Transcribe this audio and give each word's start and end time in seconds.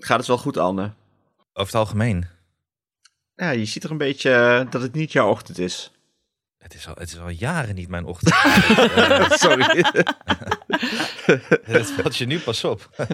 Gaat 0.00 0.18
het 0.18 0.26
wel 0.26 0.38
goed, 0.38 0.56
Anne? 0.56 0.82
Over 1.52 1.72
het 1.72 1.74
algemeen. 1.74 2.26
Ja, 3.36 3.50
je 3.50 3.64
ziet 3.64 3.84
er 3.84 3.90
een 3.90 3.96
beetje 3.98 4.32
eh, 4.34 4.70
dat 4.70 4.82
het 4.82 4.94
niet 4.94 5.12
jouw 5.12 5.28
ochtend 5.30 5.58
is. 5.58 5.92
Het 6.58 6.74
is 6.74 6.88
al, 6.88 6.94
het 6.98 7.08
is 7.08 7.18
al 7.18 7.28
jaren 7.28 7.74
niet 7.74 7.88
mijn 7.88 8.04
ochtend. 8.04 8.34
Sorry. 9.40 9.84
Dat 11.72 11.90
valt 11.90 12.16
je 12.16 12.26
nu 12.26 12.38
pas 12.38 12.64
op. 12.64 12.90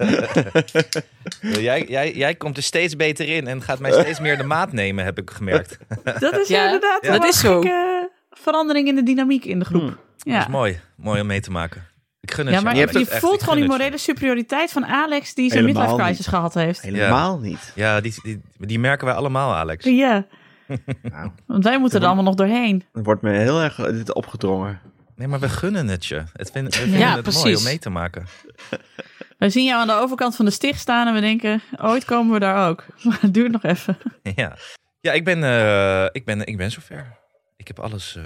jij, 1.41 1.85
jij, 1.89 2.13
jij 2.15 2.35
komt 2.35 2.57
er 2.57 2.63
steeds 2.63 2.97
beter 2.97 3.29
in 3.29 3.47
en 3.47 3.63
gaat 3.63 3.79
mij 3.79 3.93
steeds 3.93 4.21
meer 4.21 4.37
de 4.37 4.43
maat 4.43 4.73
nemen, 4.73 5.05
heb 5.05 5.19
ik 5.19 5.31
gemerkt. 5.31 5.79
Dat 6.21 6.39
is 6.39 6.49
Ja, 6.49 6.65
inderdaad 6.65 7.03
ja, 7.05 7.15
een 7.15 7.21
dat 7.21 7.29
is 7.29 7.41
zo. 7.41 7.61
gekke 7.61 8.11
verandering 8.31 8.89
in 8.89 8.95
de 8.95 9.03
dynamiek 9.03 9.45
in 9.45 9.59
de 9.59 9.65
groep. 9.65 9.81
Hmm. 9.83 9.91
Dat 10.17 10.35
Ja. 10.35 10.41
is 10.41 10.47
mooi. 10.47 10.81
Mooi 10.97 11.21
om 11.21 11.27
mee 11.27 11.41
te 11.41 11.51
maken. 11.51 11.87
Ik 12.27 12.35
gun 12.35 12.47
het 12.47 12.55
Ja, 12.55 12.61
maar 12.61 12.75
je. 12.77 12.81
je. 12.93 13.07
Echt, 13.11 13.19
voelt 13.19 13.41
gewoon 13.41 13.55
die 13.59 13.65
het 13.69 13.73
morele 13.73 13.99
superioriteit 13.99 14.73
van 14.73 14.87
Alex 14.87 15.35
die 15.35 15.51
zijn 15.51 15.61
Helemaal 15.65 15.83
midlife 15.83 16.03
crisis 16.03 16.27
niet. 16.27 16.35
gehad 16.35 16.55
heeft. 16.55 16.81
Helemaal 16.81 17.39
niet. 17.39 17.73
Ja, 17.75 18.01
die, 18.01 18.15
die, 18.23 18.41
die 18.59 18.79
merken 18.79 19.07
wij 19.07 19.15
allemaal, 19.15 19.55
Alex. 19.55 19.85
Ja, 19.85 20.27
Nou, 21.13 21.31
want 21.47 21.65
wij 21.65 21.79
moeten 21.79 22.01
er 22.01 22.07
allemaal 22.07 22.25
nog 22.25 22.35
doorheen. 22.35 22.85
er 22.93 23.03
wordt 23.03 23.23
me 23.23 23.31
heel 23.31 23.61
erg 23.61 23.79
eh, 23.79 23.85
dit 23.85 24.15
opgedrongen. 24.15 24.81
Nee, 25.17 25.29
maar 25.29 25.41
we 25.41 25.49
gunnen 25.49 25.89
het 25.89 26.07
je. 26.07 26.25
Het 26.33 26.51
vind, 26.51 26.75
we 26.75 26.81
vinden 26.81 26.99
Ja, 26.99 27.17
het 27.17 27.35
mooi 27.35 27.57
om 27.57 27.63
mee 27.63 27.79
te 27.79 27.91
maken. 27.91 28.27
We 29.39 29.51
zien 29.51 29.65
jou 29.65 29.81
aan 29.81 29.87
de 29.87 29.93
overkant 29.93 30.37
van 30.37 30.45
de 30.45 30.51
sticht 30.51 30.81
staan 30.81 31.07
en 31.07 31.15
we 31.15 31.21
denken, 31.21 31.63
ooit 31.81 32.05
komen 32.05 32.33
we 32.33 32.39
daar 32.39 32.69
ook. 32.69 32.85
Maar 33.03 33.19
het 33.27 33.35
duurt 33.35 33.53
nog 33.53 33.63
even. 33.63 33.99
Ja, 34.23 34.57
ja 35.01 35.13
ik, 35.13 35.25
ben, 35.25 35.45
eh, 35.45 36.05
ik, 36.13 36.25
ben, 36.25 36.47
ik 36.47 36.57
ben 36.57 36.71
zover. 36.71 37.17
Ik 37.57 37.67
heb 37.67 37.79
alles 37.79 38.17
eh, 38.17 38.25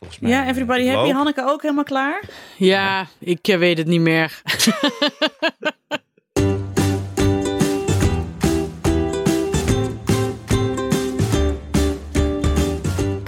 volgens 0.00 0.20
mij. 0.20 0.30
Ja, 0.30 0.46
everybody 0.48 0.86
happy. 0.86 1.06
loop. 1.06 1.12
Hanneke 1.12 1.44
ook 1.46 1.62
helemaal 1.62 1.84
klaar? 1.84 2.22
Ja, 2.56 3.06
ik 3.18 3.48
eh, 3.48 3.58
weet 3.58 3.78
het 3.78 3.86
niet 3.86 4.00
meer. 4.00 4.42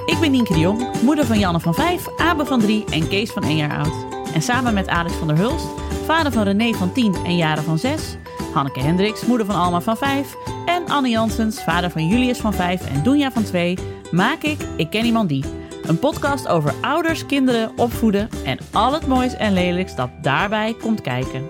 Ik 0.06 0.20
ben 0.20 0.30
Nienke 0.30 0.52
de 0.52 0.58
Jong, 0.58 1.02
moeder 1.02 1.26
van 1.26 1.38
Janne 1.38 1.60
van 1.60 1.74
5, 1.74 2.08
Abe 2.16 2.44
van 2.44 2.60
3 2.60 2.84
en 2.90 3.08
Kees 3.08 3.30
van 3.30 3.42
1 3.42 3.56
jaar 3.56 3.78
oud. 3.78 4.06
En 4.34 4.42
samen 4.42 4.74
met 4.74 4.88
Alex 4.88 5.14
van 5.14 5.26
der 5.26 5.36
Hulst, 5.36 5.66
vader 6.04 6.32
van 6.32 6.42
René 6.42 6.72
van 6.72 6.92
10 6.92 7.14
en 7.24 7.36
Jaren 7.36 7.62
van 7.62 7.78
6, 7.78 8.16
Hanneke 8.52 8.80
Hendricks, 8.80 9.26
moeder 9.26 9.46
van 9.46 9.54
Alma 9.54 9.80
van 9.80 9.96
5 9.96 10.34
en 10.66 10.86
Anne 10.86 11.08
Janssens, 11.08 11.62
vader 11.62 11.90
van 11.90 12.06
Julius 12.06 12.38
van 12.38 12.54
5 12.54 12.86
en 12.88 13.02
Doenja 13.02 13.30
van 13.32 13.44
2, 13.44 13.78
maak 14.10 14.42
ik 14.42 14.60
Ik 14.76 14.90
Ken 14.90 15.04
Iemand 15.04 15.28
Die. 15.28 15.44
Een 15.82 15.98
podcast 15.98 16.48
over 16.48 16.74
ouders, 16.80 17.26
kinderen, 17.26 17.78
opvoeden 17.78 18.28
en 18.44 18.58
al 18.72 18.92
het 18.92 19.06
moois 19.06 19.34
en 19.34 19.52
lelijks 19.52 19.96
dat 19.96 20.10
daarbij 20.22 20.74
komt 20.74 21.00
kijken. 21.00 21.48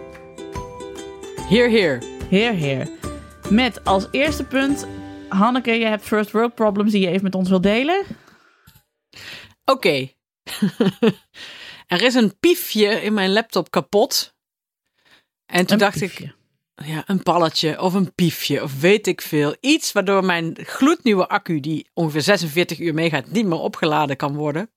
Heer, 1.49 1.69
heer. 1.69 2.03
Heer, 2.29 2.53
heer. 2.53 2.89
Met 3.51 3.85
als 3.85 4.07
eerste 4.11 4.45
punt, 4.45 4.87
Hanneke, 5.29 5.71
je 5.73 5.85
hebt 5.85 6.03
first 6.05 6.31
world 6.31 6.55
problems 6.55 6.93
die 6.93 7.01
je 7.01 7.09
even 7.09 7.23
met 7.23 7.35
ons 7.35 7.49
wilt 7.49 7.63
delen. 7.63 8.05
Oké. 9.65 10.09
er 11.87 12.03
is 12.03 12.15
een 12.15 12.39
piefje 12.41 12.89
in 12.89 13.15
mijn 13.15 13.33
laptop 13.33 13.71
kapot. 13.71 14.35
En 15.47 15.67
toen 15.67 15.73
Een 15.73 15.79
dacht 15.79 15.99
piefje. 15.99 16.25
ik, 16.25 16.35
ja, 16.75 17.03
een 17.07 17.23
palletje 17.23 17.81
of 17.81 17.95
een 17.95 18.15
piefje 18.15 18.63
of 18.63 18.81
weet 18.81 19.07
ik 19.07 19.21
veel. 19.21 19.57
Iets 19.61 19.93
waardoor 19.93 20.25
mijn 20.25 20.57
gloednieuwe 20.61 21.29
accu, 21.29 21.61
die 21.61 21.91
ongeveer 21.95 22.23
46 22.23 22.79
uur 22.79 22.95
meegaat, 22.95 23.31
niet 23.31 23.47
meer 23.47 23.59
opgeladen 23.59 24.17
kan 24.17 24.35
worden. 24.35 24.71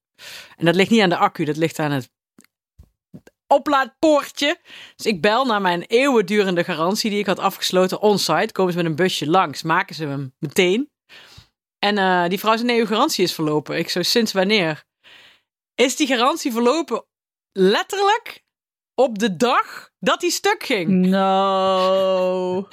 En 0.57 0.65
dat 0.65 0.75
ligt 0.75 0.89
niet 0.89 1.01
aan 1.01 1.09
de 1.09 1.17
accu, 1.17 1.43
dat 1.43 1.57
ligt 1.57 1.79
aan 1.79 1.91
het 1.91 2.09
oplaadpoortje. 3.47 4.59
Dus 4.95 5.05
ik 5.05 5.21
bel 5.21 5.45
naar 5.45 5.61
mijn 5.61 5.81
eeuwigdurende 5.81 6.63
garantie 6.63 7.09
die 7.09 7.19
ik 7.19 7.25
had 7.25 7.39
afgesloten 7.39 8.01
on-site. 8.01 8.51
Komen 8.51 8.71
ze 8.71 8.77
met 8.77 8.87
een 8.87 8.95
busje 8.95 9.29
langs, 9.29 9.63
maken 9.63 9.95
ze 9.95 10.05
hem 10.05 10.33
meteen. 10.39 10.89
En 11.79 11.97
eh, 11.97 12.29
die 12.29 12.39
vrouw 12.39 12.55
zei, 12.55 12.67
nee, 12.67 12.79
uw 12.79 12.85
garantie 12.85 13.23
is 13.23 13.33
verlopen. 13.33 13.77
Ik 13.77 13.89
zo, 13.89 14.01
sinds 14.01 14.31
wanneer? 14.31 14.83
Is 15.75 15.95
die 15.95 16.07
garantie 16.07 16.51
verlopen 16.51 17.05
letterlijk 17.51 18.43
op 18.95 19.19
de 19.19 19.35
dag 19.35 19.91
dat 20.05 20.19
die 20.19 20.31
stuk 20.31 20.63
ging? 20.65 21.05
No. 21.05 22.67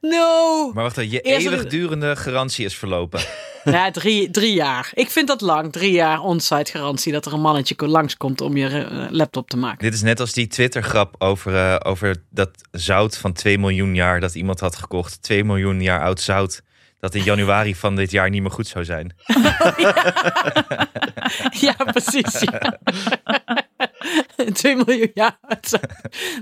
No! 0.00 0.70
Maar 0.74 0.82
wacht 0.82 0.96
even, 0.96 1.10
je 1.10 1.20
Eerst- 1.20 1.46
eeuwigdurende 1.46 2.16
garantie 2.16 2.64
is 2.64 2.76
verlopen. 2.76 3.20
Ja, 3.64 3.90
drie, 3.90 4.30
drie 4.30 4.52
jaar. 4.54 4.90
Ik 4.94 5.10
vind 5.10 5.28
dat 5.28 5.40
lang. 5.40 5.72
Drie 5.72 5.92
jaar 5.92 6.20
on-site 6.20 6.70
garantie 6.70 7.12
dat 7.12 7.26
er 7.26 7.32
een 7.32 7.40
mannetje 7.40 7.74
ko- 7.74 7.86
langskomt 7.86 8.40
om 8.40 8.56
je 8.56 8.66
eh, 8.68 9.06
laptop 9.10 9.48
te 9.50 9.56
maken. 9.56 9.78
Dit 9.78 9.94
is 9.94 10.02
net 10.02 10.20
als 10.20 10.32
die 10.32 10.46
Twitter-grap 10.46 11.14
over, 11.18 11.54
eh, 11.56 11.90
over 11.90 12.22
dat 12.30 12.50
zout 12.70 13.16
van 13.18 13.32
2 13.32 13.58
miljoen 13.58 13.94
jaar 13.94 14.20
dat 14.20 14.34
iemand 14.34 14.60
had 14.60 14.76
gekocht. 14.76 15.22
2 15.22 15.44
miljoen 15.44 15.80
jaar 15.82 16.00
oud 16.02 16.20
zout. 16.20 16.62
Dat 17.00 17.14
in 17.14 17.22
januari 17.22 17.74
van 17.74 17.96
dit 17.96 18.10
jaar 18.10 18.30
niet 18.30 18.42
meer 18.42 18.50
goed 18.50 18.66
zou 18.66 18.84
zijn. 18.84 19.14
Ja, 21.50 21.72
precies. 21.92 22.40
Ja. 22.40 22.78
Twee 24.52 24.76
miljoen 24.76 25.10
jaar. 25.14 25.38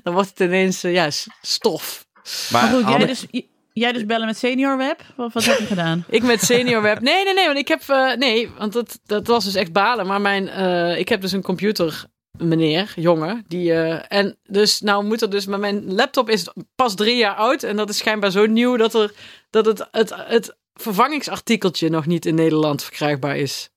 Dan 0.02 0.12
wordt 0.14 0.28
het 0.28 0.40
ineens 0.40 0.84
eh, 0.84 0.92
ja, 0.92 1.08
stof. 1.42 2.06
Maar, 2.52 2.62
Maar 2.62 2.72
goed, 2.72 2.88
jij 2.88 3.06
dus, 3.06 3.26
jij 3.72 3.92
dus 3.92 4.06
bellen 4.06 4.26
met 4.26 4.36
Senior 4.38 4.76
Web? 4.76 5.00
Wat, 5.16 5.32
wat 5.32 5.44
heb 5.44 5.58
je 5.58 5.66
gedaan? 5.66 6.04
Ik 6.08 6.22
met 6.22 6.42
senior 6.44 6.82
web. 6.82 7.00
Nee, 7.00 7.24
nee, 7.24 7.34
nee. 7.34 7.46
Want 7.46 7.58
ik 7.58 7.68
heb. 7.68 7.82
eh, 7.86 8.12
nee, 8.16 8.50
want 8.58 8.72
dat, 8.72 9.00
dat 9.06 9.26
was 9.26 9.44
dus 9.44 9.54
echt 9.54 9.72
balen. 9.72 10.06
Maar 10.06 10.20
mijn. 10.20 10.48
eh, 10.48 10.98
ik 10.98 11.08
heb 11.08 11.20
dus 11.20 11.32
een 11.32 11.42
computer. 11.42 12.04
Meneer, 12.38 12.92
jongen, 12.96 13.44
die. 13.48 13.72
eh, 13.72 14.04
en 14.18 14.36
dus, 14.44 14.80
nou 14.80 15.04
moet 15.04 15.22
er 15.22 15.30
dus. 15.30 15.46
Maar 15.46 15.58
mijn 15.58 15.94
laptop 15.94 16.30
is 16.30 16.48
pas 16.74 16.94
drie 16.94 17.16
jaar 17.16 17.34
oud. 17.34 17.62
En 17.62 17.76
dat 17.76 17.88
is 17.88 17.96
schijnbaar 17.98 18.30
zo 18.30 18.46
nieuw 18.46 18.76
dat, 18.76 18.94
er, 18.94 19.12
dat 19.50 19.66
het, 19.66 19.88
het, 19.90 20.12
het 20.16 20.56
vervangingsartikeltje 20.74 21.88
nog 21.88 22.06
niet 22.06 22.26
in 22.26 22.34
Nederland 22.34 22.82
verkrijgbaar 22.82 23.36
is. 23.36 23.70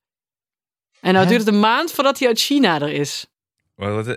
En 1.00 1.14
nou 1.14 1.24
Hè? 1.26 1.32
duurt 1.32 1.46
het 1.46 1.54
een 1.54 1.60
maand 1.60 1.92
voordat 1.92 2.20
hij 2.20 2.28
uit 2.28 2.40
China 2.40 2.82
er 2.82 2.92
is. 2.94 3.26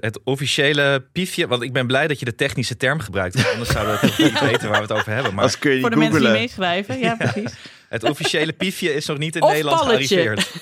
Het 0.01 0.21
officiële 0.25 1.07
piefje, 1.13 1.47
want 1.47 1.63
ik 1.63 1.73
ben 1.73 1.87
blij 1.87 2.07
dat 2.07 2.19
je 2.19 2.25
de 2.25 2.35
technische 2.35 2.77
term 2.77 3.01
gebruikt. 3.01 3.35
want 3.35 3.49
Anders 3.49 3.71
zouden 3.71 4.01
we 4.01 4.07
niet 4.25 4.41
weten 4.41 4.69
waar 4.69 4.87
we 4.87 4.93
het 4.93 5.01
over 5.01 5.13
hebben. 5.13 5.35
Maar 5.35 5.45
Als 5.45 5.59
kun 5.59 5.73
je 5.75 5.81
Voor 5.81 5.91
de 5.91 5.97
mensen 5.97 6.19
die 6.21 6.29
googelen. 6.29 6.43
meeschrijven. 6.47 6.99
Ja, 7.07 7.15
precies. 7.17 7.53
het 7.89 8.05
officiële 8.05 8.53
piefje 8.53 8.95
is 8.95 9.07
nog 9.07 9.19
niet 9.19 9.37
in 9.37 9.43
Of 9.43 9.51
Nederland 9.51 9.81
palletje. 9.81 10.17
gearriveerd. 10.23 10.53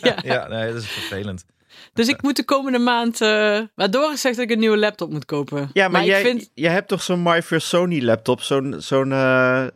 ja. 0.04 0.18
Ja, 0.22 0.48
nee, 0.48 0.72
dat 0.72 0.82
is 0.82 0.88
vervelend. 0.88 1.44
Dus 1.92 2.08
ik 2.08 2.22
moet 2.22 2.36
de 2.36 2.44
komende 2.44 2.78
maand. 2.78 3.20
eh 3.20 3.60
waardoor 3.74 4.10
ik 4.10 4.16
zeg 4.16 4.34
dat 4.34 4.44
ik 4.44 4.50
een 4.50 4.58
nieuwe 4.58 4.76
laptop 4.78 5.10
moet 5.10 5.24
kopen. 5.24 5.70
Ja, 5.72 5.88
maar, 5.88 6.04
jij, 6.04 6.20
ik 6.20 6.26
vind. 6.26 6.50
jij 6.54 6.72
hebt 6.72 6.88
toch 6.88 7.02
zo'n 7.02 7.22
My 7.22 7.42
First 7.42 7.66
Sony 7.66 8.02
laptop? 8.02 8.40
Zo'n 8.40 8.74
zo'n 8.78 9.12
eh, 9.12 9.66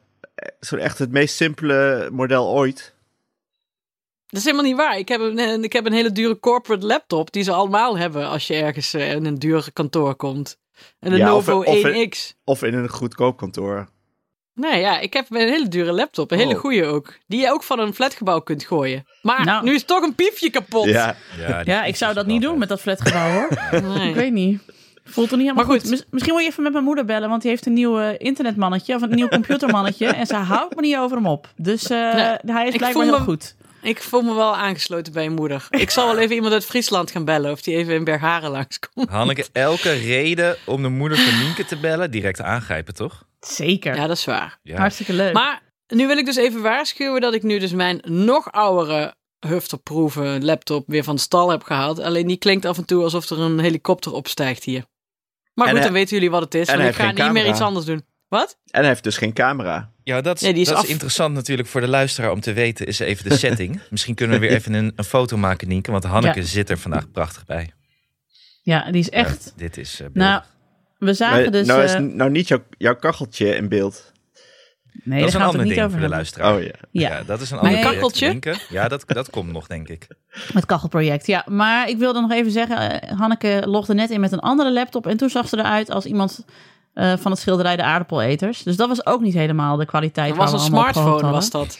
zo'n 0.61 0.79
echt 0.79 0.99
het 0.99 1.11
meest 1.11 1.37
simpele 1.37 2.09
model 2.13 2.49
ooit. 2.49 2.95
Dat 4.27 4.39
is 4.41 4.45
helemaal 4.45 4.67
niet 4.67 4.77
waar. 4.77 4.99
Ik 4.99 5.09
heb, 5.09 5.21
een, 5.21 5.65
ik 5.65 5.73
heb 5.73 5.87
een 5.87 5.93
hele 5.93 6.13
dure 6.13 6.41
corporate 6.41 6.87
laptop 6.87 7.33
die 7.33 7.43
ze 7.43 7.53
allemaal 7.53 7.99
hebben 7.99 8.29
als 8.29 8.47
je 8.47 8.55
ergens 8.55 8.95
eh, 8.95 9.13
in 9.13 9.25
een 9.25 9.39
duur 9.39 9.73
kantoor 9.73 10.15
komt. 10.15 10.59
En 11.01 11.13
een 11.13 11.19
Ja, 11.19 11.27
Novo 11.29 11.63
of- 11.63 11.83
1X. 11.87 12.37
Of 12.45 12.63
in 12.63 12.75
een 12.75 12.89
goedkoop 12.89 13.37
kantoor. 13.37 13.89
Nee, 14.59 14.81
ja, 14.81 14.99
ik 14.99 15.13
heb 15.13 15.27
een 15.31 15.37
hele 15.49 15.69
dure 15.69 15.93
laptop. 15.93 16.31
Een 16.31 16.39
hele 16.39 16.55
Oh. 16.55 16.59
goede 16.61 16.85
ook. 16.85 17.15
Die 17.27 17.41
je 17.41 17.53
ook 17.53 17.63
van 17.63 17.79
een 17.79 17.95
flatgebouw 17.95 18.41
kunt 18.41 18.65
gooien. 18.65 19.07
Maar 19.23 19.45
Nou. 19.45 19.65
nu 19.65 19.75
is 19.75 19.85
toch 19.85 20.03
een 20.03 20.15
piefje 20.15 20.51
kapot. 20.51 20.85
Ja, 20.85 21.17
Ja, 21.49 21.61
Ja, 21.65 21.85
ik 21.85 21.97
zou 21.97 22.15
dat 22.15 22.27
niet 22.27 22.43
doen 22.43 22.59
met 22.59 22.69
dat 22.69 22.81
flatgebouw 22.81 23.31
hoor. 23.31 23.49
Nee. 23.97 24.09
Ik 24.09 24.15
weet 24.15 24.33
niet. 24.33 24.61
Voelt 25.05 25.31
er 25.31 25.37
niet 25.37 25.47
helemaal 25.47 25.67
Maar 25.67 25.75
goed. 25.75 25.81
goed. 25.83 25.91
Mis- 25.91 26.07
Misschien 26.11 26.33
moet 26.35 26.43
je 26.43 26.49
even 26.49 26.63
met 26.63 26.73
mijn 26.73 26.85
moeder 26.85 27.05
bellen, 27.05 27.29
want 27.29 27.43
die 27.43 27.51
heeft 27.51 27.67
een 27.67 27.73
nieuw 27.73 27.99
internetmannetje 28.11 28.95
of 28.95 29.03
een 29.03 29.11
nieuw 29.15 29.29
computermannetje. 29.39 30.07
en 30.07 30.27
ze 30.27 30.35
houdt 30.35 30.75
me 30.77 30.81
niet 30.81 30.97
over 30.97 31.17
hem 31.17 31.27
op. 31.27 31.49
Dus 31.57 31.91
eh, 31.91 31.99
hij 31.99 32.67
is 32.67 32.73
ik 32.73 32.79
blijkbaar 32.79 32.93
voel 32.93 33.03
heel 33.03 33.13
me- 33.19 33.25
goed. 33.25 33.55
Ik 33.83 34.03
voel 34.03 34.23
me 34.23 34.35
wel 34.35 34.57
aangesloten 34.57 35.13
bij 35.13 35.23
je 35.23 35.31
moeder. 35.31 35.67
Ik 35.71 35.91
zal 35.91 36.07
wel 36.07 36.19
even 36.19 36.35
iemand 36.35 36.53
uit 36.53 36.65
Friesland 36.65 37.11
gaan 37.11 37.25
bellen 37.25 37.53
of 37.53 37.63
die 37.63 37.77
even 37.77 37.95
in 37.95 38.05
Bergharen 38.05 38.51
langskomt. 38.51 39.09
Hanneke, 39.11 39.47
elke 39.53 39.93
reden 39.93 40.57
om 40.67 40.83
de 40.83 40.89
moeder 40.89 41.19
van 41.19 41.39
Nienke 41.39 41.65
te 41.65 41.77
bellen, 41.77 42.11
direct 42.11 42.41
aangrijpen, 42.41 42.95
toch? 42.95 43.25
Zeker. 43.41 43.95
Ja, 43.95 44.07
dat 44.07 44.17
is 44.17 44.25
waar. 44.25 44.59
Ja. 44.63 44.77
Hartstikke 44.79 45.13
leuk. 45.13 45.33
Maar 45.33 45.63
nu 45.87 46.07
wil 46.07 46.17
ik 46.19 46.25
dus 46.25 46.37
even 46.37 46.63
waarschuwen 46.63 47.21
dat 47.21 47.35
ik 47.35 47.43
nu 47.43 47.59
dus 47.59 47.73
mijn 47.73 48.01
nog 48.05 48.53
oudere 48.53 49.15
hufterproeven 49.47 50.45
laptop 50.45 50.85
weer 50.87 51.05
van 51.05 51.15
de 51.15 51.21
stal 51.21 51.51
heb 51.51 51.63
gehaald. 51.63 51.99
Alleen 52.01 52.27
die 52.27 52.37
klinkt 52.37 52.65
af 52.65 52.77
en 52.79 52.85
toe 52.85 53.03
alsof 53.03 53.31
er 53.31 53.39
een 53.41 53.59
helikopter 53.59 54.13
opstijgt 54.13 54.65
hier. 54.65 54.85
Maar 55.55 55.67
En 55.67 55.73
goed, 55.73 55.81
hij- 55.83 55.83
dan 55.83 55.93
weten 55.93 56.15
jullie 56.15 56.31
wat 56.31 56.43
het 56.43 56.55
is. 56.55 56.69
en 56.69 56.81
ik 56.81 56.95
ga 56.95 57.11
niet 57.11 57.33
meer 57.33 57.47
iets 57.49 57.61
anders 57.61 57.87
doen. 57.87 58.05
Wat? 58.29 58.59
en 58.71 58.81
hij 58.81 58.89
heeft 58.89 59.03
dus 59.05 59.17
geen 59.17 59.33
camera. 59.33 59.91
Ja, 60.05 60.21
dat 60.21 60.43
is, 60.43 60.69
dat 60.69 60.83
is 60.85 60.91
interessant 60.91 61.35
natuurlijk 61.35 61.69
voor 61.69 61.81
de 61.81 61.89
luisteraar 61.89 62.31
om 62.31 62.41
te 62.41 62.53
weten, 62.53 62.87
is 62.87 62.99
even 62.99 63.29
de 63.29 63.37
setting. 63.37 63.81
Misschien 63.91 64.15
kunnen 64.15 64.41
we 64.41 64.47
weer 64.47 64.57
even 64.57 64.73
een, 64.73 64.93
een 64.97 65.05
foto 65.05 65.37
maken, 65.37 65.69
Nienke, 65.69 65.91
want 65.91 66.05
Hanneke 66.05 66.39
Ja. 66.41 66.47
zit 66.47 66.71
er 66.71 66.79
vandaag 66.79 67.11
prachtig 67.11 67.45
bij. 67.47 67.71
ja, 68.63 68.91
die 68.91 69.01
is 69.01 69.11
echt. 69.11 69.45
Ja, 69.45 69.51
dit 69.57 69.77
is 69.77 70.01
eh, 70.01 70.07
nou, 70.13 70.43
we 70.99 71.15
zagen 71.15 71.43
Maar 71.43 71.51
dus. 71.51 71.67
nou 71.67 71.83
is 71.83 71.93
eh, 71.95 72.01
nou 72.01 72.31
niet 72.31 72.49
jouw, 72.49 72.63
jouw 72.79 72.97
kacheltje 72.97 73.55
in 73.57 73.69
beeld. 73.69 74.13
nee, 75.05 75.19
dat 75.21 75.29
is 75.29 75.35
een 75.35 75.41
gaat 75.41 75.53
het 75.53 75.61
ander 75.61 75.61
niet 75.67 75.75
ding 75.75 75.87
over 75.87 75.99
voor 75.99 76.09
de 76.09 76.15
luisteraar. 76.15 76.55
Oh 76.57 76.63
ja. 76.63 76.71
Ja. 76.91 77.09
Ja, 77.09 77.23
dat 77.23 77.41
is 77.41 77.51
een 77.51 77.57
Maar 77.57 77.65
ander 77.65 77.79
je- 77.79 77.85
project, 77.85 78.03
kakkeltje? 78.03 78.29
Nienke. 78.29 78.57
Ja, 78.69 78.89
dat, 78.89 79.05
dat 79.07 79.31
komt 79.31 79.53
nog, 79.53 79.67
denk 79.67 79.89
ik. 79.89 80.07
het 80.53 80.67
kachelproject. 80.67 81.27
Ja, 81.27 81.45
maar 81.49 81.89
ik 81.89 81.99
wilde 81.99 82.21
nog 82.21 82.33
even 82.33 82.51
zeggen: 82.53 83.01
eh, 83.01 83.19
Hanneke 83.19 83.63
logde 83.67 83.95
net 83.95 84.11
in 84.11 84.21
met 84.21 84.33
een 84.33 84.39
andere 84.41 84.73
laptop. 84.73 85.07
En 85.07 85.17
toen 85.17 85.31
zag 85.31 85.49
ze 85.49 85.59
eruit 85.59 85.91
als 85.91 86.05
iemand 86.05 86.45
eh, 86.99 87.13
van 87.17 87.31
het 87.31 87.41
schilderij 87.41 87.77
De 87.77 87.83
Aardappeleters. 87.83 88.63
Dus 88.63 88.77
dat 88.77 88.89
was 88.89 89.07
ook 89.07 89.21
niet 89.21 89.35
helemaal 89.35 89.77
de 89.77 89.87
kwaliteit 89.87 90.29
Dat 90.29 90.37
was 90.37 90.51
waar 90.51 90.61
een 90.61 90.67
we 90.67 90.73
smartphone, 90.93 91.31
was 91.31 91.51
dat. 91.51 91.79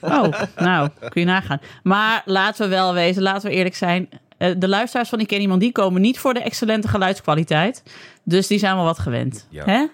Oh, 0.00 0.32
nou, 0.56 0.88
kun 1.08 1.20
je 1.20 1.24
nagaan. 1.24 1.60
Maar 1.82 2.22
laten 2.24 2.68
we 2.68 2.74
wel 2.74 2.94
wezen, 2.94 3.22
laten 3.22 3.48
we 3.48 3.54
eerlijk 3.56 3.74
zijn. 3.74 4.08
eh, 4.38 4.50
de 4.56 4.68
luisteraars 4.68 5.08
van 5.08 5.20
Ik 5.20 5.26
Ken 5.26 5.40
Iemand, 5.40 5.60
die 5.60 5.72
komen 5.72 6.00
niet 6.00 6.18
voor 6.18 6.34
de 6.34 6.40
excellente 6.42 6.88
geluidskwaliteit. 6.88 7.82
Dus 8.24 8.46
die 8.46 8.58
zijn 8.58 8.74
wel 8.74 8.84
wat 8.84 8.98
gewend. 8.98 9.46
Ja. 9.50 9.64
Hè? 9.64 9.86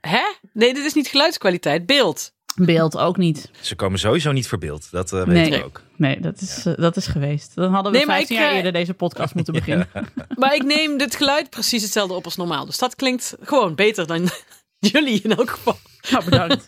Hè? 0.00 0.22
Nee, 0.52 0.74
dit 0.74 0.84
is 0.84 0.94
niet 0.94 1.08
geluidskwaliteit, 1.08 1.86
beeld. 1.86 2.32
Beeld 2.54 2.98
ook 2.98 3.16
niet. 3.16 3.50
Ze 3.60 3.74
komen 3.74 3.98
sowieso 3.98 4.32
niet 4.32 4.48
voor 4.48 4.58
beeld. 4.58 4.88
Dat 4.90 5.12
eh, 5.12 5.24
Nee. 5.24 5.42
weten 5.42 5.58
we 5.58 5.64
ook. 5.64 5.80
Nee, 5.96 6.20
dat 6.20 6.40
is, 6.40 6.66
eh, 6.66 6.72
dat 6.76 6.96
is 6.96 7.06
geweest. 7.06 7.54
Dan 7.54 7.72
hadden 7.72 7.92
we 7.92 7.98
Nee, 7.98 8.06
maar 8.06 8.16
15 8.16 8.36
ik, 8.36 8.42
jaar 8.42 8.50
eh, 8.50 8.56
eerder 8.56 8.72
deze 8.72 8.94
podcast 8.94 9.34
moeten 9.34 9.52
beginnen. 9.60 9.88
Maar 10.38 10.54
ik 10.54 10.62
neem 10.64 10.98
dit 10.98 11.16
geluid 11.16 11.50
precies 11.50 11.82
hetzelfde 11.82 12.14
op 12.14 12.24
als 12.24 12.36
normaal. 12.36 12.66
Dus 12.66 12.78
dat 12.78 12.96
klinkt 12.96 13.36
gewoon 13.42 13.74
beter 13.74 14.06
dan 14.06 14.28
jullie 14.78 15.20
in 15.22 15.36
elk 15.36 15.50
geval. 15.50 15.78
Nou, 16.10 16.24
bedankt. 16.24 16.64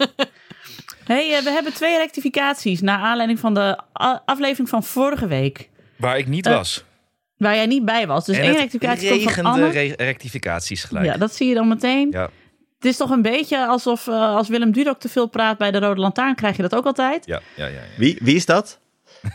hey, 1.05 1.41
we 1.45 1.51
hebben 1.51 1.73
twee 1.73 1.97
rectificaties 1.99 2.81
naar 2.81 2.99
aanleiding 2.99 3.39
van 3.39 3.55
de 3.55 3.79
aflevering 4.25 4.69
van 4.69 4.85
vorige 4.85 5.27
week. 5.27 5.69
Waar 5.97 6.19
ik 6.19 6.27
niet 6.27 6.47
was. 6.47 6.85
Waar 7.37 7.55
jij 7.55 7.67
niet 7.67 7.85
bij 7.85 8.07
was. 8.07 8.25
Dus 8.25 8.37
en 8.37 8.43
één 8.43 8.57
rectificatie 8.57 9.09
komt 9.11 9.33
van 9.33 9.45
Anne. 9.45 9.95
rectificaties 9.97 10.85
gelijk. 10.85 11.07
Ja, 11.07 11.17
dat 11.17 11.35
zie 11.35 11.49
je 11.49 11.55
dan 11.55 11.69
meteen. 11.69 12.09
Ja. 12.11 12.31
Het 12.85 12.93
is 12.93 12.99
toch 12.99 13.11
een 13.11 13.23
beetje 13.23 13.67
alsof 13.67 14.07
eh, 14.07 14.35
als 14.35 14.49
Willem 14.49 14.73
Dudok 14.73 15.01
te 15.01 15.09
veel 15.09 15.27
praat 15.27 15.59
bij 15.59 15.71
de 15.71 15.79
Rode 15.79 16.01
Lantaarn, 16.01 16.35
krijg 16.35 16.57
je 16.57 16.63
dat 16.63 16.75
ook 16.75 16.85
altijd? 16.85 17.27
Ja, 17.27 17.41
ja, 17.57 17.67
ja, 17.67 17.73
ja. 17.73 17.81
Wie, 17.97 18.19
wie 18.23 18.35
is 18.37 18.47
dat? 18.47 18.79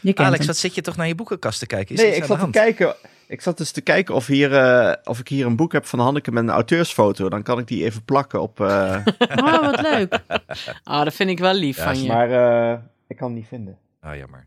Je 0.00 0.12
kent 0.12 0.18
Alex, 0.26 0.38
hem. 0.38 0.46
wat 0.46 0.56
zit 0.56 0.74
je 0.74 0.80
toch 0.80 0.96
naar 0.96 1.06
je 1.06 1.14
boekenkast 1.14 1.58
te 1.58 1.66
kijken? 1.66 1.94
Is 1.94 2.00
nee, 2.00 2.14
ik 2.16 2.24
zat, 2.24 2.40
te 2.40 2.50
kijken, 2.50 2.94
ik 3.26 3.40
zat 3.40 3.56
dus 3.58 3.70
te 3.70 3.80
kijken 3.80 4.14
of, 4.14 4.26
hier, 4.26 4.54
eh, 4.56 4.92
of 5.04 5.18
ik 5.18 5.28
hier 5.28 5.46
een 5.46 5.56
boek 5.56 5.72
heb 5.72 5.86
van 5.86 5.98
Hanneke 5.98 6.32
met 6.32 6.42
een 6.42 6.50
auteursfoto. 6.50 7.28
Dan 7.28 7.42
kan 7.42 7.58
ik 7.58 7.66
die 7.66 7.84
even 7.84 8.04
plakken 8.04 8.40
op... 8.42 8.60
eh, 8.60 8.96
Oh, 9.36 9.60
wat 9.60 9.80
leuk. 9.80 10.18
Ah, 10.84 11.04
dat 11.04 11.14
vind 11.14 11.30
ik 11.30 11.38
wel 11.38 11.54
lief 11.54 11.76
Ja, 11.76 11.82
van 11.84 12.02
je. 12.02 12.08
maar 12.08 12.30
eh, 12.72 12.78
ik 13.08 13.16
kan 13.16 13.26
hem 13.26 13.36
niet 13.36 13.46
vinden. 13.48 13.78
Ah, 14.00 14.16
jammer. 14.16 14.46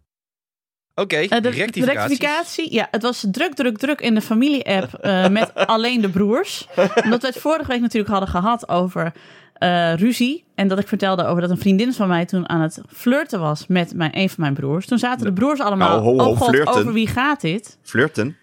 Oké, 0.95 1.15
Eh, 1.15 1.41
de, 1.41 1.49
rectificatie, 1.49 2.73
ja, 2.73 2.88
het 2.91 3.01
was 3.01 3.25
druk, 3.31 3.53
druk, 3.53 3.77
druk 3.77 4.01
in 4.01 4.13
de 4.13 4.21
familie-app 4.21 4.93
eh, 4.93 5.27
met 5.38 5.55
alleen 5.55 6.01
de 6.01 6.09
broers. 6.09 6.67
Omdat 7.03 7.21
we 7.21 7.27
het 7.27 7.38
vorige 7.38 7.67
week 7.67 7.81
natuurlijk 7.81 8.11
hadden 8.11 8.29
gehad 8.29 8.69
over 8.69 9.11
eh, 9.53 9.93
ruzie. 9.95 10.43
En 10.55 10.67
dat 10.67 10.79
ik 10.79 10.88
vertelde 10.88 11.25
over 11.25 11.41
dat 11.41 11.49
een 11.49 11.57
vriendin 11.57 11.93
van 11.93 12.07
mij 12.07 12.25
toen 12.25 12.49
aan 12.49 12.61
het 12.61 12.81
flirten 12.89 13.39
was 13.39 13.67
met 13.67 13.93
mijn, 13.95 14.17
een 14.17 14.29
van 14.29 14.38
mijn 14.39 14.53
broers. 14.53 14.85
Toen 14.85 14.97
zaten 14.99 15.25
de 15.25 15.33
broers 15.33 15.59
allemaal, 15.59 15.89
Nou, 15.89 16.01
ho, 16.01 16.23
ho, 16.23 16.29
oh 16.29 16.38
god, 16.38 16.49
flirten. 16.49 16.73
over 16.73 16.94
wie 16.94 17.07
gaat 17.07 17.41
dit? 17.41 17.77
Flirten? 17.83 18.37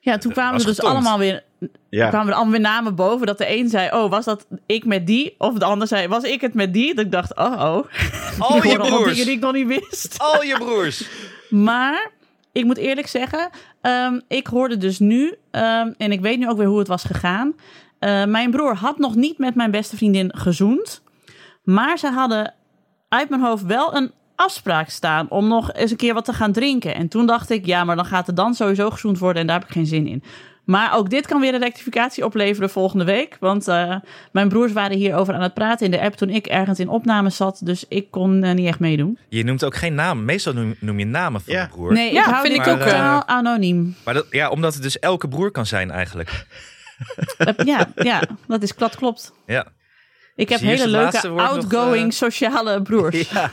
Ja, 0.00 0.18
toen 0.18 0.32
kwamen 0.32 0.60
er 0.60 0.66
dus 0.66 0.82
allemaal 0.82 1.18
weer, 1.18 1.42
Ja. 1.88 2.08
kwamen 2.08 2.28
er 2.28 2.34
allemaal 2.34 2.52
weer 2.52 2.60
namen 2.60 2.94
boven. 2.94 3.26
Dat 3.26 3.38
de 3.38 3.56
een 3.56 3.68
zei, 3.68 3.90
oh, 3.92 4.10
was 4.10 4.24
dat 4.24 4.46
ik 4.66 4.84
met 4.84 5.06
die? 5.06 5.34
Of 5.38 5.54
de 5.54 5.64
ander 5.64 5.88
zei, 5.88 6.08
was 6.08 6.22
ik 6.22 6.40
het 6.40 6.54
met 6.54 6.72
die? 6.72 6.94
Dat 6.94 7.04
ik 7.04 7.12
dacht, 7.12 7.36
oh, 7.36 7.52
oh. 7.52 7.84
Al 8.38 8.66
je 8.66 8.76
broers. 8.76 9.04
dingen 9.04 9.24
die 9.24 9.34
ik 9.34 9.40
nog 9.40 9.52
niet 9.52 9.66
wist. 9.66 10.18
Al 10.18 10.42
je 10.42 10.56
broers. 10.64 11.08
Maar 11.48 12.10
ik 12.52 12.64
moet 12.64 12.76
eerlijk 12.76 13.06
zeggen, 13.06 13.50
ehm, 13.80 14.20
ik 14.28 14.46
hoorde 14.46 14.76
dus 14.76 14.98
nu, 14.98 15.34
ehm, 15.50 15.92
en 15.96 16.12
ik 16.12 16.20
weet 16.20 16.38
nu 16.38 16.48
ook 16.48 16.56
weer 16.56 16.66
hoe 16.66 16.78
het 16.78 16.88
was 16.88 17.04
gegaan. 17.04 17.54
Eh, 17.98 18.24
mijn 18.24 18.50
broer 18.50 18.74
had 18.74 18.98
nog 18.98 19.14
niet 19.14 19.38
met 19.38 19.54
mijn 19.54 19.70
beste 19.70 19.96
vriendin 19.96 20.30
gezoend. 20.36 21.02
Maar 21.62 21.98
ze 21.98 22.08
hadden 22.10 22.54
uit 23.08 23.28
mijn 23.28 23.42
hoofd 23.42 23.64
wel 23.64 23.96
een 23.96 24.12
afspraak 24.36 24.88
staan 24.88 25.30
om 25.30 25.48
nog 25.48 25.72
eens 25.72 25.90
een 25.90 25.96
keer 25.96 26.14
wat 26.14 26.24
te 26.24 26.32
gaan 26.32 26.52
drinken. 26.52 26.94
En 26.94 27.08
toen 27.08 27.26
dacht 27.26 27.50
ik, 27.50 27.66
ja, 27.66 27.84
maar 27.84 27.96
dan 27.96 28.04
gaat 28.04 28.28
er 28.28 28.34
dan 28.34 28.54
sowieso 28.54 28.90
gezoend 28.90 29.18
worden 29.18 29.40
en 29.40 29.46
daar 29.46 29.58
heb 29.58 29.68
ik 29.68 29.74
geen 29.74 29.86
zin 29.86 30.06
in. 30.06 30.22
Maar 30.64 30.94
ook 30.96 31.10
dit 31.10 31.26
kan 31.26 31.40
weer 31.40 31.54
een 31.54 31.60
rectificatie 31.60 32.24
opleveren 32.24 32.70
volgende 32.70 33.04
week. 33.04 33.36
Want 33.40 33.68
eh, 33.68 33.96
mijn 34.32 34.48
broers 34.48 34.72
waren 34.72 34.96
hierover 34.96 35.34
aan 35.34 35.42
het 35.42 35.54
praten 35.54 35.84
in 35.84 35.90
de 35.92 36.00
app 36.00 36.14
toen 36.14 36.28
ik 36.28 36.46
ergens 36.46 36.78
in 36.78 36.88
opname 36.88 37.30
zat. 37.30 37.60
Dus 37.64 37.84
ik 37.88 38.10
kon 38.10 38.42
eh, 38.44 38.54
niet 38.54 38.66
echt 38.66 38.78
meedoen. 38.78 39.18
Je 39.28 39.44
noemt 39.44 39.64
ook 39.64 39.76
geen 39.76 39.94
naam. 39.94 40.24
Meestal 40.24 40.52
noem, 40.52 40.74
noem 40.80 40.98
je 40.98 41.04
namen 41.06 41.40
van 41.40 41.52
Ja. 41.54 41.62
de 41.64 41.68
broer. 41.70 41.92
Nee, 41.92 42.12
Ja, 42.12 42.20
ik 42.24 42.30
hou 42.30 42.46
vind 42.46 42.58
ik 42.60 42.66
ook, 42.66 42.78
totaal 42.78 43.26
anoniem. 43.26 43.96
Maar 44.04 44.14
dat, 44.14 44.26
ja, 44.30 44.50
omdat 44.50 44.74
het 44.74 44.82
dus 44.82 44.98
elke 44.98 45.28
broer 45.28 45.50
kan 45.50 45.66
zijn 45.66 45.90
eigenlijk. 45.90 46.30
Eh, 47.38 47.66
ja, 47.66 47.92
ja, 47.94 48.22
dat 48.46 48.62
is 48.62 48.74
dat 48.76 48.96
klopt. 48.96 49.32
Ja. 49.46 49.66
Ik 50.34 50.48
heb 50.48 50.60
je, 50.60 50.66
hele 50.66 50.88
leuke, 50.88 51.28
outgoing, 51.28 52.06
eh, 52.06 52.16
sociale 52.16 52.82
broers. 52.82 53.28
ja. 53.30 53.50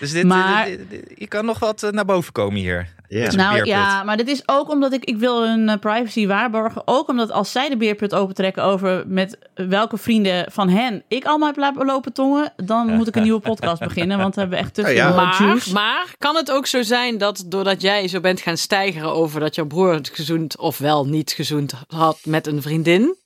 Dus 0.00 0.12
dit, 0.12 0.24
Maar- 0.24 0.64
dit- 0.64 0.78
dit- 0.78 0.90
dit- 0.90 1.18
je 1.18 1.26
kan 1.28 1.44
nog 1.44 1.58
wat 1.58 1.82
eh, 1.82 1.90
naar 1.90 2.04
boven 2.04 2.32
komen 2.32 2.56
hier. 2.60 2.88
Een 3.08 3.36
Nou 3.36 3.50
beerput. 3.52 3.68
ja, 3.68 4.02
maar 4.02 4.16
dit 4.16 4.28
is 4.28 4.42
ook 4.46 4.70
omdat 4.70 4.92
ik, 4.92 5.04
ik 5.04 5.16
wil 5.16 5.46
hun 5.48 5.68
eh, 5.68 5.78
privacy 5.78 6.26
waarborgen. 6.26 6.82
Ook 6.84 7.08
omdat 7.08 7.30
als 7.30 7.52
zij 7.52 7.68
de 7.68 7.76
beerput 7.76 8.14
opentrekken 8.14 8.62
over 8.64 9.04
met 9.06 9.38
welke 9.54 9.96
vrienden 9.96 10.52
van 10.52 10.68
hen 10.68 11.02
ik 11.08 11.24
allemaal 11.24 11.48
heb 11.48 11.56
laten 11.56 11.86
lopen 11.86 12.12
tongen, 12.12 12.52
dan 12.56 12.86
moet 12.94 13.08
ik 13.08 13.16
een 13.16 13.22
nieuwe 13.22 13.40
podcast 13.40 13.80
beginnen, 13.88 14.18
want 14.18 14.34
dan 14.34 14.42
hebben 14.42 14.58
we 14.58 14.64
echt 14.64 14.74
te 14.74 14.80
Oh 14.80 14.86
veel 14.86 14.96
ja. 14.96 15.14
Maar, 15.14 15.42
juice. 15.42 15.72
maar 15.72 16.14
kan 16.18 16.36
het 16.36 16.50
ook 16.50 16.66
zo 16.66 16.82
zijn 16.82 17.18
dat 17.18 17.44
doordat 17.46 17.80
jij 17.80 18.08
zo 18.08 18.20
bent 18.20 18.40
gaan 18.40 18.56
stijgeren 18.56 19.12
over 19.12 19.40
dat 19.40 19.54
jouw 19.54 19.66
broer 19.66 19.92
het 19.94 20.08
gezoend 20.14 20.58
of 20.58 20.78
wel 20.78 21.06
niet 21.06 21.30
gezoend 21.32 21.72
had 21.86 22.18
met 22.24 22.46
een 22.46 22.62
vriendin, 22.62 23.16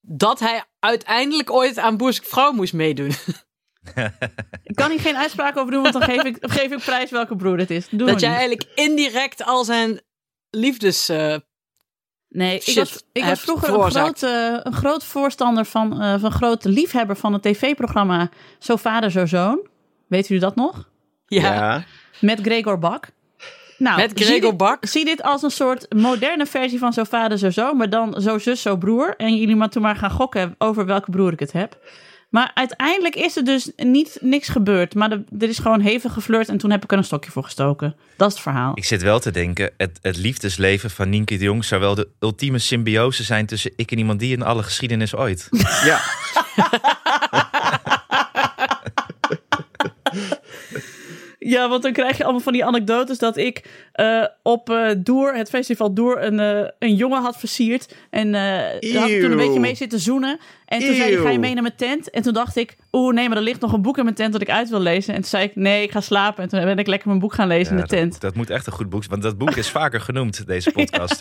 dat 0.00 0.38
hij 0.40 0.62
uiteindelijk 0.78 1.52
ooit 1.52 1.78
aan 1.78 1.96
Boerse 1.96 2.22
Vrouw 2.24 2.52
moest 2.52 2.72
meedoen? 2.72 3.10
Ik 4.64 4.74
kan 4.74 4.90
hier 4.90 5.00
geen 5.00 5.16
uitspraak 5.16 5.56
over 5.56 5.72
doen, 5.72 5.82
want 5.82 5.92
dan 5.94 6.02
geef 6.02 6.22
ik, 6.22 6.36
geef 6.40 6.70
ik 6.72 6.78
prijs 6.78 7.10
welke 7.10 7.36
broer 7.36 7.58
het 7.58 7.70
is. 7.70 7.88
Doe 7.90 8.06
dat 8.06 8.20
jij 8.20 8.28
niet. 8.30 8.38
eigenlijk 8.38 8.70
indirect 8.74 9.44
al 9.44 9.64
zijn 9.64 10.00
liefdes... 10.50 11.08
eh, 11.08 11.34
Nee, 12.28 12.60
ik 12.64 12.74
was, 12.76 13.02
ik 13.12 13.24
was 13.24 13.40
vroeger 13.40 13.68
een 13.74 13.90
groot, 13.90 14.22
een 14.66 14.72
groot 14.72 15.04
voorstander 15.04 15.64
van, 15.64 16.00
eh 16.02 16.14
van 16.20 16.30
grote 16.30 16.68
liefhebber 16.68 17.16
van 17.16 17.32
het 17.32 17.42
tv-programma 17.42 18.30
Zo 18.58 18.76
Vader, 18.76 19.10
Zo 19.10 19.26
Zoon. 19.26 19.66
Weet 20.08 20.28
u 20.28 20.38
dat 20.38 20.56
nog? 20.56 20.88
ja, 21.26 21.54
Ja. 21.54 21.84
Met 22.20 22.40
Gregor 22.40 22.78
Bak. 22.78 23.08
Nou, 23.78 23.96
met 23.96 24.12
zie 24.14 24.26
Gregor 24.26 24.48
dit- 24.48 24.56
Bak. 24.56 24.86
Zie 24.86 25.04
dit 25.04 25.22
als 25.22 25.42
een 25.42 25.50
soort 25.50 25.94
moderne 25.94 26.46
versie 26.46 26.78
van 26.78 26.92
Zo 26.92 27.04
Vader, 27.04 27.38
Zo 27.38 27.50
Zoon, 27.50 27.76
maar 27.76 27.90
dan 27.90 28.20
Zo 28.20 28.38
Zus, 28.38 28.62
Zo 28.62 28.76
Broer. 28.76 29.14
En 29.16 29.36
jullie 29.36 29.56
maar 29.56 29.68
toen 29.70 29.82
maar 29.82 29.96
gaan 29.96 30.10
gokken 30.10 30.54
over 30.58 30.86
welke 30.86 31.10
broer 31.10 31.32
ik 31.32 31.40
het 31.40 31.52
heb. 31.52 31.78
Maar 32.28 32.50
uiteindelijk 32.54 33.14
is 33.14 33.36
er 33.36 33.44
dus 33.44 33.70
niet, 33.76 34.18
niks 34.20 34.48
gebeurd. 34.48 34.94
Maar 34.94 35.10
er, 35.10 35.24
er 35.38 35.48
is 35.48 35.58
gewoon 35.58 35.80
hevig 35.80 36.12
geflirt 36.12 36.48
en 36.48 36.58
toen 36.58 36.70
heb 36.70 36.84
ik 36.84 36.92
er 36.92 36.98
een 36.98 37.04
stokje 37.04 37.30
voor 37.30 37.44
gestoken. 37.44 37.96
Dat 38.16 38.28
is 38.28 38.34
het 38.34 38.42
verhaal. 38.42 38.72
Ik 38.74 38.84
zit 38.84 39.02
wel 39.02 39.18
te 39.18 39.30
denken, 39.30 39.70
het, 39.76 39.98
het 40.02 40.16
liefdesleven 40.16 40.90
van 40.90 41.08
Nienke 41.08 41.36
de 41.36 41.44
Jong 41.44 41.64
zou 41.64 41.80
wel 41.80 41.94
de 41.94 42.08
ultieme 42.20 42.58
symbiose 42.58 43.22
zijn 43.22 43.46
tussen 43.46 43.72
ik 43.76 43.90
en 43.90 43.98
iemand 43.98 44.20
die 44.20 44.32
in 44.32 44.42
alle 44.42 44.62
geschiedenis 44.62 45.14
ooit. 45.14 45.48
ja. 45.84 46.00
Ja, 51.48 51.68
want 51.68 51.82
dan 51.82 51.92
krijg 51.92 52.16
je 52.16 52.22
allemaal 52.22 52.40
van 52.40 52.52
die 52.52 52.64
anekdotes 52.64 53.18
dat 53.18 53.36
ik 53.36 53.64
eh, 53.92 54.24
op 54.42 54.70
eh 54.70 54.90
Doer, 54.98 55.34
het 55.34 55.48
festival 55.48 55.94
Doer, 55.94 56.22
een, 56.22 56.40
eh, 56.40 56.68
een 56.78 56.94
jongen 56.94 57.22
had 57.22 57.36
versierd. 57.38 57.94
En 58.10 58.34
eh 58.34 59.00
had 59.00 59.08
ik 59.08 59.20
toen 59.20 59.30
een 59.30 59.36
beetje 59.36 59.60
mee 59.60 59.74
zitten 59.74 60.00
zoenen. 60.00 60.38
En 60.66 60.78
toen 60.78 60.94
zei 60.94 61.14
hij, 61.14 61.22
ga 61.22 61.30
je 61.30 61.38
mee 61.38 61.54
naar 61.54 61.62
mijn 61.62 61.76
tent? 61.76 62.10
En 62.10 62.22
toen 62.22 62.32
dacht 62.32 62.56
ik, 62.56 62.76
oeh 62.92 63.14
nee, 63.14 63.28
maar 63.28 63.36
er 63.36 63.42
ligt 63.42 63.60
nog 63.60 63.72
een 63.72 63.82
boek 63.82 63.98
in 63.98 64.04
mijn 64.04 64.16
tent 64.16 64.32
dat 64.32 64.40
ik 64.40 64.50
uit 64.50 64.68
wil 64.68 64.80
lezen. 64.80 65.14
En 65.14 65.20
toen 65.20 65.28
zei 65.28 65.44
ik, 65.44 65.56
nee, 65.56 65.82
ik 65.82 65.90
ga 65.90 66.00
slapen. 66.00 66.42
En 66.42 66.48
toen 66.48 66.64
ben 66.64 66.78
ik 66.78 66.86
lekker 66.86 67.08
mijn 67.08 67.20
boek 67.20 67.34
gaan 67.34 67.48
lezen 67.48 67.76
in 67.76 67.80
de 67.82 67.88
tent. 67.88 68.12
Dat, 68.12 68.20
dat 68.20 68.34
moet 68.34 68.50
echt 68.50 68.66
een 68.66 68.72
goed 68.72 68.88
boek 68.88 69.04
zijn, 69.04 69.20
want 69.20 69.22
dat 69.22 69.38
boek 69.38 69.56
is 69.56 69.70
vaker 69.70 70.00
genoemd, 70.00 70.46
deze 70.46 70.72
podcast. 70.78 71.20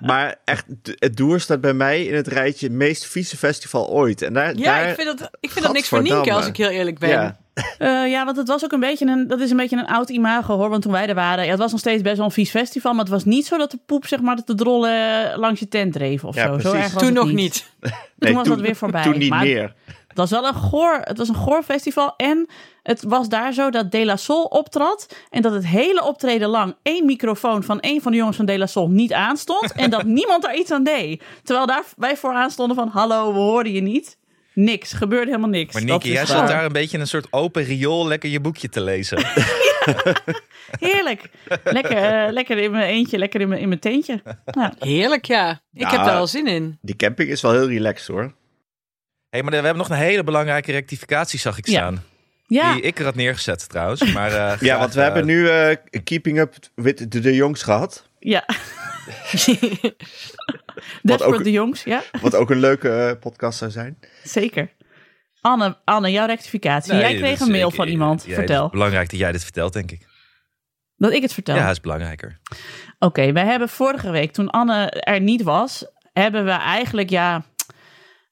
Maar 0.00 0.36
echt, 0.44 0.64
het 0.82 1.16
Doer 1.16 1.40
staat 1.40 1.60
bij 1.60 1.74
mij 1.74 2.04
in 2.04 2.14
het 2.14 2.26
rijtje 2.26 2.70
meest 2.70 3.06
vieze 3.06 3.36
festival 3.36 3.88
ooit. 3.88 4.22
En 4.22 4.32
daar, 4.32 4.56
Ja, 4.56 4.64
daar, 4.64 4.88
ik 4.88 4.94
vind 4.94 5.18
dat, 5.18 5.30
ik 5.40 5.50
vind 5.50 5.64
dat 5.64 5.74
niks 5.74 5.88
voor. 5.88 6.02
Nienke, 6.02 6.32
als 6.32 6.46
ik 6.46 6.56
heel 6.56 6.68
eerlijk 6.68 6.98
ben. 6.98 7.08
Ja. 7.08 7.44
Eh, 7.78 8.10
ja, 8.10 8.24
want 8.24 8.36
het 8.36 8.48
was 8.48 8.64
ook 8.64 8.72
een 8.72 8.80
beetje 8.80 9.06
een, 9.06 9.26
dat 9.28 9.40
is 9.40 9.50
een 9.50 9.56
beetje 9.56 9.76
een 9.76 9.86
oud 9.86 10.08
imago 10.10 10.56
hoor. 10.56 10.68
Want 10.68 10.82
toen 10.82 10.92
wij 10.92 11.06
er 11.08 11.14
waren, 11.14 11.44
ja, 11.44 11.50
het 11.50 11.58
was 11.58 11.70
nog 11.70 11.80
steeds 11.80 12.02
best 12.02 12.16
wel 12.16 12.24
een 12.24 12.30
vies 12.32 12.50
festival. 12.50 12.92
Maar 12.92 13.00
het 13.04 13.12
was 13.12 13.24
niet 13.24 13.46
zo 13.46 13.56
dat 13.58 13.70
de 13.70 13.78
poep, 13.86 14.06
zeg 14.06 14.20
maar, 14.20 14.36
dat 14.36 14.46
de 14.46 14.54
drollen 14.54 15.38
langs 15.38 15.60
je 15.60 15.68
tent 15.68 15.92
dreven 15.92 16.28
of 16.28 16.34
Ja, 16.34 16.46
zo. 16.46 16.58
Zo 16.58 16.70
precies. 16.70 16.72
erg 16.84 16.92
was 16.92 17.02
Toen 17.02 17.14
het 17.14 17.24
nog 17.24 17.32
niet. 17.32 17.70
Toen 18.18 18.34
was 18.34 18.48
dat 18.48 18.60
weer 18.60 18.76
voorbij. 18.76 19.02
Toen 19.02 19.18
niet 19.18 19.30
Maar- 19.30 19.42
meer. 19.44 19.74
Het 20.08 20.28
was 20.28 20.40
wel 20.40 20.46
een 20.48 20.54
goor, 20.60 21.00
het 21.02 21.18
was 21.18 21.28
een 21.28 21.34
goor 21.34 21.62
festival. 21.62 22.14
En 22.16 22.48
het 22.82 23.02
was 23.02 23.28
daar 23.28 23.52
zo 23.52 23.70
dat 23.70 23.90
De 23.92 24.04
La 24.04 24.16
Soul 24.16 24.44
optrad. 24.44 25.14
En 25.30 25.42
dat 25.42 25.52
het 25.52 25.66
hele 25.66 26.04
optreden 26.04 26.48
lang 26.48 26.74
één 26.82 27.04
microfoon 27.04 27.62
van 27.62 27.80
één 27.80 28.00
van 28.02 28.12
de 28.12 28.18
jongens 28.18 28.36
van 28.36 28.46
De 28.46 28.58
La 28.58 28.66
Soul 28.66 28.88
niet 28.88 29.12
aanstond. 29.12 29.72
En 29.72 29.90
dat 29.90 30.04
niemand 30.20 30.42
daar 30.42 30.56
iets 30.56 30.70
aan 30.70 30.84
deed. 30.84 31.22
Terwijl 31.42 31.66
daar 31.66 31.82
wij 31.96 32.16
vooraan 32.16 32.50
stonden 32.50 32.76
van 32.76 32.88
hallo, 32.88 33.32
we 33.32 33.38
hoorden 33.38 33.72
je 33.72 33.80
niet. 33.82 34.16
Niks, 34.58 34.92
gebeurde 34.92 35.26
helemaal 35.26 35.48
niks. 35.48 35.72
Maar 35.74 35.82
is 36.04 36.10
jij 36.12 36.26
zat 36.26 36.48
daar 36.48 36.64
een 36.64 36.72
beetje 36.72 36.94
in 36.96 37.00
een 37.02 37.06
soort 37.08 37.26
open 37.32 37.62
riool 37.64 38.06
lekker 38.06 38.30
je 38.30 38.40
boekje 38.40 38.68
te 38.68 38.80
lezen. 38.80 39.18
Heerlijk. 40.80 41.22
Lekker, 41.64 41.96
eh, 41.96 42.32
lekker 42.32 42.58
in 42.58 42.70
mijn 42.70 42.84
eentje, 42.88 43.18
lekker 43.18 43.40
in 43.40 43.48
mijn, 43.48 43.60
in 43.60 43.68
mijn 43.68 43.80
tentje. 43.80 44.22
Ja. 44.44 44.74
Heerlijk, 44.78 45.24
ja. 45.24 45.50
Ik 45.72 45.80
Ja. 45.80 45.90
heb 45.90 46.04
daar 46.04 46.14
wel 46.14 46.26
zin 46.26 46.46
in. 46.46 46.78
Die 46.82 46.96
camping 46.96 47.28
is 47.30 47.40
wel 47.40 47.52
heel 47.52 47.68
relaxed 47.68 48.06
hoor. 48.06 48.32
hey, 49.30 49.42
maar 49.42 49.50
we 49.50 49.56
hebben 49.56 49.76
nog 49.76 49.88
een 49.90 49.96
hele 49.96 50.24
belangrijke 50.24 50.72
rectificatie, 50.72 51.38
zag 51.38 51.58
ik 51.58 51.66
staan. 51.66 52.04
Ja, 52.46 52.72
Die 52.72 52.82
ik 52.82 52.98
er 52.98 53.04
had 53.04 53.14
neergezet 53.14 53.68
trouwens. 53.68 54.12
Maar, 54.12 54.32
eh, 54.32 54.60
Ja, 54.68 54.78
want 54.78 54.94
we 54.94 55.00
hebben 55.00 55.26
nu 55.26 55.48
eh, 55.48 55.76
Keeping 56.04 56.38
Up 56.38 56.54
with 56.74 57.12
de, 57.12 57.18
de 57.20 57.34
Jongs 57.34 57.62
gehad. 57.62 58.08
ja. 58.18 58.44
Desperate 61.02 61.24
ook- 61.24 61.44
de 61.44 61.50
Jongs, 61.50 61.84
ja, 61.84 62.02
Wat 62.20 62.34
ook 62.34 62.50
een 62.50 62.60
leuke 62.60 62.88
eh, 62.90 63.20
podcast 63.20 63.58
zou 63.58 63.70
zijn. 63.70 63.98
zeker. 64.22 64.74
Anne, 65.40 65.76
Anne, 65.84 66.10
jouw 66.10 66.26
rectificatie. 66.26 66.92
Nee, 66.92 67.00
jij 67.00 67.10
dat 67.12 67.20
kreeg 67.20 67.40
een 67.40 67.50
mail 67.50 67.68
ik- 67.68 67.74
van 67.74 67.88
iemand. 67.88 68.22
ja, 68.22 68.26
Het 68.28 68.38
Vertel. 68.38 68.64
is 68.64 68.70
belangrijk 68.70 69.10
dat 69.10 69.18
jij 69.20 69.32
dit 69.32 69.42
vertelt, 69.42 69.72
denk 69.72 69.90
ik. 69.90 70.06
Dat 70.96 71.12
ik 71.12 71.22
het 71.22 71.32
vertel. 71.32 71.56
Ja, 71.56 71.70
is 71.70 71.80
belangrijker. 71.80 72.38
Oké, 72.98 73.32
wij 73.32 73.44
hebben 73.44 73.68
vorige 73.68 74.10
week, 74.10 74.32
toen 74.32 74.50
Anne 74.50 74.90
er 74.90 75.20
niet 75.20 75.42
was, 75.42 75.84
hebben 76.12 76.44
we 76.44 76.50
eigenlijk 76.50 77.10
ja 77.10 77.44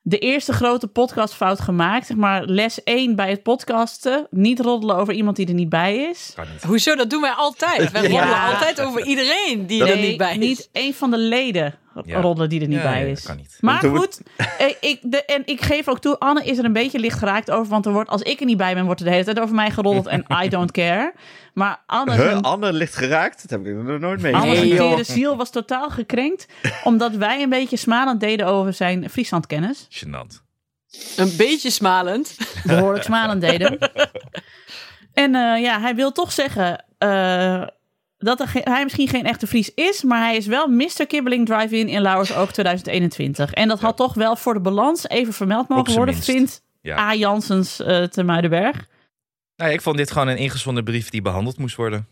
de 0.07 0.19
eerste 0.19 0.53
grote 0.53 0.87
podcastfout 0.87 1.61
gemaakt. 1.61 2.07
Zeg 2.07 2.17
maar 2.17 2.45
les 2.45 2.83
1 2.83 3.17
bij 3.17 3.31
het 3.31 3.43
podcasten. 3.43 4.27
Niet 4.31 4.61
roddelen 4.61 4.97
over 4.97 5.15
iemand 5.15 5.37
die 5.37 5.47
er 5.47 5.55
niet 5.55 5.69
bij 5.69 5.97
is. 5.97 6.35
Niet. 6.53 6.63
Hoezo? 6.63 6.95
Dat 6.95 7.11
doen 7.11 7.21
wij 7.21 7.31
altijd. 7.31 7.91
Wij 7.93 8.03
Ja. 8.03 8.09
roddelen 8.09 8.41
altijd 8.55 8.81
over 8.81 9.05
iedereen 9.07 9.67
die 9.67 9.85
er 9.87 9.97
niet 9.99 10.17
bij 10.17 10.33
is. 10.33 10.39
Niet 10.39 10.69
één 10.73 10.95
van 10.95 11.11
de 11.11 11.19
leden 11.19 11.75
Ja. 12.05 12.21
roddelen 12.21 12.49
die 12.49 12.61
er 12.61 12.69
niet 12.69 12.79
Ja, 12.83 12.91
bij 12.93 13.11
is. 13.11 13.23
kan 13.23 13.37
niet. 13.37 13.59
Maar 13.61 13.83
goed, 13.83 14.21
eh, 14.59 14.67
ik, 14.81 14.99
de, 15.03 15.25
en 15.25 15.43
ik 15.45 15.61
geef 15.61 15.89
ook 15.89 15.99
toe, 16.01 16.19
Anne 16.19 16.45
is 16.45 16.59
er 16.59 16.65
een 16.65 16.73
beetje 16.73 16.99
licht 16.99 17.19
geraakt 17.19 17.51
over. 17.51 17.67
Want 17.67 17.87
er 17.87 17.93
wordt, 17.93 18.11
als 18.11 18.23
ik 18.23 18.41
er 18.41 18.47
niet 18.47 18.57
bij 18.57 18.75
ben, 18.75 18.85
wordt 18.85 19.01
er 19.01 19.07
de 19.07 19.13
hele 19.13 19.25
tijd 19.25 19.41
over 19.41 19.55
mij 19.55 19.71
geroddeld. 19.71 20.07
en 20.07 20.25
I 20.45 20.49
don't 20.49 20.71
care. 20.71 21.13
Maar 21.55 21.83
Anne, 21.87 22.15
Huh, 22.15 22.23
zijn- 22.23 22.43
Anne 22.43 22.73
ligt 22.73 22.97
geraakt? 22.97 23.43
Dat 23.43 23.51
heb 23.51 23.67
ik 23.67 23.75
nog 23.75 23.85
nooit 23.85 24.03
Anne 24.03 24.17
meegemaakt. 24.17 24.47
Nee, 24.47 24.57
zijn 24.57 24.69
joh. 24.69 24.91
tere 24.91 25.05
ziel 25.05 25.37
was 25.37 25.51
totaal 25.51 25.91
gekrenkt. 25.91 26.47
omdat 26.85 27.15
wij 27.15 27.43
een 27.43 27.49
beetje 27.49 27.77
smalend 27.77 28.21
deden 28.21 28.47
over 28.47 28.73
zijn 28.73 29.11
Frieslandkennis. 29.11 29.87
Gênant. 30.05 30.43
Een 31.17 31.33
beetje 31.37 31.71
smalend. 31.71 32.37
behoorlijk 32.65 33.05
smalend 33.05 33.41
deden. 33.41 33.79
En 35.15 35.35
eh, 35.35 35.63
ja, 35.63 35.81
hij 35.81 35.95
wil 35.95 36.13
toch 36.13 36.33
zeggen 36.33 36.85
eh, 36.99 37.63
dat 38.19 38.41
er 38.41 38.51
hij 38.65 38.83
misschien 38.83 39.09
geen 39.09 39.25
echte 39.27 39.47
Fries 39.47 39.75
is, 39.75 40.03
maar 40.03 40.21
hij 40.21 40.37
is 40.37 40.47
wel 40.47 40.69
Mr. 40.69 41.07
Kibbeling 41.07 41.47
Drive-In 41.47 41.89
in 41.89 42.01
Lauwersoog 42.03 42.53
2021. 42.53 43.53
En 43.53 43.69
dat 43.69 43.81
had 43.81 43.97
toch 43.97 44.15
wel 44.15 44.37
voor 44.37 44.55
de 44.55 44.61
balans 44.61 45.09
even 45.09 45.33
vermeld 45.33 45.69
mogen 45.69 45.95
worden, 45.95 46.15
minst. 46.15 46.31
vindt 46.31 46.63
Ja. 46.81 46.99
A. 46.99 47.15
Janssens 47.15 47.81
eh, 47.81 48.03
te 48.03 48.23
Muidenberg. 48.23 48.87
Nou, 49.57 49.73
ik 49.73 49.81
vond 49.81 49.97
dit 49.97 50.11
gewoon 50.11 50.29
een 50.29 50.37
ingezonden 50.37 50.85
brief 50.85 51.11
die 51.11 51.23
behandeld 51.23 51.59
moest 51.59 51.77
worden. 51.77 52.07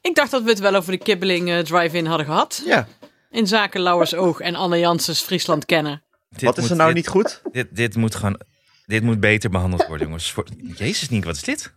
Ik 0.00 0.14
dacht 0.14 0.30
dat 0.30 0.42
we 0.42 0.48
het 0.50 0.58
wel 0.58 0.74
over 0.74 0.92
de 0.92 0.98
Kibbeling 0.98 1.50
eh, 1.50 1.58
drive-in 1.58 2.06
hadden 2.06 2.26
gehad. 2.26 2.62
Ja, 2.66 2.86
In 3.30 3.46
zaken 3.46 3.80
Lauwersoog 3.80 4.40
en 4.40 4.54
Anne 4.54 4.78
Janssens 4.78 5.20
Friesland 5.22 5.64
kennen. 5.64 6.02
Dit 6.30 6.42
wat 6.42 6.56
is 6.56 6.62
moet- 6.62 6.70
er 6.70 6.76
nou 6.76 6.88
dit- 6.88 6.96
niet 6.96 7.08
goed? 7.08 7.42
Dit, 7.52 7.76
dit 7.76 7.96
moet 7.96 8.14
gewoon... 8.14 8.40
Dit 8.86 9.02
moet 9.02 9.20
beter 9.20 9.50
behandeld 9.50 9.86
worden, 9.86 10.06
jongens. 10.06 10.32
Voor... 10.32 10.44
Jezus, 10.76 11.08
Niek, 11.08 11.24
wat 11.24 11.34
is 11.36 11.42
dit? 11.42 11.72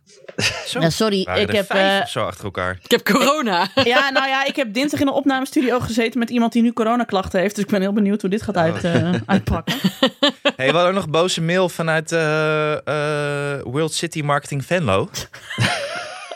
Zo, 0.65 0.79
Ja, 0.79 0.89
sorry, 0.89 1.23
waren 1.23 1.41
ik 1.41 1.49
er 1.49 1.55
heb, 1.55 1.65
vijf 1.65 1.95
eh, 1.97 2.03
of 2.03 2.09
zo 2.09 2.23
achter 2.25 2.43
elkaar. 2.43 2.79
Ik 2.83 2.91
heb 2.91 3.03
corona. 3.05 3.67
Ja, 3.83 4.09
nou 4.09 4.27
ja, 4.27 4.45
ik 4.45 4.55
heb 4.55 4.73
dinsdag 4.73 4.99
in 4.99 5.07
een 5.07 5.13
opnamestudio 5.13 5.79
gezeten 5.79 6.19
met 6.19 6.29
iemand 6.29 6.51
die 6.53 6.61
nu 6.61 6.73
coronaklachten 6.73 7.39
heeft. 7.39 7.55
Dus 7.55 7.63
ik 7.63 7.69
ben 7.69 7.81
heel 7.81 7.93
benieuwd 7.93 8.21
hoe 8.21 8.29
dit 8.29 8.41
gaat 8.41 8.57
uit, 8.57 8.83
eh, 8.83 9.13
uitpakken. 9.25 9.75
Hey, 10.55 10.69
we 10.71 10.75
hadden 10.75 10.93
nog 10.93 11.03
een 11.03 11.11
boze 11.11 11.41
mail 11.41 11.69
vanuit 11.69 12.11
eh, 12.11 12.73
eh, 13.53 13.61
World 13.63 13.93
City 13.93 14.21
Marketing 14.21 14.65
Venlo. 14.65 15.09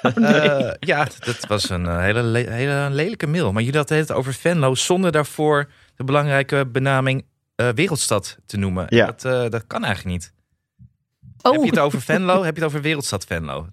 Eh, 0.01 0.72
ja, 0.80 1.08
dat 1.20 1.46
was 1.48 1.70
een 1.70 2.00
hele, 2.00 2.22
le- 2.24 2.50
hele 2.50 2.88
lelijke 2.92 3.27
mail. 3.27 3.51
Maar 3.51 3.62
jullie 3.63 3.77
hadden 3.77 3.98
het 3.98 4.12
over 4.12 4.34
Venlo 4.34 4.75
zonder 4.75 5.12
daarvoor 5.12 5.70
de 5.96 6.03
belangrijke 6.03 6.65
benaming 6.65 7.25
eh, 7.56 7.70
wereldstad 7.75 8.38
te 8.46 8.58
noemen. 8.58 8.86
Ja. 8.89 9.06
Dat, 9.06 9.25
eh, 9.25 9.50
dat 9.50 9.63
kan 9.68 9.84
eigenlijk 9.84 10.15
niet. 10.15 10.34
Oh, 11.43 11.51
Heb 11.51 11.62
je 11.63 11.69
het 11.69 11.79
over 11.79 12.01
Venlo? 12.01 12.43
Heb 12.43 12.55
je 12.55 12.62
het 12.62 12.69
over 12.69 12.81
wereldstad 12.81 13.25
Venlo? 13.25 13.67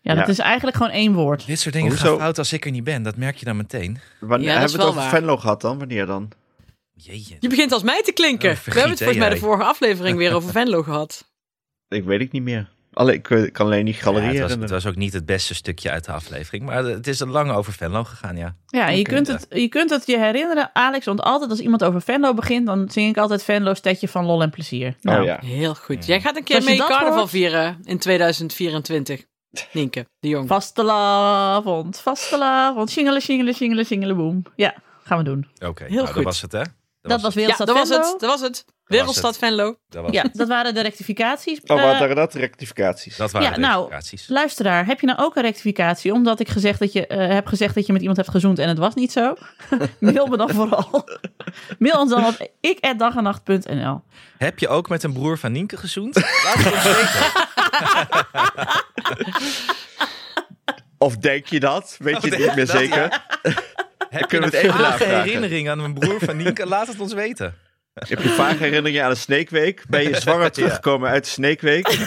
ja, 0.00 0.14
dat 0.14 0.24
Ja. 0.26 0.32
is 0.32 0.38
eigenlijk 0.38 0.76
gewoon 0.76 0.92
één 0.92 1.12
woord. 1.12 1.46
Dit 1.46 1.58
soort 1.60 1.74
dingen 1.74 1.90
Hoezo? 1.90 2.08
gaan 2.08 2.18
fout 2.18 2.38
als 2.38 2.52
ik 2.52 2.64
er 2.64 2.70
niet 2.70 2.84
ben. 2.84 3.02
Dat 3.02 3.16
merk 3.16 3.36
je 3.36 3.44
dan 3.44 3.56
meteen. 3.56 3.98
Wanneer 4.20 4.48
Ja, 4.48 4.54
dat 4.60 4.64
is 4.64 4.70
hebben 4.70 4.70
we 4.70 4.76
het 4.78 4.86
over 4.88 5.00
waar. 5.00 5.10
Venlo 5.20 5.36
gehad 5.36 5.60
dan? 5.60 5.78
Wanneer 5.78 6.06
dan? 6.06 6.30
Jeetje. 6.94 7.36
Je 7.40 7.48
begint 7.48 7.72
als 7.72 7.82
mij 7.82 8.02
te 8.02 8.12
klinken. 8.12 8.50
Oh, 8.50 8.56
we 8.56 8.70
hebben 8.70 8.90
het 8.90 8.98
volgens 8.98 9.18
mij 9.18 9.28
de 9.28 9.36
vorige 9.36 9.64
aflevering 9.64 10.18
weer 10.18 10.34
over 10.34 10.50
Venlo 10.58 10.82
gehad. 10.82 11.30
Ik 11.88 12.04
weet 12.04 12.20
het 12.20 12.32
niet 12.32 12.42
meer. 12.42 12.68
Alle, 12.96 13.12
ik 13.12 13.30
eh, 13.30 13.52
kan 13.52 13.66
alleen 13.66 13.84
niet 13.84 13.94
Ja, 13.96 14.00
galerie 14.02 14.22
het, 14.28 14.32
was, 14.32 14.40
het 14.40 14.48
herinneren. 14.50 14.74
was 14.82 14.86
ook 14.92 14.96
niet 14.98 15.12
het 15.12 15.26
beste 15.26 15.54
stukje 15.54 15.90
uit 15.90 16.04
de 16.04 16.12
aflevering. 16.12 16.64
Maar 16.64 16.84
het 16.84 17.06
is 17.06 17.20
lang 17.24 17.50
over 17.52 17.72
Venlo 17.72 18.04
gegaan, 18.04 18.36
ja. 18.36 18.54
Ja, 18.66 18.88
en 18.88 18.96
je, 18.96 19.02
kunt 19.02 19.26
het, 19.26 19.46
je 19.50 19.68
kunt 19.68 19.90
het 19.90 20.06
je 20.06 20.18
herinneren, 20.18 20.70
Alex, 20.72 21.04
want 21.06 21.20
altijd 21.22 21.50
als 21.50 21.60
iemand 21.60 21.84
over 21.84 22.00
Venlo 22.02 22.34
begint, 22.34 22.66
dan 22.66 22.90
zing 22.90 23.08
ik 23.08 23.16
altijd 23.16 23.42
Venlo 23.42 23.74
stedje 23.74 24.08
van 24.08 24.24
lol 24.24 24.42
en 24.42 24.50
plezier. 24.50 24.96
Nou, 25.00 25.18
Oh 25.20 25.24
ja. 25.26 25.38
Heel 25.44 25.74
goed. 25.74 26.06
Jij 26.06 26.20
gaat 26.20 26.36
een 26.36 26.44
keer 26.44 26.62
mee 26.64 26.78
carnaval 26.78 27.16
hoort- 27.18 27.30
vieren 27.30 27.78
in 27.84 27.98
2024. 27.98 29.24
Nienke, 29.72 30.06
de 30.18 30.28
jong. 30.28 30.48
Vastelavond, 30.48 31.98
vastelavond, 32.00 32.90
shingelen, 32.90 33.20
shingelen, 33.20 33.54
shingelen, 33.54 33.84
shingelen, 33.84 34.16
boom. 34.16 34.42
Ja, 34.56 34.74
gaan 35.04 35.18
we 35.18 35.24
doen. 35.24 35.46
Oké, 35.66 35.84
Heel 35.84 35.94
nou, 35.94 36.06
goed. 36.06 36.14
dat 36.14 36.24
was 36.24 36.40
het, 36.42 36.52
hè? 36.52 36.62
Dat, 37.08 37.20
was 37.20 37.34
Ja, 37.34 37.40
Wereldstad 37.40 37.66
dat 37.66 37.76
was 37.76 37.88
Venlo. 37.88 38.02
het. 38.10 38.20
Dat 38.20 38.30
was 38.30 38.40
het. 38.40 38.64
Wereldstad 38.84 39.38
Venlo. 39.38 39.76
Dat, 39.88 40.02
was 40.02 40.12
Ja, 40.12 40.22
het. 40.22 40.34
dat 40.34 40.48
waren 40.48 40.74
de 40.74 40.80
rectificaties. 40.80 41.60
Oh, 41.60 41.76
Eh, 41.78 41.84
wat 41.90 41.98
waren 41.98 42.16
dat? 42.16 42.34
Rectificaties. 42.34 43.16
dat 43.16 43.30
waren 43.30 43.48
Ja, 43.48 43.54
de 43.54 43.60
nou, 43.60 43.78
rectificaties. 43.88 44.28
luisteraar, 44.28 44.86
heb 44.86 45.00
je 45.00 45.06
nou 45.06 45.18
ook 45.18 45.36
een 45.36 45.42
rectificatie? 45.42 46.12
Omdat 46.12 46.40
ik 46.40 46.48
gezegd 46.48 46.78
dat 46.78 46.92
je, 46.92 47.06
eh, 47.06 47.28
heb 47.34 47.46
gezegd 47.46 47.74
dat 47.74 47.86
je 47.86 47.92
met 47.92 48.00
iemand 48.00 48.18
hebt 48.18 48.30
gezoend 48.30 48.58
en 48.58 48.68
het 48.68 48.78
was 48.78 48.94
niet 48.94 49.12
zo. 49.12 49.34
Mail 50.00 50.26
me 50.26 50.36
dan 50.36 50.50
vooral. 50.50 51.08
Mail 51.78 52.00
ons 52.00 52.10
dan 52.10 52.26
op 52.26 52.50
ik@dagenacht.nl. 52.60 54.02
Heb 54.38 54.58
je 54.58 54.68
ook 54.68 54.88
met 54.88 55.02
een 55.02 55.12
broer 55.12 55.38
van 55.38 55.52
Nienke 55.52 55.76
gezoend? 55.76 56.14
Laat 56.44 56.54
het 56.58 56.72
ons 56.72 56.82
weten. 56.82 57.34
Of 60.98 61.16
denk 61.16 61.46
je 61.46 61.60
dat? 61.60 61.96
Weet 61.98 62.22
je 62.22 62.28
het 62.30 62.38
niet 62.38 62.54
meer 62.54 62.66
dat- 62.66 62.76
zeker? 62.76 63.24
Heb 64.08 64.30
je 64.30 64.42
een 64.42 64.72
vage 64.72 65.04
herinnering 65.04 65.68
aan 65.68 65.78
een 65.78 65.94
broer 65.94 66.20
van 66.20 66.36
Nienke? 66.36 66.66
Laat 66.66 66.86
het 66.86 67.00
ons 67.00 67.12
weten. 67.12 67.54
Heb 68.08 68.22
je 68.22 68.28
vaak 68.28 68.58
herinneringen 68.58 69.04
aan 69.04 69.10
de 69.10 69.16
Snake 69.16 69.50
Week? 69.50 69.84
Ben 69.88 70.02
je 70.02 70.20
zwanger 70.20 70.50
teruggekomen 70.56 71.10
uit 71.10 71.24
de 71.24 71.30
Snake 71.30 71.64
Week? 71.64 71.98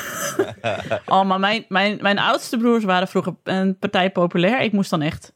Oh, 1.06 1.26
maar 1.26 1.40
mijn, 1.40 1.66
mijn, 1.68 1.98
mijn 2.02 2.20
oudste 2.20 2.58
broers 2.58 2.84
waren 2.84 3.08
vroeger 3.08 3.36
een 3.44 3.78
partij 3.78 4.10
populair. 4.12 4.62
Ik 4.62 4.72
moest 4.72 4.90
dan 4.90 5.02
echt... 5.02 5.34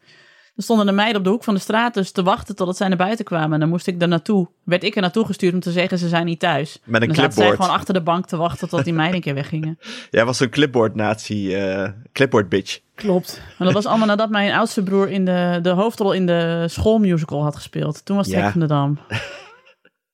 Er 0.56 0.64
stonden 0.64 0.86
de 0.86 0.92
meiden 0.92 1.18
op 1.18 1.24
de 1.24 1.30
hoek 1.30 1.44
van 1.44 1.54
de 1.54 1.60
straat 1.60 1.94
dus 1.94 2.12
te 2.12 2.24
wachten 2.24 2.56
totdat 2.56 2.78
zij 2.78 2.88
naar 2.88 2.98
buiten 2.98 3.26
kwamen. 3.26 3.54
En 3.54 3.60
dan 3.60 3.70
moest 3.70 3.88
ik 3.88 4.02
er 4.02 4.08
naartoe. 4.08 4.48
Werd 4.64 4.84
ik 4.84 4.96
er 4.96 5.02
naartoe 5.02 5.26
gestuurd 5.26 5.54
om 5.54 5.60
te 5.60 5.72
zeggen 5.72 5.98
ze 5.98 6.08
zijn 6.08 6.26
niet 6.26 6.40
thuis. 6.40 6.80
Met 6.84 7.02
een 7.02 7.08
dan 7.08 7.16
zaten 7.16 7.32
zij 7.32 7.42
clipboard. 7.44 7.62
gewoon 7.66 7.80
achter 7.80 7.94
de 7.94 8.02
bank 8.02 8.26
te 8.26 8.38
wachten 8.38 8.70
tot 8.70 8.84
die 8.84 8.94
meiden 8.94 9.16
een 9.16 9.22
keer 9.22 9.34
weggingen. 9.34 9.80
Jij 10.12 10.26
was 10.26 10.38
zo'n 10.38 10.50
clipboard-nazi, 10.50 11.56
eh, 11.56 11.90
clipboard 12.12 12.50
bitch. 12.50 12.80
Klopt. 12.96 13.42
Maar 13.58 13.66
dat 13.68 13.76
was 13.76 13.86
allemaal 13.86 14.08
nadat 14.08 14.30
mijn 14.30 14.52
oudste 14.54 14.84
broer 14.84 15.10
in 15.10 15.26
de, 15.26 15.60
de 15.62 15.70
hoofdrol 15.70 16.12
in 16.14 16.26
de 16.26 16.66
schoolmusical 16.70 17.44
had 17.44 17.56
gespeeld. 17.56 18.06
Toen 18.06 18.16
was 18.16 18.26
het 18.28 18.36
Ja. 18.36 18.52
Van 18.52 18.60
de 18.60 18.68
Dam. 18.68 19.00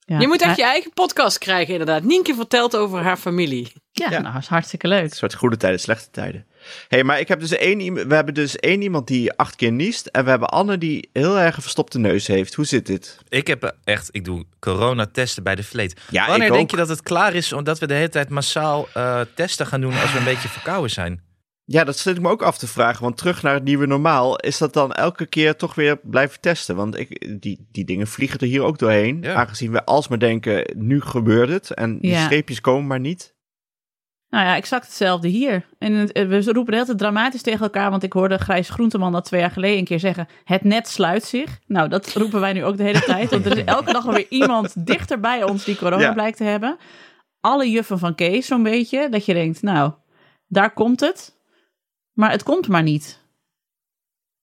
Ja. 0.04 0.18
Je 0.18 0.26
moet 0.26 0.42
echt 0.42 0.56
je 0.56 0.62
eigen 0.64 0.92
podcast 0.92 1.38
krijgen, 1.38 1.72
inderdaad. 1.72 2.02
Nienke 2.02 2.34
vertelt 2.34 2.76
over 2.76 3.02
haar 3.02 3.16
familie. 3.16 3.72
Ja, 3.92 4.10
Ja. 4.10 4.20
nou, 4.20 4.36
is 4.38 4.46
hartstikke 4.46 4.88
leuk. 4.88 5.02
Een 5.02 5.10
soort 5.10 5.34
goede 5.34 5.56
tijden, 5.56 5.80
slechte 5.80 6.10
tijden. 6.10 6.46
Hey, 6.88 7.04
maar 7.04 7.20
ik 7.20 7.28
heb 7.28 7.40
dus 7.40 7.50
één, 7.56 8.08
we 8.08 8.14
hebben 8.14 8.34
dus 8.34 8.56
één 8.56 8.82
iemand 8.82 9.06
die 9.06 9.32
acht 9.32 9.56
keer 9.56 9.72
niest. 9.72 10.06
En 10.06 10.24
we 10.24 10.30
hebben 10.30 10.48
Anne 10.48 10.78
die 10.78 11.08
heel 11.12 11.38
erg 11.38 11.56
een 11.56 11.62
verstopte 11.62 11.98
neus 11.98 12.26
heeft. 12.26 12.54
Hoe 12.54 12.64
zit 12.64 12.86
dit? 12.86 13.18
Ik 13.28 13.46
heb 13.46 13.74
echt, 13.84 14.08
ik 14.10 14.24
doe 14.24 14.44
coronatesten 14.58 15.42
bij 15.42 15.54
de 15.54 15.62
vleet. 15.64 16.00
Ja, 16.10 16.26
Wanneer 16.26 16.46
ik 16.46 16.52
denk 16.52 16.64
ook. 16.64 16.70
je 16.70 16.76
dat 16.76 16.88
het 16.88 17.02
klaar 17.02 17.34
is 17.34 17.52
omdat 17.52 17.78
we 17.78 17.86
de 17.86 17.94
hele 17.94 18.08
tijd 18.08 18.28
massaal 18.28 18.88
eh, 18.94 19.20
testen 19.34 19.66
gaan 19.66 19.80
doen 19.80 20.00
als 20.00 20.12
we 20.12 20.18
een 20.18 20.24
beetje 20.24 20.48
verkouden 20.48 20.90
zijn? 20.90 21.28
Ja, 21.64 21.84
dat 21.84 21.98
zit 21.98 22.16
ik 22.16 22.22
me 22.22 22.28
ook 22.28 22.42
af 22.42 22.58
te 22.58 22.66
vragen. 22.66 23.02
Want 23.02 23.16
terug 23.16 23.42
naar 23.42 23.54
het 23.54 23.64
nieuwe 23.64 23.86
normaal, 23.86 24.36
is 24.36 24.58
dat 24.58 24.72
dan 24.72 24.92
elke 24.92 25.26
keer 25.26 25.56
toch 25.56 25.74
weer 25.74 25.98
blijven 26.02 26.40
testen? 26.40 26.76
Want 26.76 26.98
ik, 26.98 27.40
die, 27.42 27.66
die 27.72 27.84
dingen 27.84 28.06
vliegen 28.06 28.38
er 28.38 28.46
hier 28.46 28.62
ook 28.62 28.78
doorheen. 28.78 29.18
Ja. 29.22 29.34
Aangezien 29.34 29.72
we 29.72 29.84
alsmaar 29.84 30.18
denken, 30.18 30.74
nu 30.76 31.00
gebeurt 31.00 31.48
het. 31.48 31.70
En 31.70 31.98
die 31.98 32.10
Ja. 32.10 32.24
streepjes 32.24 32.60
komen 32.60 32.86
maar 32.86 33.00
niet. 33.00 33.34
Nou 34.30 34.44
ja, 34.44 34.56
exact 34.56 34.84
hetzelfde 34.86 35.28
hier. 35.28 35.66
En 35.78 36.12
eh, 36.12 36.26
we 36.28 36.42
roepen 36.42 36.64
de 36.66 36.72
hele 36.72 36.84
tijd 36.84 36.98
dramatisch 36.98 37.42
tegen 37.42 37.60
elkaar, 37.60 37.90
want 37.90 38.02
ik 38.02 38.12
hoorde 38.12 38.38
Grijs 38.38 38.68
Groenteman 38.70 39.12
dat 39.12 39.24
twee 39.24 39.40
jaar 39.40 39.50
geleden 39.50 39.78
een 39.78 39.84
keer 39.84 40.00
zeggen: 40.00 40.28
Het 40.44 40.64
net 40.64 40.88
sluit 40.88 41.24
zich. 41.24 41.58
Nou, 41.66 41.88
dat 41.88 42.12
roepen 42.12 42.40
wij 42.40 42.52
nu 42.52 42.64
ook 42.64 42.76
de 42.76 42.82
hele 42.82 43.00
tijd, 43.00 43.30
want 43.30 43.46
er 43.46 43.58
is 43.58 43.64
elke 43.76 43.92
dag 43.92 44.06
alweer 44.06 44.26
iemand 44.28 44.86
dichter 44.86 45.20
bij 45.20 45.42
ons 45.44 45.64
die 45.64 45.76
corona 45.76 46.02
Ja. 46.02 46.12
blijkt 46.12 46.36
te 46.36 46.44
hebben. 46.44 46.76
Alle 47.40 47.70
juffen 47.70 47.98
van 47.98 48.14
Kees, 48.14 48.46
zo'n 48.46 48.62
beetje, 48.62 49.08
dat 49.08 49.24
je 49.24 49.34
denkt: 49.34 49.62
Nou, 49.62 49.92
daar 50.46 50.72
komt 50.72 51.00
het, 51.00 51.38
maar 52.12 52.30
het 52.30 52.42
komt 52.42 52.68
maar 52.68 52.82
niet. 52.82 53.24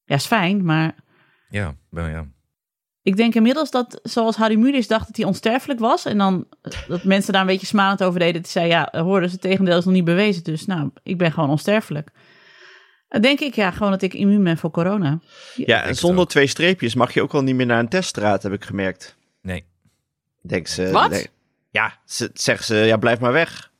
Ja, 0.03 0.15
is 0.15 0.25
fijn, 0.25 0.65
maar 0.65 0.95
Ja, 1.49 1.75
ben- 1.89 2.09
ja. 2.09 2.25
Ik 3.07 3.17
denk 3.17 3.35
inmiddels 3.35 3.71
dat, 3.71 3.99
zoals 4.03 4.35
Harry 4.35 4.55
Mulisch 4.55 4.87
dacht 4.87 5.07
dat 5.07 5.15
hij 5.15 5.25
onsterfelijk 5.25 5.79
was. 5.79 6.05
En 6.05 6.17
dan 6.17 6.45
eh, 6.61 6.71
dat 6.87 7.03
mensen 7.03 7.33
daar 7.33 7.41
een 7.41 7.47
beetje 7.47 7.67
smalend 7.67 8.03
over 8.03 8.19
deden. 8.19 8.41
Die 8.41 8.51
zei, 8.51 8.67
ja, 8.67 8.89
hoorden 8.91 9.29
ze, 9.29 9.35
het 9.35 9.43
tegendeel 9.43 9.77
is 9.77 9.85
nog 9.85 9.93
niet 9.93 10.03
bewezen. 10.03 10.43
Dus 10.43 10.65
nou, 10.65 10.89
ik 11.03 11.17
ben 11.17 11.31
gewoon 11.31 11.49
onsterfelijk. 11.49 12.09
Dan 13.09 13.21
denk 13.21 13.39
ik, 13.39 13.55
ja, 13.55 13.71
gewoon 13.71 13.91
dat 13.91 14.01
ik 14.01 14.13
immuun 14.13 14.43
ben 14.43 14.57
voor 14.57 14.71
corona. 14.71 15.19
Ja, 15.55 15.83
en 15.83 15.95
zonder 15.95 16.21
ook. 16.21 16.29
twee 16.29 16.47
streepjes 16.47 16.95
mag 16.95 17.13
je 17.13 17.21
ook 17.21 17.33
al 17.33 17.41
niet 17.41 17.55
meer 17.55 17.65
naar 17.65 17.79
een 17.79 17.89
teststraat, 17.89 18.43
heb 18.43 18.53
ik 18.53 18.65
gemerkt. 18.65 19.15
Nee. 19.41 19.63
Denk 20.41 20.67
ze. 20.67 20.91
Wat? 20.91 21.09
nee. 21.09 21.27
Ja, 21.69 21.97
ze, 22.05 22.29
zeggen 22.33 22.65
ze, 22.65 22.75
ja, 22.75 22.97
blijf 22.97 23.19
maar 23.19 23.33
weg. 23.33 23.71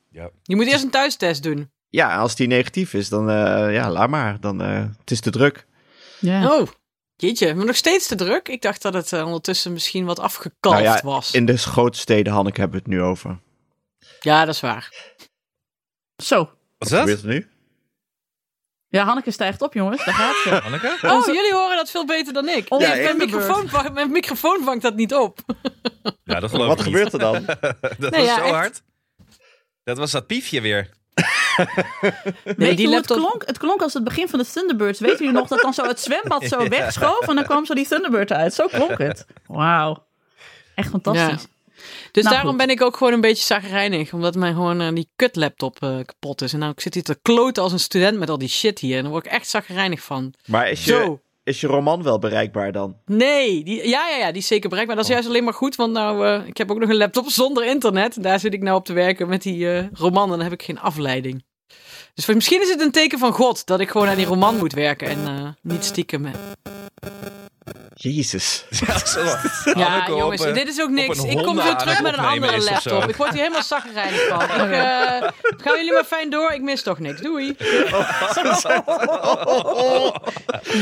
Je 0.44 0.56
moet 0.56 0.68
eerst 0.68 0.84
een 0.84 0.90
thuistest 0.90 1.44
doen. 1.44 1.70
Ja, 1.90 2.18
als 2.18 2.36
die 2.36 2.48
negatief 2.48 2.94
is, 2.94 3.10
dan 3.10 3.30
eh, 3.30 3.74
ja, 3.74 3.92
laat 3.92 4.10
maar. 4.10 4.40
Dan, 4.40 4.62
eh, 4.62 4.84
het 5.00 5.12
is 5.12 5.20
te 5.20 5.30
druk. 5.30 5.66
Ja. 6.20 6.54
Oh, 6.54 6.68
Jeetje, 7.20 7.54
maar 7.56 7.66
nog 7.66 7.76
steeds 7.76 8.08
te 8.08 8.16
druk. 8.16 8.48
Ik 8.48 8.62
dacht 8.62 8.82
dat 8.82 8.94
het 8.94 9.14
eh, 9.14 9.26
ondertussen 9.26 9.74
misschien 9.74 10.06
wat 10.06 10.20
afgekalfd 10.20 10.84
Nou 10.84 10.98
ja, 10.98 11.02
was. 11.04 11.32
In 11.34 11.46
de 11.46 11.58
grote 11.58 11.98
steden, 12.00 12.34
Hanneke, 12.34 12.60
hebben 12.60 12.78
we 12.84 12.84
het 12.90 12.94
nu 12.94 13.02
over. 13.04 13.40
Ja, 14.20 14.46
dat 14.46 14.54
is 14.54 14.62
waar. 14.62 14.94
Zo. 16.24 16.38
Wat 16.38 16.48
is 16.48 16.54
Wat 16.78 16.90
dat? 16.90 17.00
gebeurt 17.00 17.22
er 17.22 17.28
nu? 17.28 17.48
Ja, 18.88 19.04
Hanneke 19.06 19.32
stijgt 19.32 19.62
op, 19.62 19.74
jongens. 19.74 20.06
Daar 20.06 20.14
gaat 20.14 20.36
ze. 20.36 20.50
Hanneke? 20.64 20.98
Oh, 21.02 21.26
jullie 21.26 21.54
horen 21.54 21.76
dat 21.76 21.90
veel 21.92 22.06
beter 22.06 22.34
dan 22.34 22.48
ik. 22.50 22.70
Nee, 22.70 22.80
mijn, 23.04 23.18
microfoon, 23.18 23.70
vang- 23.70 23.94
mijn 23.94 24.12
microfoon 24.12 24.64
vangt 24.64 24.82
dat 24.82 24.96
niet 24.96 25.14
op. 25.14 25.40
Ja, 26.24 26.40
dat 26.40 26.50
geloof 26.50 26.68
Wat 26.68 26.78
ik 26.80 26.84
gebeurt 26.84 27.14
er 27.14 27.20
dan? 27.20 27.46
Dat 28.00 28.00
Nee, 28.00 28.10
was 28.10 28.26
ja, 28.26 28.36
zo 28.36 28.42
echt. 28.44 28.52
hard. 28.54 28.82
Dat 29.84 29.98
was 29.98 30.12
dat 30.12 30.28
piefje 30.28 30.62
weer. 30.62 30.90
Weet 32.44 32.78
die 32.78 32.88
laptop- 32.90 33.18
het 33.18 33.26
klonk? 33.28 33.44
Het 33.46 33.58
klonk 33.58 33.82
als 33.82 33.94
het 33.94 34.04
begin 34.04 34.28
van 34.30 34.40
de 34.40 34.46
Thunderbirds. 34.46 35.00
Weet 35.00 35.18
jullie 35.20 35.34
nog 35.34 35.48
dat 35.48 35.60
dan 35.62 35.74
zo 35.74 35.84
het 35.86 36.00
zwembad 36.00 36.44
zo 36.44 36.68
wegschoof 36.70 37.28
en 37.28 37.36
dan 37.36 37.44
kwam 37.44 37.66
zo 37.66 37.74
die 37.74 37.88
Thunderbird 37.88 38.32
uit. 38.32 38.54
Zo 38.54 38.68
klonk 38.68 38.98
het. 38.98 39.26
Wauw. 39.46 40.04
Echt 40.76 40.90
fantastisch. 40.90 41.48
Dus 42.12 42.24
Nou, 42.24 42.36
daarom 42.36 42.50
goed. 42.58 42.66
ben 42.66 42.70
ik 42.76 42.82
ook 42.82 42.98
gewoon 42.98 43.14
een 43.14 43.22
beetje 43.22 43.44
zagrijnig. 43.46 44.14
Omdat 44.14 44.36
mijn 44.36 44.54
gewoon 44.54 44.82
eh, 44.82 44.94
die 44.94 45.10
kutlaptop 45.16 45.78
eh 45.84 45.98
kapot 46.06 46.42
is. 46.42 46.54
En 46.54 46.60
nou 46.60 46.72
ik 46.72 46.80
zit 46.80 46.94
hier 46.94 47.04
te 47.04 47.20
kloten 47.22 47.64
als 47.64 47.72
een 47.72 47.80
student 47.80 48.18
met 48.20 48.30
al 48.30 48.38
die 48.38 48.48
shit 48.50 48.80
hier. 48.80 48.96
En 48.96 49.02
daar 49.02 49.12
word 49.12 49.26
ik 49.26 49.32
echt 49.32 49.50
zagrijnig 49.50 50.02
van. 50.02 50.34
Maar 50.46 50.70
is 50.70 50.86
je, 50.86 50.92
Zo. 50.92 51.20
is 51.44 51.62
je 51.62 51.68
roman 51.68 52.04
wel 52.04 52.20
bereikbaar 52.20 52.72
dan? 52.72 52.96
Nee, 53.06 53.64
die, 53.64 53.88
ja, 53.90 54.08
ja, 54.10 54.18
ja, 54.18 54.28
die 54.32 54.42
is 54.42 54.48
zeker 54.48 54.70
bereikbaar. 54.70 54.96
Dat 54.98 55.06
is 55.06 55.12
juist 55.12 55.28
alleen 55.28 55.44
maar 55.44 55.54
goed, 55.54 55.76
want 55.76 55.94
nou, 55.94 56.26
eh, 56.28 56.48
ik 56.48 56.58
heb 56.58 56.72
ook 56.72 56.80
nog 56.80 56.90
een 56.90 56.98
laptop 56.98 57.30
zonder 57.30 57.66
internet. 57.66 58.24
Daar 58.24 58.40
zit 58.40 58.54
ik 58.54 58.62
nou 58.62 58.78
op 58.78 58.86
te 58.86 58.94
werken 58.94 59.28
met 59.28 59.42
die 59.42 59.72
eh, 59.72 59.86
roman 59.94 60.24
en 60.24 60.30
dan 60.30 60.42
heb 60.42 60.52
ik 60.54 60.64
geen 60.64 60.80
afleiding. 60.80 61.44
Dus 62.18 62.26
misschien 62.26 62.62
is 62.62 62.70
het 62.70 62.82
een 62.82 62.92
teken 62.92 63.20
van 63.20 63.32
God 63.32 63.66
dat 63.66 63.80
ik 63.80 63.90
gewoon 63.90 64.08
aan 64.08 64.16
die 64.16 64.26
roman 64.26 64.58
moet 64.58 64.74
werken 64.74 65.08
en 65.08 65.28
eh, 65.28 65.48
niet 65.62 65.86
stiekem. 65.86 66.26
hè. 66.26 66.32
Jezus. 67.94 68.66
Ja, 69.74 70.06
jongens, 70.08 70.42
een- 70.42 70.54
dit 70.54 70.68
is 70.68 70.82
ook 70.82 70.90
niks. 70.90 71.24
Ik 71.24 71.38
kom 71.38 71.62
zo 71.62 71.76
terug 71.76 72.02
met 72.02 72.14
een 72.14 72.20
andere 72.24 72.56
is 72.56 72.70
of 72.70 72.82
zo. 72.82 72.90
laptop. 72.90 73.10
Ik 73.10 73.16
word 73.16 73.30
hier 73.30 73.40
helemaal 73.42 73.64
zagrijnig 73.64 74.28
van. 74.28 74.42
Ik, 74.42 74.50
eh, 74.72 75.30
gaan 75.58 75.76
jullie 75.78 75.94
maar 75.94 76.04
fijn 76.04 76.30
door, 76.30 76.52
ik 76.52 76.62
mis 76.62 76.82
toch 76.82 77.00
niks. 77.00 77.22
Doei. 77.22 77.46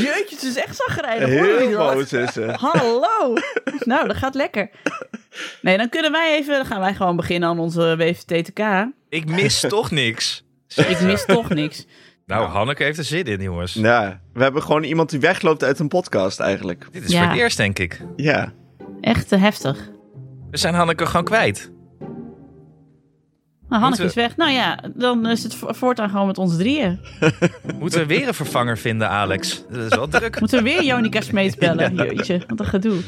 Jeetje, 0.04 0.36
het 0.36 0.44
is 0.44 0.56
echt 0.56 0.84
jullie 0.98 1.68
Heel 1.68 1.78
dat? 1.78 1.94
boos 1.94 2.14
is 2.14 2.34
ze. 2.34 2.54
Hallo. 2.60 3.34
Nou, 3.80 4.08
dat 4.08 4.18
gaat 4.18 4.36
lekker. 4.36 4.70
Nee, 5.62 5.78
dan 5.78 5.90
kunnen 5.90 6.12
wij 6.12 6.36
even, 6.38 6.54
dan 6.56 6.66
gaan 6.66 6.80
wij 6.80 6.94
gewoon 6.94 7.16
beginnen 7.16 7.50
aan 7.50 7.60
onze 7.60 7.96
WVTTK. 7.98 8.60
Ik 9.10 9.26
mis 9.30 9.60
toch 9.68 9.92
niks. 9.92 10.44
Ik 10.90 11.02
mis 11.02 11.26
toch 11.26 11.50
niks. 11.50 11.86
Nou, 12.26 12.48
Hanneke 12.50 12.84
heeft 12.84 12.98
er 12.98 13.04
zin 13.04 13.26
in, 13.26 13.42
jongens. 13.42 13.74
Ja, 13.74 14.22
we 14.34 14.44
hebben 14.44 14.62
gewoon 14.64 14.84
iemand 14.84 15.10
die 15.10 15.20
wegloopt 15.20 15.64
uit 15.64 15.80
een 15.80 15.88
podcast 15.88 16.40
eigenlijk. 16.40 16.88
Dit 16.92 17.04
is 17.04 17.12
Ja. 17.12 17.20
voor 17.22 17.30
het 17.32 17.40
eerst, 17.40 17.58
denk 17.58 17.80
ik. 17.80 18.02
Ja. 18.16 18.54
Echt 19.02 19.32
eh, 19.32 19.42
heftig. 19.42 19.90
We 20.52 20.58
zijn 20.58 20.74
Hanneke 20.74 21.06
gewoon 21.06 21.26
kwijt. 21.26 21.72
Nou, 23.70 23.82
Hanneke 23.82 24.04
is 24.04 24.14
weg. 24.14 24.38
Nou 24.38 24.52
ja, 24.52 24.80
dan 24.96 25.28
is 25.28 25.44
het 25.44 25.56
vo- 25.56 25.74
voortaan 25.74 26.10
gewoon 26.10 26.28
met 26.28 26.38
ons 26.38 26.58
drieën. 26.58 27.00
Moeten 27.80 28.00
we 28.00 28.06
weer 28.06 28.28
een 28.28 28.34
vervanger 28.34 28.78
vinden, 28.78 29.10
Alex? 29.10 29.64
Dat 29.70 29.92
is 29.92 29.96
wel 29.98 30.08
druk. 30.08 30.40
Moeten 30.40 30.58
we 30.58 30.64
weer 30.64 30.84
Jonica 30.84 31.22
Smeets 31.22 31.56
bellen? 31.56 31.96
Jeetje, 31.96 32.44
wat 32.48 32.60
een 32.60 32.66
gedoe. 32.66 33.00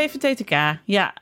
De 0.00 0.06
WVTTK, 0.12 0.80
ja. 0.84 1.14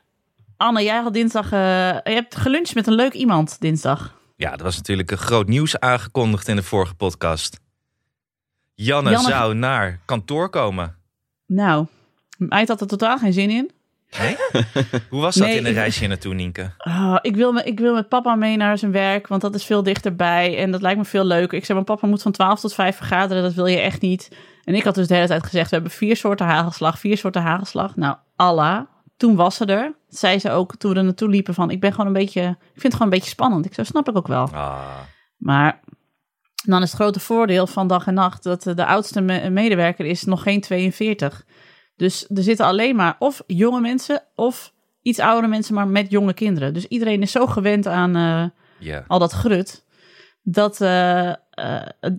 Anne, 0.56 0.82
jij 0.82 1.00
had 1.02 1.12
dinsdag... 1.12 1.52
eh, 1.52 1.61
je 2.04 2.12
hebt 2.12 2.37
geluncht 2.37 2.75
met 2.75 2.87
een 2.87 2.94
leuk 2.94 3.12
iemand 3.12 3.61
dinsdag. 3.61 4.14
Ja, 4.37 4.52
er 4.56 4.62
was 4.62 4.76
natuurlijk 4.76 5.11
een 5.11 5.18
groot 5.18 5.49
nieuws 5.49 5.78
aangekondigd 5.80 6.49
in 6.49 6.56
de 6.56 6.62
vorige 6.62 6.94
podcast. 6.94 7.61
Janne, 8.75 9.11
Janne- 9.11 9.28
zou 9.28 9.54
naar 9.54 10.00
kantoor 10.04 10.50
komen. 10.50 10.97
Nou, 11.47 11.87
hij 12.49 12.64
had 12.66 12.80
er 12.80 12.87
totaal 12.87 13.18
geen 13.18 13.32
zin 13.32 13.50
in. 13.50 13.70
Nee? 14.18 14.37
Hoe 15.11 15.20
was 15.20 15.35
dat 15.35 15.47
Nee, 15.47 15.56
in 15.56 15.66
een 15.66 15.72
reisje 15.72 16.07
naartoe, 16.07 16.35
Nienke? 16.35 16.70
Oh, 16.79 17.16
ik, 17.20 17.37
wil 17.37 17.52
me, 17.52 17.62
ik 17.64 17.79
wil 17.79 17.94
met 17.94 18.09
papa 18.09 18.35
mee 18.35 18.57
naar 18.57 18.79
zijn 18.79 18.92
werk, 18.92 19.26
want 19.26 19.42
dat 19.42 19.55
is 19.55 19.64
veel 19.64 19.83
dichterbij 19.83 20.59
en 20.59 20.70
dat 20.70 20.83
lijkt 20.83 20.98
me 20.98 21.05
veel 21.05 21.24
leuker. 21.24 21.59
Ik 21.59 21.64
zei, 21.64 21.72
mijn 21.72 21.96
papa 21.96 22.07
moet 22.07 22.22
van 22.22 22.33
12 22.33 22.61
tot 22.61 22.74
5 22.74 22.96
vergaderen, 22.96 23.42
dat 23.42 23.55
wil 23.55 23.66
je 23.66 23.79
echt 23.79 24.00
niet. 24.00 24.29
En 24.68 24.74
ik 24.74 24.85
had 24.85 24.94
dus 24.94 25.07
de 25.07 25.14
hele 25.14 25.26
tijd 25.26 25.42
gezegd, 25.44 25.68
we 25.70 25.74
hebben 25.74 25.92
vier 25.94 26.16
soorten 26.16 26.46
hagelslag, 26.46 26.98
vier 26.98 27.16
soorten 27.16 27.42
hagelslag. 27.42 27.96
Nou, 27.96 28.16
Allah. 28.37 28.81
Toen 29.16 29.37
was 29.37 29.54
ze 29.57 29.64
er. 29.64 29.94
Zei 30.09 30.38
ze 30.38 30.50
ook 30.50 30.76
toen 30.76 30.92
we 30.92 30.98
er 30.98 31.04
naartoe 31.04 31.28
liepen 31.28 31.54
van, 31.54 31.70
ik 31.70 31.81
ben 31.81 31.90
gewoon 31.90 32.07
een 32.07 32.12
beetje, 32.12 32.42
ik 32.42 32.57
vind 32.72 32.83
het 32.83 32.92
gewoon 32.92 33.07
een 33.12 33.18
beetje 33.18 33.31
spannend. 33.31 33.64
Ik 33.66 33.74
zo 33.74 33.83
snap 33.83 34.09
ik 34.09 34.16
ook 34.16 34.26
wel. 34.26 34.48
Ah, 34.52 34.78
Maar 35.37 35.81
dan 36.64 36.83
is 36.83 36.90
het 36.92 37.00
grote 37.00 37.20
voordeel 37.20 37.66
van 37.66 37.87
dag 37.88 38.07
en 38.07 38.14
nacht 38.14 38.42
dat 38.42 38.62
de 38.62 38.87
oudste 38.87 39.20
me- 39.20 39.50
medewerker 39.50 40.04
is 40.07 40.24
nog 40.24 40.42
geen 40.42 40.61
42. 40.61 41.44
Dus 41.96 42.26
er 42.35 42.42
zitten 42.42 42.66
alleen 42.66 42.96
maar 42.96 43.16
of 43.18 43.42
jonge 43.46 43.81
mensen 43.81 44.22
of 44.35 44.72
iets 45.02 45.18
oudere 45.18 45.48
mensen, 45.48 45.74
maar 45.74 45.88
met 45.88 46.11
jonge 46.11 46.33
kinderen. 46.33 46.74
Dus 46.74 46.87
iedereen 46.87 47.22
is 47.22 47.31
zo 47.33 47.46
gewend 47.46 47.87
aan 47.87 48.16
eh, 48.16 48.44
al 49.09 49.18
dat 49.18 49.33
grut, 49.33 49.85
dat 50.50 50.80
eh, 50.80 51.28
eh, 51.28 51.37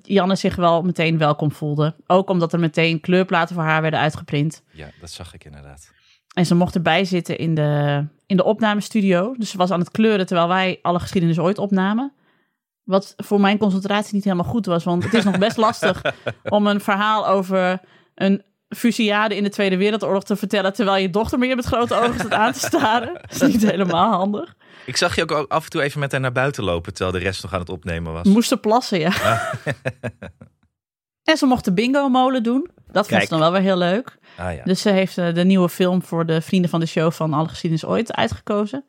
Janne 0.02 0.36
zich 0.36 0.56
wel 0.56 0.82
meteen 0.82 1.18
welkom 1.18 1.52
voelde. 1.52 1.96
Ook 2.08 2.30
omdat 2.30 2.54
er 2.54 2.60
meteen 2.60 3.00
kleurplaten 3.00 3.56
voor 3.56 3.64
haar 3.64 3.82
werden 3.82 4.00
uitgeprint. 4.00 4.64
ja, 4.72 4.88
dat 5.00 5.10
zag 5.10 5.34
ik 5.34 5.46
inderdaad. 5.46 5.92
En 6.34 6.46
ze 6.46 6.56
mocht 6.56 6.76
erbij 6.76 7.06
zitten 7.06 7.38
in 7.38 7.56
de, 7.56 8.06
in 8.26 8.38
de 8.38 8.44
opnamestudio. 8.44 9.36
Dus 9.38 9.50
ze 9.50 9.58
was 9.58 9.72
aan 9.72 9.80
het 9.80 9.92
kleuren 9.92 10.26
terwijl 10.26 10.48
wij 10.48 10.80
alle 10.82 11.00
geschiedenis 11.00 11.40
ooit 11.40 11.58
opnamen. 11.58 12.14
Wat 12.84 13.14
voor 13.18 13.40
mijn 13.40 13.58
concentratie 13.58 14.14
niet 14.14 14.24
helemaal 14.24 14.46
goed 14.46 14.66
was. 14.66 14.84
Want 14.84 15.04
het 15.04 15.14
is 15.14 15.24
nog 15.24 15.38
best 15.38 15.58
lastig 15.68 16.02
om 16.44 16.68
een 16.68 16.82
verhaal 16.82 17.28
over 17.28 17.80
een 18.16 18.44
fusillade 18.70 19.36
in 19.36 19.44
de 19.44 19.50
Tweede 19.50 19.78
Wereldoorlog 19.78 20.24
te 20.24 20.36
vertellen. 20.36 20.74
terwijl 20.74 21.02
je 21.02 21.10
dochter 21.10 21.40
meer 21.40 21.56
met 21.56 21.66
grote 21.66 21.96
ogen 21.96 22.20
staat 22.20 22.32
aan 22.32 22.52
te 22.52 22.60
staren. 22.60 23.14
Dat 23.14 23.42
is 23.42 23.42
niet 23.42 23.72
helemaal 23.72 24.12
handig. 24.12 24.56
Ik 24.86 24.98
zag 24.98 25.16
je 25.16 25.22
ook 25.30 25.48
af 25.50 25.64
en 25.64 25.70
toe 25.70 25.82
even 25.82 26.00
met 26.00 26.12
haar 26.12 26.22
naar 26.22 26.32
buiten 26.32 26.64
lopen, 26.64 26.94
terwijl 26.94 27.18
de 27.18 27.24
rest 27.24 27.42
nog 27.44 27.54
aan 27.54 27.60
het 27.60 27.70
opnemen 27.70 28.14
was. 28.14 28.28
Moesten 28.28 28.60
plassen, 28.60 29.00
ja. 29.00 29.12
en 31.30 31.38
ze 31.38 31.46
mocht 31.46 31.66
de 31.66 31.74
bingo-molen 31.74 32.44
doen. 32.44 32.70
Dat 32.92 33.08
vond 33.08 33.22
ze 33.24 33.30
dan 33.30 33.40
wel 33.40 33.52
weer 33.52 33.62
heel 33.62 33.78
leuk. 33.78 34.18
Ah 34.38 34.56
ja. 34.56 34.64
Dus 34.64 34.82
ze 34.82 34.90
heeft 34.90 35.18
eh, 35.18 35.34
de 35.34 35.44
nieuwe 35.44 35.70
film 35.70 36.04
voor 36.04 36.26
de 36.26 36.42
vrienden 36.42 36.70
van 36.70 36.80
de 36.80 36.86
show 36.86 37.12
van 37.12 37.34
Alle 37.34 37.48
Geschiedenis 37.48 37.86
Ooit 37.86 38.14
uitgekozen. 38.14 38.86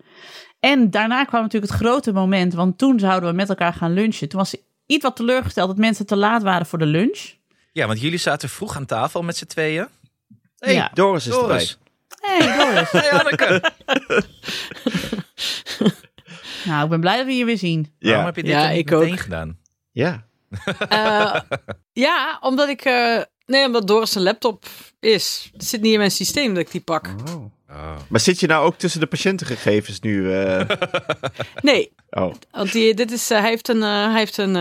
En 0.61 0.90
daarna 0.90 1.24
kwam 1.24 1.42
natuurlijk 1.42 1.72
het 1.72 1.81
grote 1.81 2.12
moment, 2.12 2.55
want 2.55 2.79
toen 2.79 2.98
zouden 2.98 3.29
we 3.31 3.35
met 3.37 3.48
elkaar 3.48 3.72
gaan 3.72 3.92
lunchen. 3.92 4.29
Toen 4.29 4.38
was 4.38 4.50
ze 4.50 4.61
iets 4.87 5.03
wat 5.03 5.16
teleurgesteld 5.16 5.68
dat 5.68 5.76
mensen 5.76 6.07
te 6.07 6.16
laat 6.16 6.42
waren 6.42 6.66
voor 6.66 6.79
de 6.79 6.87
lunch. 6.87 7.35
ja, 7.72 7.87
want 7.87 8.00
jullie 8.00 8.18
zaten 8.18 8.48
vroeg 8.48 8.76
aan 8.76 8.87
tafel 8.87 9.22
met 9.22 9.37
z'n 9.37 9.46
tweeën. 9.46 9.87
Hey, 10.59 10.74
Ja. 10.74 10.90
Doris 10.94 11.26
is 11.26 11.33
Doris. 11.33 11.79
erbij. 12.09 12.46
Hey 12.46 12.57
Doris. 12.57 12.90
Hey 13.00 13.09
Hanneke. 13.11 13.62
nou, 16.64 16.85
ik 16.85 16.90
ben 16.90 17.00
blij 17.00 17.16
dat 17.16 17.26
we 17.26 17.33
je 17.37 17.44
weer 17.44 17.59
zien. 17.59 17.92
Waarom 17.98 18.20
Ja. 18.20 18.26
heb 18.26 18.37
je 18.37 18.42
dit 18.42 18.50
Ja, 18.53 18.70
ik 18.70 18.92
ook. 18.92 19.18
gedaan? 19.20 19.59
Ja. 19.92 20.24
Eh, 20.88 21.35
ja, 22.07 22.38
omdat 22.40 22.68
ik. 22.68 22.81
eh, 22.85 23.20
nee, 23.46 23.64
omdat 23.66 23.87
Doris 23.87 24.14
een 24.14 24.22
laptop 24.22 24.64
is. 25.00 25.48
Het 25.53 25.64
zit 25.64 25.81
niet 25.81 25.92
in 25.92 25.98
mijn 25.98 26.11
systeem 26.11 26.55
dat 26.55 26.62
ik 26.64 26.70
die 26.70 26.81
pak. 26.81 27.07
Oh. 27.29 27.96
Maar 28.09 28.20
zit 28.20 28.40
je 28.40 28.46
nou 28.46 28.64
ook 28.66 28.76
tussen 28.79 29.00
de 29.00 29.07
patiëntengegevens 29.07 30.00
nu? 30.00 30.35
eh? 30.35 30.68
Nee, 31.62 31.92
Oh. 32.11 32.35
want 32.50 32.72
die, 32.72 32.94
dit 32.94 33.11
is, 33.12 33.29
hij 33.29 33.42
heeft 33.48 33.68
een. 33.68 33.83
hij 33.83 34.18
heeft 34.18 34.37
een. 34.37 34.55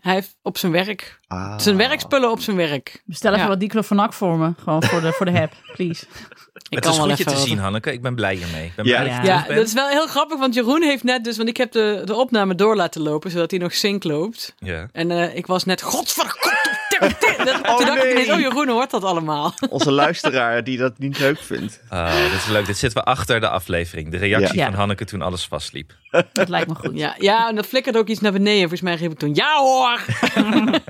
hij 0.00 0.14
heeft 0.14 0.36
op 0.42 0.58
zijn 0.58 0.72
werk. 0.72 1.20
Ah. 1.32 1.58
Zijn 1.58 1.76
werkspullen 1.76 2.30
op 2.30 2.40
zijn 2.40 2.56
werk. 2.56 3.02
Bestel 3.04 3.30
even 3.30 3.42
Ja. 3.42 3.48
wat 3.48 3.60
diclofenac 3.60 4.12
voor 4.12 4.38
me. 4.38 4.52
Gewoon 4.62 4.82
voor 4.84 5.00
de, 5.00 5.12
voor 5.12 5.26
de 5.26 5.32
heb, 5.32 5.52
please. 5.76 6.04
Ik 6.68 6.78
Het 6.78 6.84
is 6.86 6.96
wel 6.96 7.08
goed 7.08 7.18
je 7.18 7.24
even 7.24 7.36
te 7.42 7.48
zien, 7.48 7.58
Hanneke. 7.58 7.92
Ik 7.92 8.02
ben 8.02 8.14
blij 8.14 8.34
hiermee. 8.34 8.64
Ik 8.66 8.74
ben 8.74 8.84
Ja. 8.86 9.00
blij 9.00 9.14
dat 9.14 9.22
je 9.22 9.28
Ja. 9.32 9.44
dat 9.54 9.66
is 9.66 9.72
wel 9.72 9.88
heel 9.88 10.06
grappig, 10.06 10.38
want 10.38 10.54
Jeroen 10.54 10.82
heeft 10.82 11.02
net 11.04 11.24
dus, 11.24 11.36
want 11.36 11.48
ik 11.48 11.56
heb 11.56 11.72
de, 11.72 12.02
de 12.04 12.14
opname 12.14 12.54
door 12.54 12.76
laten 12.76 13.00
lopen, 13.02 13.30
zodat 13.30 13.50
hij 13.50 13.60
nog 13.60 13.72
sync 13.74 14.04
loopt. 14.04 14.54
Ja. 14.58 14.88
En 14.92 15.10
eh, 15.10 15.36
ik 15.36 15.46
was 15.46 15.64
net, 15.64 15.82
godverdomme, 15.82 16.60
toen 17.76 17.86
dacht 17.86 18.04
ik 18.04 18.10
ineens, 18.10 18.30
oh 18.30 18.40
Jeroen 18.40 18.68
hoort 18.68 18.90
dat 18.90 19.04
allemaal. 19.04 19.54
Onze 19.70 19.90
luisteraar 19.90 20.64
die 20.64 20.78
dat 20.78 20.98
niet 20.98 21.18
leuk 21.18 21.38
vindt. 21.38 21.80
Oh, 21.90 22.14
dit 22.22 22.32
is 22.32 22.46
leuk. 22.46 22.66
Dit 22.66 22.78
zitten 22.78 22.98
we 23.04 23.06
achter 23.10 23.40
de 23.40 23.48
aflevering. 23.48 24.10
De 24.10 24.16
reactie 24.16 24.58
Ja. 24.58 24.64
van 24.64 24.74
Hanneke 24.74 25.04
toen 25.04 25.22
alles 25.22 25.44
vastliep. 25.46 25.92
Dat 26.32 26.48
lijkt 26.48 26.68
me 26.68 26.74
goed. 26.74 26.98
Ja, 26.98 27.14
ja, 27.18 27.48
en 27.48 27.54
dat 27.54 27.66
flikkerde 27.66 27.98
ook 27.98 28.08
iets 28.08 28.20
naar 28.20 28.32
beneden. 28.32 28.60
Volgens 28.60 28.80
mij 28.80 28.94
riep 28.94 29.12
ik 29.12 29.18
toen, 29.18 29.34
ja 29.34 29.56
hoor! 29.58 30.00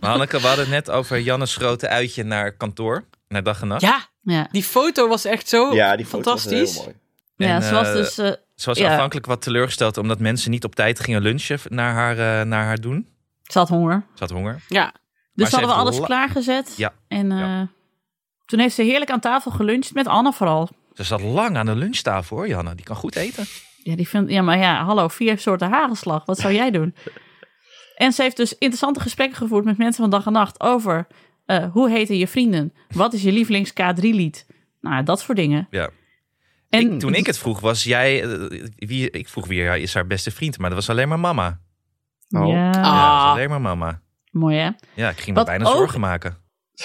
Maar 0.00 0.10
Hanneke, 0.10 0.40
we 0.40 0.46
hadden 0.46 0.64
het 0.64 0.74
net 0.74 0.90
over 0.90 1.20
Jannes 1.20 1.56
grote 1.56 1.88
uitje 1.88 2.22
naar 2.24 2.52
kantoor. 2.52 3.04
Naar 3.28 3.42
dag 3.42 3.60
en 3.60 3.68
nacht. 3.68 3.82
Ja, 3.82 4.00
Ja, 4.22 4.48
die 4.50 4.62
foto 4.62 5.08
was 5.08 5.24
echt 5.24 5.48
zo 5.48 5.74
Ja, 5.74 5.96
die 5.96 6.06
foto 6.06 6.30
was 6.32 6.42
fantastisch. 6.42 6.74
heel 6.74 6.82
mooi. 6.84 6.96
ja 7.36 7.54
En, 7.56 7.62
ze 7.62 7.74
was 7.74 7.86
eh, 7.88 7.92
dus... 7.94 8.18
eh, 8.18 8.30
Ze 8.54 8.66
was 8.68 8.78
Ja. 8.78 8.90
aanvankelijk 8.90 9.26
wat 9.26 9.42
teleurgesteld 9.42 9.96
omdat 9.96 10.18
mensen 10.18 10.50
niet 10.50 10.64
op 10.64 10.74
tijd 10.74 11.00
gingen 11.00 11.22
lunchen 11.22 11.58
naar 11.68 11.92
haar, 11.94 12.40
eh, 12.40 12.46
naar 12.46 12.64
haar 12.64 12.80
doen. 12.80 13.08
ze 13.42 13.58
had 13.58 13.68
honger. 13.68 14.04
Ze 14.14 14.20
had 14.20 14.30
honger. 14.30 14.60
Ja, 14.68 14.92
Dus 15.34 15.48
ze 15.50 15.54
hadden 15.56 15.74
we 15.74 15.80
alles 15.80 15.98
la- 15.98 16.04
klaargezet. 16.06 16.74
Ja, 16.76 16.92
En 17.08 17.32
eh, 17.32 17.38
ja. 17.38 17.68
toen 18.44 18.58
heeft 18.58 18.74
ze 18.74 18.82
heerlijk 18.82 19.10
aan 19.10 19.20
tafel 19.20 19.50
geluncht 19.50 19.94
met 19.94 20.06
Anne 20.06 20.32
vooral. 20.32 20.68
Ze 20.94 21.02
zat 21.04 21.20
lang 21.20 21.56
aan 21.56 21.66
de 21.66 21.74
lunchtafel 21.76 22.36
hoor, 22.36 22.48
Janne. 22.48 22.74
Die 22.74 22.84
kan 22.84 22.96
goed 22.96 23.16
eten. 23.16 23.46
Ja, 23.82 23.96
die 23.96 24.08
vindt, 24.08 24.30
ja, 24.30 24.42
maar 24.42 24.58
ja, 24.58 24.84
hallo, 24.84 25.08
vier 25.08 25.38
soorten 25.38 25.70
hagelslag. 25.70 26.24
Wat 26.24 26.38
zou 26.38 26.54
jij 26.54 26.70
doen? 26.70 26.94
En 27.96 28.12
ze 28.12 28.22
heeft 28.22 28.36
dus 28.36 28.52
interessante 28.58 29.00
gesprekken 29.00 29.36
gevoerd 29.36 29.64
met 29.64 29.78
mensen 29.78 30.02
van 30.02 30.10
dag 30.10 30.26
en 30.26 30.32
nacht 30.32 30.60
over 30.60 31.06
eh, 31.46 31.64
hoe 31.72 31.90
heten 31.90 32.18
je 32.18 32.28
vrienden? 32.28 32.72
Wat 32.88 33.12
is 33.12 33.22
je 33.22 33.32
lievelings 33.32 33.70
K3-lied? 33.72 34.46
Nou, 34.80 35.02
dat 35.04 35.20
soort 35.20 35.38
dingen. 35.38 35.66
Ja. 35.70 35.88
En 36.68 36.92
Ik- 36.92 36.98
toen 37.00 37.14
ik 37.14 37.26
het 37.26 37.38
vroeg, 37.38 37.60
was 37.60 37.84
jij... 37.84 38.22
eh, 38.22 38.62
wie, 38.76 39.10
ik 39.10 39.28
vroeg 39.28 39.46
wie 39.46 39.80
is 39.80 39.94
haar 39.94 40.06
beste 40.06 40.30
vriend, 40.30 40.58
maar 40.58 40.70
dat 40.70 40.78
was 40.78 40.90
alleen 40.90 41.08
maar 41.08 41.20
mama. 41.20 41.60
Oh. 42.30 42.46
Ja, 42.48 42.54
Ja, 42.54 42.70
dat 42.72 42.84
Ah. 42.84 43.22
was 43.22 43.32
alleen 43.32 43.48
maar 43.48 43.60
mama. 43.60 44.00
mooi 44.30 44.56
hè? 44.56 44.70
Ja, 44.94 45.08
ik 45.08 45.16
ging 45.16 45.26
me 45.28 45.32
Wat 45.34 45.44
bijna 45.46 45.64
ook- 45.64 45.76
zorgen 45.76 46.00
maken. 46.00 46.36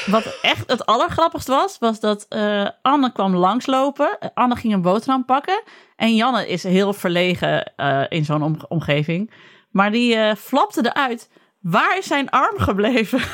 Wat 0.05 0.39
echt 0.41 0.69
het 0.71 0.85
allergrappigst 0.85 1.47
was, 1.47 1.77
was 1.79 1.99
dat 1.99 2.25
eh, 2.29 2.69
Anne 2.81 3.11
kwam 3.11 3.35
langslopen. 3.35 4.17
Anne 4.33 4.55
ging 4.55 4.73
een 4.73 4.81
boterham 4.81 5.25
pakken. 5.25 5.63
En 5.95 6.15
Janne 6.15 6.47
is 6.47 6.63
heel 6.63 6.93
verlegen 6.93 7.75
eh, 7.75 8.03
in 8.09 8.25
zo'n 8.25 8.43
om- 8.43 8.59
omgeving. 8.67 9.31
Maar 9.69 9.91
die 9.91 10.15
eh, 10.15 10.35
flapte 10.35 10.79
eruit. 10.85 11.29
Waar 11.59 11.97
is 11.97 12.07
zijn 12.07 12.29
arm 12.29 12.59
gebleven? 12.59 13.19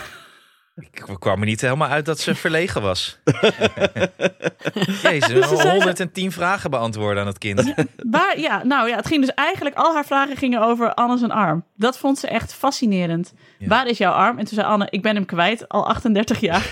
Ik 0.91 1.04
kwam 1.19 1.39
er 1.39 1.46
niet 1.46 1.62
helemaal 1.62 1.89
uit 1.89 2.06
dat 2.06 2.19
ze 2.19 2.36
verlegen 2.46 2.82
was. 2.82 3.19
Jezus, 5.04 5.50
zei- 5.50 5.78
110 5.78 6.32
vragen 6.32 6.69
beantwoorden 6.69 7.22
aan 7.22 7.28
het 7.28 7.38
kind. 7.38 7.74
Waar, 7.96 8.39
ja, 8.39 8.63
nou 8.63 8.89
ja, 8.89 8.96
het 8.96 9.08
ging 9.08 9.22
dus 9.26 9.34
eigenlijk, 9.34 9.76
al 9.76 9.93
haar 9.93 10.06
vragen 10.06 10.38
gingen 10.38 10.62
over 10.62 10.93
Anne 10.93 11.17
zijn 11.17 11.32
arm. 11.32 11.65
Dat 11.76 11.98
vond 11.98 12.17
ze 12.19 12.28
echt 12.28 12.54
fascinerend. 12.54 13.34
Ja. 13.58 13.67
Waar 13.67 13.88
is 13.88 13.98
jouw 13.98 14.12
arm? 14.12 14.38
En 14.39 14.46
toen 14.46 14.56
zei 14.56 14.67
Anne, 14.67 14.88
ik 14.89 15.02
ben 15.02 15.15
hem 15.15 15.26
kwijt, 15.26 15.69
al 15.69 15.88
38 15.88 16.39
jaar. 16.39 16.69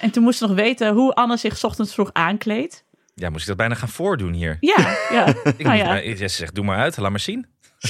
En 0.00 0.10
toen 0.10 0.22
moest 0.22 0.38
ze 0.38 0.46
nog 0.46 0.56
weten 0.56 0.92
hoe 0.92 1.14
Anne 1.14 1.36
zich 1.36 1.56
's 1.56 1.64
ochtends 1.64 1.94
vroeg 1.94 2.10
aankleedt. 2.12 2.84
Ja, 3.14 3.28
moest 3.30 3.42
ik 3.42 3.48
dat 3.48 3.56
bijna 3.56 3.74
gaan 3.74 3.88
voordoen 3.88 4.32
hier. 4.32 4.56
Ja, 4.60 4.96
ja. 5.10 5.26
Ik 5.26 5.58
Nou 5.64 5.76
ja. 5.76 5.84
maar- 5.84 6.02
Ze 6.16 6.28
zegt, 6.28 6.54
doe 6.54 6.64
maar 6.64 6.78
uit, 6.78 6.96
laat 6.96 7.10
maar 7.10 7.20
zien. 7.20 7.46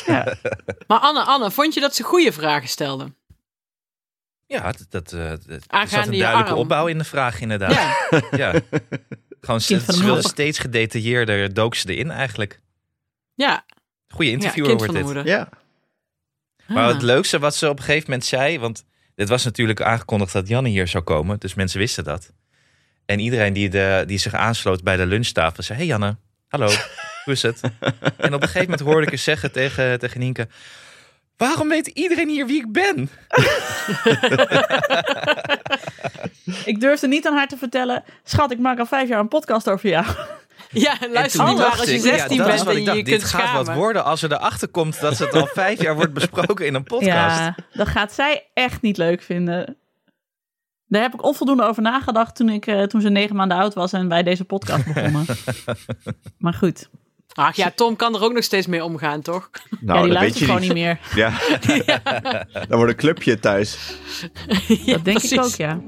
ja. 0.07 0.35
Maar 0.87 0.99
Anne, 0.99 1.25
Anne, 1.25 1.51
vond 1.51 1.75
je 1.75 1.81
dat 1.81 1.95
ze 1.95 2.03
goede 2.03 2.33
vragen 2.33 2.69
stelde? 2.69 3.13
Ja, 4.47 4.73
dat, 4.73 4.87
dat, 4.89 5.13
eh, 5.13 5.29
dat- 5.31 5.65
er 5.69 5.89
zat 5.89 6.07
een 6.07 6.19
duidelijke 6.19 6.51
arm. 6.51 6.59
opbouw 6.61 6.87
in 6.87 6.99
de 6.99 7.05
vraag 7.05 7.41
inderdaad. 7.41 7.73
Ja. 7.73 8.21
Ja. 8.53 8.61
Gewoon 9.41 9.61
ze 9.61 10.19
steeds 10.21 10.59
gedetailleerder 10.59 11.55
dook 11.55 11.75
ze 11.75 11.95
erin 11.95 12.11
eigenlijk. 12.11 12.61
Ja, 13.35 13.65
Goeie 14.09 14.31
ja 14.31 14.37
interviewer 14.37 14.77
wordt 14.77 14.93
dit. 14.93 15.03
moeder. 15.03 15.27
Ja. 15.27 15.49
Maar 16.67 16.87
Ah. 16.87 16.93
het 16.93 17.03
leukste 17.03 17.39
wat 17.39 17.55
ze 17.57 17.69
op 17.69 17.79
een 17.79 17.85
gegeven 17.85 18.11
moment 18.11 18.29
zei, 18.29 18.59
want 18.59 18.85
dit 19.15 19.29
was 19.29 19.45
natuurlijk 19.45 19.81
aangekondigd 19.83 20.33
dat 20.33 20.49
Janne 20.49 20.69
hier 20.69 20.89
zou 20.89 21.05
komen, 21.05 21.39
dus 21.39 21.55
mensen 21.55 21.79
wisten 21.79 22.05
dat. 22.05 22.33
En 23.11 23.19
iedereen 23.19 23.53
die, 23.53 23.69
de, 23.69 24.05
die 24.07 24.19
zich 24.19 24.35
aansloot 24.35 24.83
bij 24.83 24.97
de 24.97 25.07
lunchtafel 25.07 25.63
zei, 25.63 25.79
hey 25.79 25.87
Janne, 25.87 26.17
hallo, 26.49 26.67
hoe 27.25 27.33
is 27.33 27.43
het? 27.43 27.61
En 28.17 28.35
op 28.35 28.43
een 28.43 28.49
gegeven 28.49 28.61
moment 28.61 28.81
hoorde 28.81 29.07
ik 29.07 29.13
er 29.13 29.19
zeggen 29.19 29.53
tegen, 29.53 29.99
tegen 29.99 30.21
Nienke, 30.21 30.49
waarom 31.37 31.69
weet 31.69 31.87
iedereen 31.87 32.29
hier 32.29 32.47
wie 32.47 32.61
ik 32.61 32.73
ben? 32.73 32.97
Ik 36.65 36.81
durfde 36.81 37.09
niet 37.09 37.27
aan 37.27 37.35
haar 37.35 37.49
te 37.49 37.57
vertellen, 37.57 38.05
schat, 38.25 38.51
ik 38.51 38.59
maak 38.59 38.79
al 38.79 38.87
vijf 38.87 39.09
jaar 39.09 39.21
een 39.21 39.29
podcast 39.29 39.69
over 39.69 39.89
jou. 39.89 40.07
Ja, 40.73 40.97
luister 41.13 41.41
En 41.41 41.47
niet 41.47 41.61
als 41.63 41.85
je 41.85 41.95
ik, 41.95 42.03
ja, 42.03 42.17
16 42.17 42.39
dat 42.39 42.47
is 42.47 42.55
bent 42.55 42.69
en 42.69 42.79
je 42.79 42.85
dacht, 42.85 42.97
je 42.97 43.05
dit 43.05 43.25
gaat 43.25 43.67
wat 43.67 43.75
worden 43.75 44.05
als 44.05 44.23
er 44.23 44.33
erachter 44.33 44.69
komt 44.69 45.01
dat 45.01 45.19
het 45.19 45.35
al 45.35 45.47
vijf 45.47 45.83
jaar 45.83 45.95
wordt 45.95 46.13
besproken 46.13 46.67
in 46.67 46.75
een 46.75 46.83
podcast. 46.83 47.39
Ja, 47.39 47.55
dat 47.73 47.89
gaat 47.89 48.13
zij 48.13 48.47
echt 48.55 48.83
niet 48.83 48.97
leuk 48.97 49.23
vinden. 49.23 49.80
Daar 50.91 51.03
heb 51.03 51.15
ik 51.15 51.25
onvoldoende 51.25 51.63
over 51.63 51.83
nagedacht 51.83 52.37
toen, 52.37 52.49
ik, 52.49 52.67
eh, 52.67 52.83
toen 52.83 53.01
ze 53.01 53.09
negen 53.09 53.37
maanden 53.37 53.57
oud 53.59 53.75
was 53.75 53.93
en 53.93 54.09
wij 54.09 54.23
deze 54.23 54.45
podcast 54.45 54.85
begonnen. 54.87 55.25
maar 56.39 56.55
goed, 56.55 56.89
Ach 57.35 57.57
ja, 57.57 57.73
Tom 57.75 57.97
kan 57.97 58.15
er 58.15 58.23
ook 58.23 58.33
nog 58.33 58.45
steeds 58.45 58.67
mee 58.67 58.85
omgaan, 58.85 59.21
toch? 59.21 59.51
Nou, 59.81 59.81
ja, 59.81 59.93
die 59.93 59.93
dat 59.93 60.03
weet 60.03 60.13
luistert 60.13 60.39
je 60.39 60.45
gewoon 60.45 60.61
niet. 60.61 60.73
niet 60.73 60.83
meer. 60.83 60.99
Ja. 61.15 61.33
Dan 62.69 62.79
wordt 62.79 62.93
een 62.93 62.99
clubje 62.99 63.39
thuis. 63.39 63.97
Ja, 64.69 64.93
Dat 64.93 65.05
denk 65.05 65.19
precies. 65.19 65.33
ik 65.33 65.45
ook, 65.45 65.55
ja. 65.55 65.81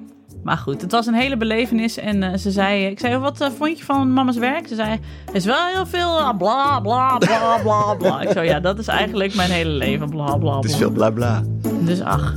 Maar 0.42 0.56
goed, 0.56 0.80
het 0.80 0.92
was 0.92 1.06
een 1.06 1.14
hele 1.14 1.36
belevenis. 1.36 1.96
En 1.96 2.22
eh, 2.22 2.38
ze 2.38 2.50
zei, 2.50 2.86
ik 2.86 2.98
zei, 3.00 3.16
wat 3.16 3.40
eh, 3.40 3.48
vond 3.56 3.78
je 3.78 3.84
van 3.84 4.12
mama's 4.12 4.36
werk? 4.36 4.68
Ze 4.68 4.74
zei, 4.74 4.90
er 5.26 5.34
is 5.34 5.44
wel 5.44 5.66
heel 5.66 5.86
veel 5.86 6.36
bla 6.36 6.80
bla 6.80 7.18
bla 7.18 7.58
bla 7.62 7.94
bla. 7.94 8.20
Ik 8.20 8.30
zo, 8.30 8.40
ja, 8.42 8.60
dat 8.60 8.78
is 8.78 8.86
eigenlijk 8.86 9.34
mijn 9.34 9.50
hele 9.50 9.70
leven, 9.70 10.10
bla 10.10 10.36
bla 10.36 10.56
Het 10.56 10.64
is 10.64 10.76
veel 10.76 10.90
bla 10.90 11.10
bla. 11.10 11.42
Dus 11.80 12.00
ach, 12.00 12.36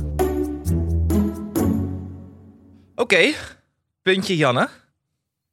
Oké, 2.98 3.32
puntje 4.02 4.36
Janne. 4.36 4.68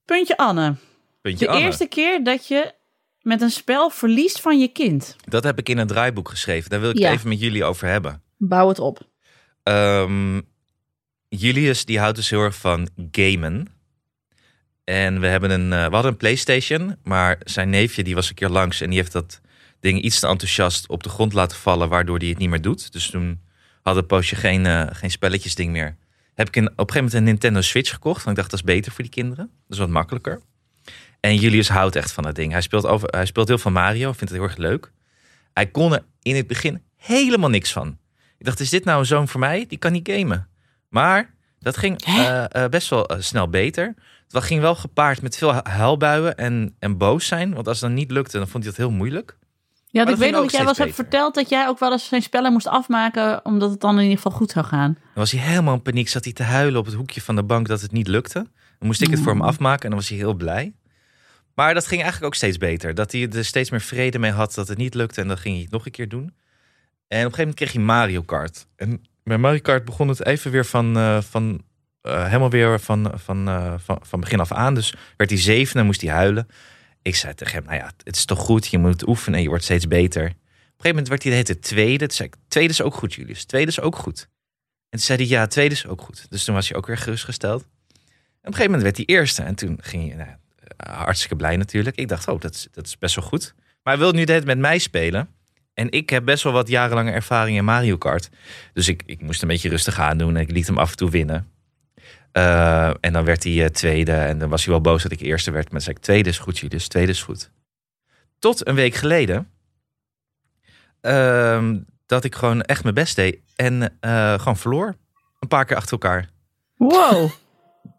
puntje 0.06 0.38
Anne. 0.38 0.76
Puntje 1.22 1.46
De 1.46 1.52
Anne. 1.52 1.66
eerste 1.66 1.86
keer 1.88 2.24
dat 2.24 2.48
je 2.48 2.74
met 3.22 3.42
een 3.42 3.50
spel 3.50 3.90
verliest 3.90 4.42
van 4.42 4.60
je 4.60 4.68
kind. 4.68 5.16
Dat 5.26 5.44
heb 5.44 5.60
ik 5.60 5.70
in 5.70 5.78
een 5.78 5.88
draaiboek 5.88 6.30
geschreven. 6.30 6.70
Daar 6.70 6.80
wil 6.80 6.90
ik 6.90 6.98
Ja. 6.98 7.10
het 7.10 7.18
even 7.18 7.30
met 7.30 7.40
jullie 7.40 7.64
over 7.64 7.88
hebben. 7.88 8.22
Bouw 8.38 8.68
het 8.68 8.80
op. 8.80 9.00
Ehm, 9.64 10.42
Julius 11.30 11.86
die 11.86 12.00
houdt 12.00 12.16
dus 12.16 12.30
heel 12.30 12.42
erg 12.42 12.56
van 12.56 12.90
gamen. 13.12 13.68
En 14.84 15.20
we, 15.20 15.28
hebben 15.28 15.52
een, 15.52 15.74
eh, 15.74 15.86
we 15.88 15.94
hadden 15.94 16.12
een 16.12 16.18
PlayStation, 16.18 16.96
maar 17.04 17.40
zijn 17.44 17.70
neefje 17.70 18.04
die 18.04 18.16
was 18.16 18.30
een 18.30 18.36
keer 18.36 18.50
langs 18.50 18.82
en 18.82 18.90
die 18.90 18.98
heeft 19.00 19.12
dat 19.12 19.42
ding 19.80 20.02
iets 20.02 20.20
te 20.20 20.28
enthousiast 20.28 20.88
op 20.88 21.04
de 21.04 21.10
grond 21.10 21.34
laten 21.34 21.58
vallen, 21.58 21.90
waardoor 21.90 22.18
hij 22.18 22.28
het 22.28 22.38
niet 22.38 22.50
meer 22.50 22.62
doet. 22.62 22.92
Dus 22.92 23.10
toen 23.10 23.42
hadden 23.82 24.06
Poosje 24.06 24.36
geen, 24.36 24.66
eh, 24.66 24.88
geen 24.92 25.12
spelletjesding 25.12 25.72
meer. 25.72 25.98
Heb 26.34 26.48
ik 26.48 26.56
een, 26.56 26.66
op 26.66 26.72
een 26.72 26.78
gegeven 26.78 26.96
moment 27.04 27.14
een 27.14 27.24
Nintendo 27.24 27.62
Switch 27.62 27.92
gekocht, 27.92 28.24
want 28.24 28.30
ik 28.30 28.36
dacht 28.36 28.50
dat 28.50 28.60
is 28.60 28.66
beter 28.66 28.92
voor 28.92 29.04
die 29.04 29.14
kinderen. 29.14 29.46
Dat 29.46 29.70
is 29.70 29.78
wat 29.78 29.90
makkelijker. 29.90 30.42
En 31.20 31.36
Julius 31.36 31.70
houdt 31.70 31.96
echt 31.96 32.12
van 32.12 32.24
dat 32.24 32.36
ding. 32.36 32.52
Hij 32.52 32.62
speelt, 32.62 32.86
over, 32.86 33.08
hij 33.10 33.26
speelt 33.26 33.48
heel 33.48 33.58
veel 33.58 33.72
Mario, 33.72 34.12
vindt 34.12 34.20
het 34.20 34.32
heel 34.32 34.44
erg 34.44 34.58
leuk. 34.58 34.92
Hij 35.54 35.68
kon 35.68 35.94
er 35.94 36.04
in 36.22 36.36
het 36.36 36.48
begin 36.48 36.82
helemaal 36.96 37.50
niks 37.50 37.72
van. 37.72 37.98
Ik 38.38 38.46
dacht, 38.46 38.60
is 38.60 38.70
dit 38.70 38.84
nou 38.86 39.00
een 39.00 39.06
zoon 39.06 39.28
voor 39.28 39.40
mij? 39.40 39.66
Die 39.68 39.78
kan 39.78 39.92
niet 39.92 40.10
gamen. 40.12 40.48
Maar 40.90 41.34
dat 41.60 41.78
ging 41.78 42.02
eh, 42.06 42.44
eh, 42.64 42.70
best 42.70 42.90
wel 42.90 43.08
eh, 43.08 43.20
snel 43.20 43.50
beter. 43.50 43.94
Het 44.28 44.44
ging 44.44 44.62
wel 44.62 44.76
gepaard 44.76 45.22
met 45.22 45.38
veel 45.38 45.54
hu- 45.54 45.70
huilbuien 45.70 46.36
en, 46.38 46.76
en 46.80 46.98
boos 46.98 47.28
zijn. 47.28 47.54
Want 47.54 47.68
als 47.68 47.80
het 47.80 47.90
dan 47.90 47.98
niet 47.98 48.12
lukte, 48.12 48.38
dan 48.38 48.48
vond 48.48 48.64
hij 48.64 48.74
dat 48.74 48.82
heel 48.82 48.92
moeilijk. 48.92 49.38
Ja, 49.94 50.06
dat 50.06 50.14
ik 50.14 50.20
weet 50.20 50.32
nog 50.32 50.42
dat 50.42 50.52
jij 50.52 50.62
steeds 50.62 50.78
hebt 50.78 50.96
verteld 50.96 51.36
dat 51.36 51.50
jij 51.50 51.68
ook 51.68 51.80
wel 51.80 51.92
eens 51.92 52.08
zijn 52.08 52.22
spellen 52.22 52.52
moest 52.52 52.68
afmaken, 52.68 53.46
omdat 53.46 53.70
het 53.70 53.80
dan 53.80 53.96
in 53.96 54.02
ieder 54.02 54.16
geval 54.16 54.32
goed 54.32 54.52
zou 54.52 54.66
gaan. 54.66 54.94
Dan 54.94 55.12
was 55.14 55.32
hij 55.32 55.42
helemaal 55.42 55.74
in 55.74 55.82
paniek. 55.82 56.10
Zat 56.10 56.24
hij 56.24 56.34
te 56.34 56.44
huilen 56.44 56.80
op 56.80 56.86
het 56.86 56.96
hoekje 56.96 57.22
van 57.22 57.36
de 57.36 57.44
bank 57.44 57.68
dat 57.68 57.82
het 57.82 57.92
niet 57.92 58.08
lukte. 58.08 58.40
Dan 58.80 58.88
moest 58.88 59.02
ik 59.02 59.10
het 59.10 59.20
voor 59.20 59.32
hem 59.32 59.42
Mm. 59.42 59.48
afmaken 59.48 59.84
en 59.84 59.90
dan 59.90 60.00
was 60.00 60.10
hij 60.10 60.18
heel 60.18 60.34
blij. 60.34 60.74
Maar 61.56 61.74
dat 61.74 61.88
ging 61.88 62.02
eigenlijk 62.02 62.34
ook 62.34 62.36
steeds 62.40 62.58
beter. 62.58 62.94
Dat 62.94 63.12
hij 63.12 63.30
er 63.30 63.46
steeds 63.46 63.70
meer 63.70 63.82
vrede 63.82 64.20
mee 64.20 64.32
had 64.32 64.54
dat 64.54 64.68
het 64.68 64.78
niet 64.78 64.94
lukte. 64.94 65.22
En 65.22 65.28
dan 65.28 65.38
ging 65.38 65.54
hij 65.54 65.64
het 65.64 65.72
nog 65.74 65.86
een 65.86 65.92
keer 65.92 66.10
doen. 66.10 66.22
En 66.22 66.28
op 66.28 66.34
een 67.08 67.18
gegeven 67.18 67.38
moment 67.38 67.56
kreeg 67.56 67.72
hij 67.72 67.82
Mario 67.82 68.22
Kart. 68.22 68.68
En 68.76 69.02
bij 69.24 69.38
Mario 69.38 69.60
Kart 69.60 69.86
begon 69.86 70.08
het 70.08 70.26
even 70.26 70.52
weer 70.52 70.66
van, 70.66 70.98
eh, 70.98 71.22
van 71.22 71.62
eh, 72.02 72.26
helemaal 72.26 72.50
weer 72.50 72.80
van, 72.80 73.12
van, 73.16 73.48
eh, 73.48 73.74
van, 73.78 74.00
van 74.02 74.20
begin 74.20 74.40
af 74.40 74.52
aan. 74.52 74.74
Dus 74.76 74.94
werd 75.18 75.30
hij 75.30 75.40
zeven 75.40 75.80
en 75.80 75.86
moest 75.86 76.02
hij 76.02 76.12
huilen. 76.12 76.48
Ik 77.04 77.16
zei 77.16 77.34
tegen 77.34 77.54
hem, 77.54 77.64
nou 77.64 77.78
ja, 77.78 77.92
het 78.04 78.16
is 78.16 78.26
toch 78.26 78.40
goed. 78.40 78.68
Je 78.68 78.78
moet 78.78 79.08
oefenen 79.08 79.38
en 79.38 79.44
je 79.44 79.50
wordt 79.50 79.64
steeds 79.64 79.88
beter. 79.88 80.24
Op 80.24 80.30
een 80.30 80.36
gegeven 80.66 80.90
moment 80.90 81.08
werd 81.08 81.24
hij 81.24 81.32
de 81.32 81.38
hele 81.38 81.60
tweede. 81.60 82.06
Toen 82.08 82.16
zei 82.16 82.28
ik, 82.28 82.36
tweede 82.48 82.70
is 82.70 82.82
ook 82.82 82.94
goed, 82.94 83.14
Julius. 83.14 83.46
Tweede 83.46 83.72
is 83.72 83.80
ook 83.80 83.96
goed. 83.96 84.28
En 84.90 85.00
toen 85.00 85.00
zei 85.00 85.18
hij, 85.18 85.28
ja, 85.28 85.48
tweede 85.48 85.76
is 85.76 85.88
ook 85.88 86.02
goed. 86.02 86.26
Dus 86.30 86.44
toen 86.44 86.56
was 86.56 86.68
hij 86.68 86.78
ook 86.78 86.88
weer 86.88 86.98
gerustgesteld. 86.98 87.62
En 87.62 87.70
op 87.70 88.46
een 88.48 88.54
gegeven 88.54 88.72
moment 88.72 88.84
werd 88.84 88.98
hij 88.98 89.06
eerste. 89.06 89.44
En 89.44 89.56
toen 89.56 89.78
ging 89.82 90.08
hij, 90.08 90.26
nou, 90.26 90.98
hartstikke 90.98 91.36
blij 91.36 91.58
natuurlijk. 91.58 91.96
Ik 91.96 92.08
dacht, 92.08 92.28
oh, 92.28 92.40
dat 92.40 92.54
is, 92.54 92.68
dat 92.72 92.86
is 92.86 92.98
best 92.98 93.16
wel 93.16 93.26
goed. 93.26 93.54
Maar 93.84 93.94
hij 93.94 94.04
wil 94.04 94.12
nu 94.12 94.26
tijd 94.26 94.46
met 94.46 94.58
mij 94.58 94.78
spelen. 94.78 95.30
En 95.74 95.92
ik 95.92 96.10
heb 96.10 96.26
best 96.26 96.44
wel 96.44 96.54
wat 96.54 96.68
jarenlange 96.68 97.12
ervaring 97.12 97.58
in 97.58 97.66
Mario 97.66 97.98
Kart. 97.98 98.30
Dus 98.74 98.88
ik, 98.88 99.04
ik 99.06 99.22
moest 99.22 99.42
een 99.42 99.48
beetje 99.48 99.70
rustig 99.70 100.00
aan 100.00 100.18
doen. 100.18 100.36
En 100.36 100.42
ik 100.42 100.52
liet 100.52 100.68
hem 100.68 100.78
af 100.78 100.92
en 100.92 100.98
toe 100.98 101.10
winnen. 101.10 101.52
Eh, 102.34 102.88
en 103.00 103.14
dan 103.14 103.26
werd 103.26 103.44
hij 103.44 103.64
eh, 103.64 103.70
tweede. 103.70 104.12
En 104.12 104.38
dan 104.38 104.50
was 104.50 104.64
hij 104.64 104.74
wel 104.74 104.82
boos 104.82 105.04
dat 105.04 105.12
ik 105.12 105.20
eerste 105.22 105.52
werd. 105.52 105.64
Maar 105.64 105.74
dan 105.74 105.82
zei 105.82 105.96
ik, 105.96 106.02
tweede 106.02 106.30
is 106.30 106.40
goed, 106.40 106.60
Julius. 106.60 106.88
Tweede 106.88 107.12
is 107.12 107.22
goed. 107.24 107.52
Tot 108.40 108.68
een 108.68 108.76
week 108.76 108.96
geleden. 108.96 109.52
ehm, 111.02 111.80
dat 112.06 112.24
ik 112.24 112.36
gewoon 112.36 112.62
echt 112.62 112.84
mijn 112.84 112.96
best 112.96 113.16
deed. 113.16 113.40
En 113.56 113.98
eh, 114.00 114.40
gewoon 114.40 114.58
verloor. 114.58 114.96
Een 115.40 115.48
paar 115.48 115.66
keer 115.66 115.76
achter 115.76 115.92
elkaar. 115.92 116.30
Wow. 116.76 117.30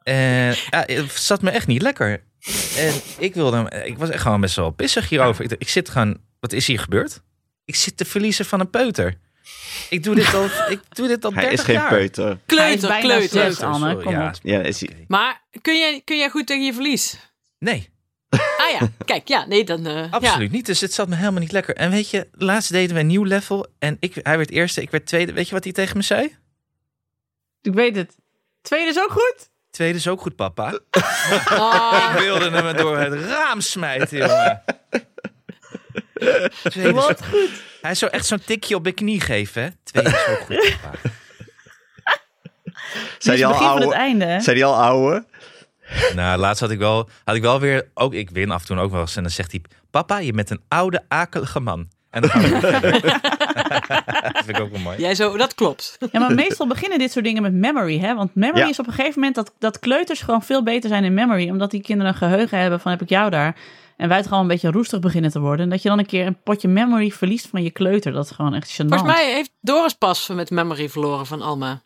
En 0.02 0.54
ja, 0.70 0.82
het 0.86 1.12
zat 1.12 1.42
me 1.42 1.50
echt 1.50 1.66
niet 1.66 1.82
lekker. 1.82 2.22
En 2.76 2.92
ik 3.18 3.34
wilde 3.34 3.82
ik 3.84 3.98
was 3.98 4.10
echt 4.10 4.22
gewoon 4.22 4.40
best 4.40 4.56
wel 4.56 4.70
pissig 4.70 5.08
hierover. 5.08 5.44
Ik, 5.44 5.52
ik 5.58 5.68
zit 5.68 5.88
gewoon, 5.88 6.20
wat 6.40 6.52
is 6.52 6.66
hier 6.66 6.78
gebeurd? 6.78 7.22
Ik 7.64 7.74
zit 7.74 7.96
te 7.96 8.04
verliezen 8.04 8.44
van 8.44 8.60
een 8.60 8.70
peuter. 8.70 9.18
Ik 9.90 10.02
doe 10.02 10.14
dit 10.14 10.34
al, 10.34 10.44
ik 10.74 10.80
doe 10.88 11.08
dit 11.08 11.24
al 11.24 11.30
30 11.30 11.42
Hij 11.44 11.52
is 11.52 11.60
geen 11.60 11.74
jaar. 11.74 11.88
peuter. 11.88 12.24
Hij 12.24 12.34
is 12.34 12.40
Kleuter, 12.46 12.98
kleuter. 13.00 13.28
zes, 13.28 13.60
Anne. 13.60 13.96
Kom 14.02 14.12
ja. 14.12 14.26
op. 14.28 14.34
Ja, 14.42 14.60
is 14.60 14.80
hij. 14.80 15.04
Maar 15.08 15.42
kun 15.62 15.78
jij, 15.78 16.02
kun 16.04 16.16
jij 16.18 16.28
goed 16.28 16.46
tegen 16.46 16.64
je 16.64 16.72
verlies? 16.72 17.16
Nee, 17.58 17.92
Ah 18.58 18.70
ja, 18.80 18.88
kijk, 19.04 19.28
ja, 19.28 19.46
nee, 19.46 19.64
dan... 19.64 19.86
eh, 19.86 20.12
absoluut 20.12 20.50
niet. 20.50 20.66
Dus 20.66 20.80
het 20.80 20.92
zat 20.92 21.08
me 21.08 21.14
helemaal 21.16 21.40
niet 21.40 21.52
lekker. 21.52 21.74
En 21.76 21.90
weet 21.90 22.10
je, 22.10 22.28
laatst 22.32 22.70
deden 22.72 22.94
we 22.94 23.00
een 23.00 23.06
nieuw 23.06 23.24
level. 23.24 23.66
En 23.78 23.96
ik, 24.00 24.14
hij 24.22 24.36
werd 24.36 24.50
eerste, 24.50 24.82
ik 24.82 24.90
werd 24.90 25.06
tweede. 25.06 25.32
Weet 25.32 25.48
je 25.48 25.54
wat 25.54 25.64
hij 25.64 25.72
tegen 25.72 25.96
me 25.96 26.02
zei? 26.02 26.36
Ik 27.62 27.74
weet 27.74 27.96
het. 27.96 28.16
Tweede 28.62 28.90
is 28.90 28.98
ook 28.98 29.10
goed. 29.10 29.48
Tweede 29.70 29.98
is 29.98 30.08
ook 30.08 30.20
goed, 30.20 30.36
papa. 30.36 30.70
Oh, 31.50 32.10
Ik 32.14 32.18
wilde 32.20 32.50
hem 32.50 32.76
door 32.76 32.98
het 32.98 33.14
raam 33.14 33.60
smijten, 33.60 34.18
jongen. 34.18 34.62
Ook 36.84 37.18
goed. 37.30 37.50
Hij 37.80 37.94
zou 37.94 38.10
echt 38.10 38.26
zo'n 38.26 38.40
tikje 38.46 38.74
op 38.74 38.84
de 38.84 38.92
knie 38.92 39.20
geven, 39.20 39.62
hè? 39.62 39.68
Tweede 39.84 40.10
is 40.10 40.26
ook 40.28 40.38
goed. 40.38 40.76
Zijn 43.18 43.36
die 43.36 43.46
al 43.46 43.52
begin 43.52 43.66
van 43.66 43.76
het 43.76 43.84
oude? 43.84 43.96
einde, 43.98 44.24
hè? 44.24 44.40
Zijn 44.40 44.56
die 44.56 44.64
al 44.64 44.74
oude? 44.82 45.24
Nou, 46.14 46.38
laatst 46.38 46.60
had 46.60 46.70
ik 46.70 46.78
wel, 46.78 47.08
had 47.24 47.34
ik 47.34 47.42
wel 47.42 47.60
weer, 47.60 47.88
ook 47.94 48.14
ik 48.14 48.30
win 48.30 48.50
af 48.50 48.60
en 48.60 48.66
toe 48.66 48.78
ook 48.78 48.90
wel 48.90 49.00
eens. 49.00 49.16
En 49.16 49.22
dan 49.22 49.30
zegt 49.32 49.50
hij, 49.50 49.60
papa, 49.90 50.18
je 50.18 50.32
bent 50.32 50.50
een 50.50 50.60
oude, 50.68 51.02
akelige 51.08 51.60
man. 51.60 51.88
En 52.10 52.20
dan 52.20 52.30
gaan 52.30 52.42
we 52.42 52.48
weer 52.48 52.60
verder. 52.80 53.00
dat 53.02 54.44
vind 54.44 54.48
ik 54.48 54.60
ook 54.60 54.70
wel 54.70 54.80
mooi. 54.80 54.98
jij 55.00 55.14
zo, 55.14 55.36
dat 55.36 55.54
klopt. 55.54 55.96
Ja, 56.12 56.20
maar 56.20 56.34
meestal 56.34 56.66
beginnen 56.66 56.98
dit 56.98 57.12
soort 57.12 57.24
dingen 57.24 57.42
met 57.42 57.52
memory, 57.52 57.98
hè? 57.98 58.14
Want 58.14 58.34
memory 58.34 58.60
Ja. 58.60 58.68
is 58.68 58.78
op 58.78 58.86
een 58.86 58.92
gegeven 58.92 59.14
moment 59.18 59.34
dat, 59.34 59.52
dat 59.58 59.78
kleuters 59.78 60.20
gewoon 60.20 60.42
veel 60.42 60.62
beter 60.62 60.88
zijn 60.88 61.04
in 61.04 61.14
memory. 61.14 61.50
Omdat 61.50 61.70
die 61.70 61.82
kinderen 61.82 62.12
een 62.12 62.18
geheugen 62.18 62.58
hebben 62.58 62.80
van 62.80 62.90
heb 62.90 63.02
ik 63.02 63.08
jou 63.08 63.30
daar. 63.30 63.56
En 63.96 64.08
wij 64.08 64.16
het 64.16 64.26
gewoon 64.26 64.42
een 64.42 64.48
beetje 64.48 64.70
roestig 64.70 65.00
beginnen 65.00 65.30
te 65.30 65.40
worden. 65.40 65.64
En 65.64 65.70
dat 65.70 65.82
je 65.82 65.88
dan 65.88 65.98
een 65.98 66.06
keer 66.06 66.26
een 66.26 66.42
potje 66.42 66.68
memory 66.68 67.10
verliest 67.10 67.46
van 67.46 67.62
je 67.62 67.70
kleuter. 67.70 68.12
Dat 68.12 68.24
is 68.24 68.30
gewoon 68.30 68.54
echt 68.54 68.72
gênant. 68.72 68.88
Volgens 68.88 69.12
mij 69.12 69.32
heeft 69.32 69.50
Doris 69.60 69.92
pas 69.92 70.28
met 70.28 70.50
memory 70.50 70.88
verloren 70.88 71.26
van 71.26 71.42
Alma. 71.42 71.82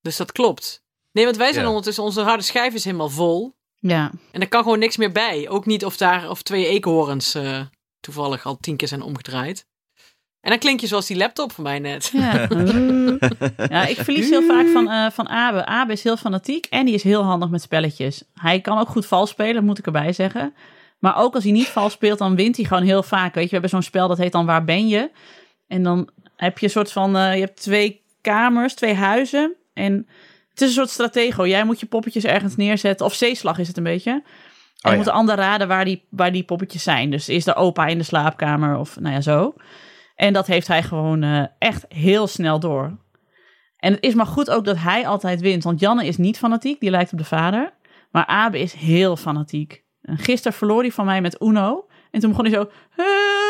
Dus 0.00 0.16
dat 0.16 0.32
klopt. 0.32 0.82
Nee, 1.12 1.24
want 1.24 1.36
wij 1.36 1.52
zijn 1.52 1.62
Ja. 1.64 1.68
ondertussen, 1.68 2.04
onze 2.04 2.20
harde 2.20 2.42
schijf 2.42 2.74
is 2.74 2.84
helemaal 2.84 3.08
vol. 3.10 3.56
Ja. 3.80 4.10
En 4.32 4.40
er 4.40 4.48
kan 4.48 4.62
gewoon 4.62 4.78
niks 4.78 4.96
meer 4.96 5.12
bij. 5.12 5.48
Ook 5.48 5.66
niet 5.66 5.84
of 5.84 5.96
daar 5.96 6.30
of 6.30 6.42
twee 6.42 6.66
eekhoorns 6.66 7.34
eh, 7.34 7.60
toevallig 8.00 8.44
al 8.46 8.56
tien 8.60 8.76
keer 8.76 8.88
zijn 8.88 9.02
omgedraaid. 9.02 9.66
En 10.48 10.54
dan 10.54 10.62
klink 10.62 10.80
je 10.80 10.86
zoals 10.86 11.06
die 11.06 11.16
laptop 11.16 11.52
van 11.52 11.64
mij 11.64 11.78
net. 11.78 12.10
Ja. 12.12 12.32
ja, 13.74 13.86
ik 13.86 13.96
verlies 13.96 14.30
heel 14.30 14.42
vaak 14.42 14.66
van, 14.68 14.90
eh, 14.90 15.10
van 15.10 15.28
Abe. 15.28 15.66
Abe 15.66 15.92
is 15.92 16.02
heel 16.02 16.16
fanatiek 16.16 16.66
en 16.66 16.84
die 16.84 16.94
is 16.94 17.02
heel 17.02 17.22
handig 17.22 17.48
met 17.48 17.62
spelletjes. 17.62 18.22
Hij 18.34 18.60
kan 18.60 18.78
ook 18.78 18.88
goed 18.88 19.06
vals 19.06 19.30
spelen, 19.30 19.64
moet 19.64 19.78
ik 19.78 19.86
erbij 19.86 20.12
zeggen. 20.12 20.54
Maar 20.98 21.16
ook 21.16 21.34
als 21.34 21.44
hij 21.44 21.52
niet 21.52 21.66
vals 21.66 21.92
speelt, 21.92 22.18
dan 22.18 22.36
wint 22.36 22.56
hij 22.56 22.64
gewoon 22.64 22.82
heel 22.82 23.02
vaak. 23.02 23.34
Weet 23.34 23.42
je, 23.42 23.48
we 23.48 23.52
hebben 23.52 23.70
zo'n 23.70 23.82
spel 23.82 24.08
dat 24.08 24.18
heet 24.18 24.32
dan 24.32 24.46
Waar 24.46 24.64
ben 24.64 24.88
je? 24.88 25.10
En 25.66 25.82
dan 25.82 26.08
heb 26.36 26.58
je 26.58 26.66
een 26.66 26.72
soort 26.72 26.92
van, 26.92 27.16
eh, 27.16 27.34
je 27.34 27.40
hebt 27.40 27.60
twee 27.60 28.02
kamers, 28.20 28.74
twee 28.74 28.94
huizen. 28.94 29.54
En 29.74 30.06
het 30.50 30.60
is 30.60 30.68
een 30.68 30.74
soort 30.74 30.90
stratego. 30.90 31.46
Jij 31.46 31.64
moet 31.64 31.80
je 31.80 31.86
poppetjes 31.86 32.24
ergens 32.24 32.56
neerzetten. 32.56 33.06
Of 33.06 33.14
zeeslag 33.14 33.58
is 33.58 33.68
het 33.68 33.76
een 33.76 33.82
beetje. 33.82 34.10
En 34.10 34.22
ja. 34.76 34.90
je 34.90 34.96
moet 34.96 35.04
de 35.04 35.12
ander 35.12 35.36
raden 35.36 35.68
waar 35.68 35.84
die, 35.84 36.04
waar 36.10 36.32
die 36.32 36.44
poppetjes 36.44 36.82
zijn. 36.82 37.10
Dus 37.10 37.28
is 37.28 37.44
de 37.44 37.54
opa 37.54 37.86
in 37.86 37.98
de 37.98 38.04
slaapkamer 38.04 38.78
of 38.78 39.00
nou 39.00 39.14
ja, 39.14 39.20
zo. 39.20 39.54
En 40.18 40.32
dat 40.32 40.46
heeft 40.46 40.66
hij 40.66 40.82
gewoon 40.82 41.22
eh, 41.22 41.44
echt 41.58 41.84
heel 41.88 42.26
snel 42.26 42.60
door. 42.60 42.96
En 43.76 43.92
het 43.92 44.02
is 44.02 44.14
maar 44.14 44.26
goed 44.26 44.50
ook 44.50 44.64
dat 44.64 44.78
hij 44.78 45.06
altijd 45.06 45.40
wint. 45.40 45.64
Want 45.64 45.80
Janne 45.80 46.06
is 46.06 46.16
niet 46.16 46.38
fanatiek, 46.38 46.80
die 46.80 46.90
lijkt 46.90 47.12
op 47.12 47.18
de 47.18 47.24
vader. 47.24 47.72
Maar 48.10 48.26
Abe 48.26 48.58
is 48.58 48.72
heel 48.72 49.16
fanatiek. 49.16 49.84
En 50.02 50.18
gisteren 50.18 50.56
verloor 50.56 50.80
hij 50.80 50.90
van 50.90 51.04
mij 51.04 51.20
met 51.20 51.40
Uno. 51.42 51.86
En 52.10 52.20
toen 52.20 52.30
begon 52.30 52.44
hij 52.44 52.54
zo... 52.54 52.70
"Eh, 52.96 53.47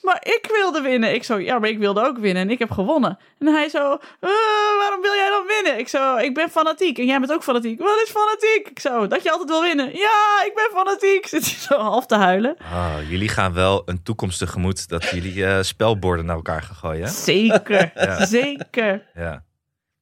maar 0.00 0.20
ik 0.22 0.46
wilde 0.52 0.80
winnen. 0.80 1.14
Ik 1.14 1.24
zo, 1.24 1.38
ja, 1.38 1.58
maar 1.58 1.68
ik 1.68 1.78
wilde 1.78 2.04
ook 2.06 2.18
winnen. 2.18 2.42
En 2.42 2.50
ik 2.50 2.58
heb 2.58 2.70
gewonnen. 2.70 3.18
En 3.38 3.46
hij 3.46 3.68
zo, 3.68 3.92
"Eh, 4.20 4.30
waarom 4.78 5.00
wil 5.02 5.12
jij 5.14 5.28
dan 5.28 5.46
winnen? 5.46 5.78
Ik 5.78 5.88
zo, 5.88 6.16
ik 6.16 6.34
ben 6.34 6.50
fanatiek. 6.50 6.98
En 6.98 7.06
jij 7.06 7.18
bent 7.20 7.32
ook 7.32 7.42
fanatiek. 7.42 7.78
Wat 7.78 8.00
is 8.04 8.10
fanatiek? 8.10 8.68
Ik 8.70 8.80
zo, 8.80 9.06
dat 9.06 9.22
je 9.22 9.30
altijd 9.30 9.48
wil 9.48 9.62
winnen. 9.62 9.86
Ja, 9.96 10.42
ik 10.46 10.52
ben 10.54 10.68
fanatiek. 10.72 11.26
Zit 11.32 11.44
hij 11.44 11.54
zo 11.54 11.76
half 11.78 12.06
te 12.06 12.14
huilen. 12.14 12.56
Ah, 12.72 12.94
jullie 13.08 13.28
gaan 13.28 13.52
wel 13.52 13.82
een 13.86 14.02
toekomst 14.02 14.38
tegemoet 14.38 14.88
dat 14.88 15.04
jullie 15.08 15.46
eh, 15.46 15.62
spelborden 15.62 16.26
naar 16.26 16.36
elkaar 16.36 16.62
gaan 16.62 16.76
gooien. 16.76 17.04
hè? 17.04 17.10
Zeker, 17.10 17.90
Ja. 18.06 18.26
zeker. 18.26 19.06
Ja. 19.14 19.44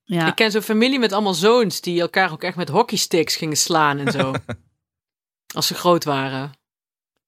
Ja. 0.04 0.26
Ik 0.26 0.34
ken 0.34 0.50
zo'n 0.50 0.62
familie 0.62 0.98
met 0.98 1.12
allemaal 1.12 1.34
zoons 1.34 1.80
die 1.80 2.00
elkaar 2.00 2.32
ook 2.32 2.42
echt 2.42 2.56
met 2.56 2.68
hockeysticks 2.68 3.36
gingen 3.36 3.56
slaan 3.56 3.98
en 3.98 4.12
zo. 4.12 4.32
Als 5.56 5.66
ze 5.66 5.74
groot 5.74 6.04
waren. 6.04 6.52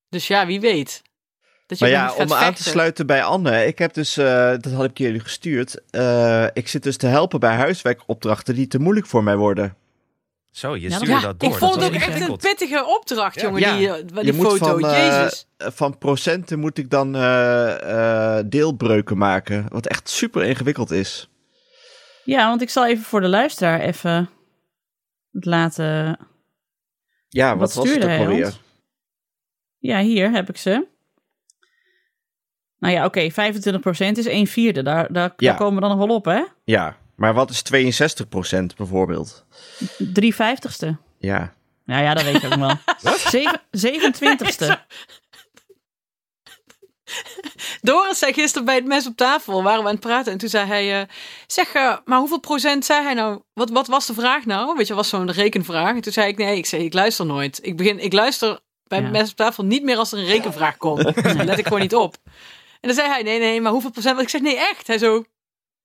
Dus 0.08 0.26
ja, 0.26 0.46
wie 0.46 0.60
weet. 0.60 1.02
Dat 1.70 1.78
je 1.78 1.84
Maar 1.84 1.94
ja, 1.94 2.14
om 2.14 2.32
aan 2.32 2.54
te 2.54 2.62
sluiten 2.62 3.06
bij 3.06 3.22
Anne. 3.22 3.66
Ik 3.66 3.78
heb 3.78 3.94
dus, 3.94 4.16
eh, 4.16 4.50
dat 4.60 4.72
had 4.72 4.84
ik 4.84 4.98
jullie 4.98 5.20
gestuurd. 5.20 5.80
eh, 5.90 6.46
ik 6.52 6.68
zit 6.68 6.82
dus 6.82 6.96
te 6.96 7.06
helpen 7.06 7.40
bij 7.40 7.54
huiswerkopdrachten 7.54 8.54
die 8.54 8.66
te 8.66 8.78
moeilijk 8.78 9.06
voor 9.06 9.22
mij 9.24 9.36
worden. 9.36 9.76
Zo, 10.50 10.74
je 10.76 10.88
Ja, 10.88 10.94
stuurde 10.94 11.14
Ja, 11.14 11.20
dat 11.20 11.40
door. 11.40 11.50
ik 11.50 11.56
vond 11.56 11.74
het 11.74 11.84
ook 11.84 11.92
echt 11.92 12.28
een 12.28 12.36
pittige 12.36 12.84
opdracht, 12.86 13.34
Ja. 13.34 13.42
jongen, 13.42 13.60
Ja. 13.60 13.76
die, 13.76 13.88
eh, 13.88 13.94
die 14.14 14.24
Je 14.24 14.32
moet 14.32 14.46
foto. 14.46 14.78
van, 14.78 14.90
Jezus. 14.90 15.46
Van 15.58 15.98
procenten 15.98 16.58
moet 16.58 16.78
ik 16.78 16.90
dan 16.90 17.14
eh, 17.16 18.38
eh, 18.38 18.44
deelbreuken 18.46 19.18
maken. 19.18 19.66
Wat 19.68 19.86
echt 19.86 20.08
super 20.08 20.44
ingewikkeld 20.44 20.90
is. 20.90 21.28
Ja, 22.24 22.48
want 22.48 22.62
ik 22.62 22.70
zal 22.70 22.86
even 22.86 23.04
voor 23.04 23.20
de 23.20 23.28
luisteraar 23.28 23.80
even 23.80 24.30
het 25.32 25.44
laten. 25.44 26.18
Ja, 27.28 27.48
Wat 27.50 27.58
wat, 27.58 27.74
was 27.74 27.74
het 27.74 27.86
stuurde 27.94 28.14
ook 28.14 28.26
alweer? 28.28 28.54
Ja, 29.78 30.00
hier 30.00 30.30
heb 30.30 30.48
ik 30.48 30.56
ze. 30.56 30.86
Nou 32.80 32.94
ja, 32.94 33.04
oké, 33.04 33.30
25% 33.30 33.34
is 34.18 34.26
1 34.26 34.46
vierde. 34.46 34.82
Daar, 34.82 35.12
daar, 35.12 35.32
Ja. 35.36 35.48
daar 35.48 35.56
komen 35.58 35.74
we 35.74 35.80
dan 35.88 35.98
nog 35.98 36.06
wel 36.06 36.16
op, 36.16 36.24
hè? 36.24 36.42
Ja, 36.64 36.96
maar 37.16 37.34
wat 37.34 37.50
is 37.50 37.62
62% 37.62 38.76
bijvoorbeeld? 38.76 39.44
3 39.98 40.34
vijftigste. 40.34 40.96
Ja. 41.18 41.52
Nou 41.84 42.02
ja, 42.02 42.14
dat 42.14 42.22
weet 42.24 42.34
ik 42.34 42.44
ook 42.44 42.56
nog 42.56 42.76
wel. 43.02 43.16
Zeven- 43.30 43.60
27ste. 43.70 44.78
Doris 47.80 48.18
zei 48.18 48.32
gisteren 48.32 48.64
bij 48.66 48.74
het 48.74 48.84
mes 48.84 49.06
op 49.06 49.16
tafel, 49.16 49.62
waren 49.62 49.80
we 49.82 49.86
aan 49.88 49.94
het 49.94 50.04
praten. 50.04 50.32
En 50.32 50.38
toen 50.38 50.48
zei 50.48 50.66
hij, 50.66 51.00
eh, 51.00 51.06
zeg, 51.46 51.72
eh, 51.72 51.96
maar 52.04 52.18
hoeveel 52.18 52.40
procent 52.40 52.84
zei 52.84 53.02
hij 53.02 53.14
nou? 53.14 53.40
Wat, 53.52 53.70
wat 53.70 53.86
was 53.86 54.06
de 54.06 54.14
vraag 54.14 54.44
nou? 54.46 54.76
Weet 54.76 54.86
je, 54.86 54.94
was 54.94 55.08
zo'n 55.08 55.30
rekenvraag. 55.30 55.94
En 55.94 56.00
toen 56.00 56.12
zei 56.12 56.28
ik, 56.28 56.36
nee, 56.36 56.56
ik, 56.56 56.66
zei, 56.66 56.84
ik 56.84 56.92
luister 56.92 57.26
nooit. 57.26 57.58
Ik, 57.62 57.76
begin, 57.76 57.98
ik 57.98 58.12
luister 58.12 58.60
bij 58.86 58.98
Ja. 58.98 59.04
het 59.04 59.12
mes 59.12 59.30
op 59.30 59.36
tafel 59.36 59.64
niet 59.64 59.82
meer 59.82 59.96
als 59.96 60.12
er 60.12 60.18
een 60.18 60.24
rekenvraag 60.26 60.76
komt. 60.76 61.22
Dan 61.36 61.44
let 61.44 61.58
ik 61.58 61.64
gewoon 61.66 61.80
niet 61.80 61.94
op. 61.94 62.16
En 62.80 62.88
dan 62.88 62.94
zei 62.94 63.08
hij, 63.08 63.22
nee, 63.22 63.38
nee, 63.38 63.60
maar 63.60 63.72
hoeveel 63.72 63.90
procent? 63.90 64.14
Want 64.14 64.26
ik 64.26 64.32
zeg, 64.32 64.40
nee, 64.40 64.56
echt. 64.56 64.86
Hij 64.86 64.98
zo, 64.98 65.24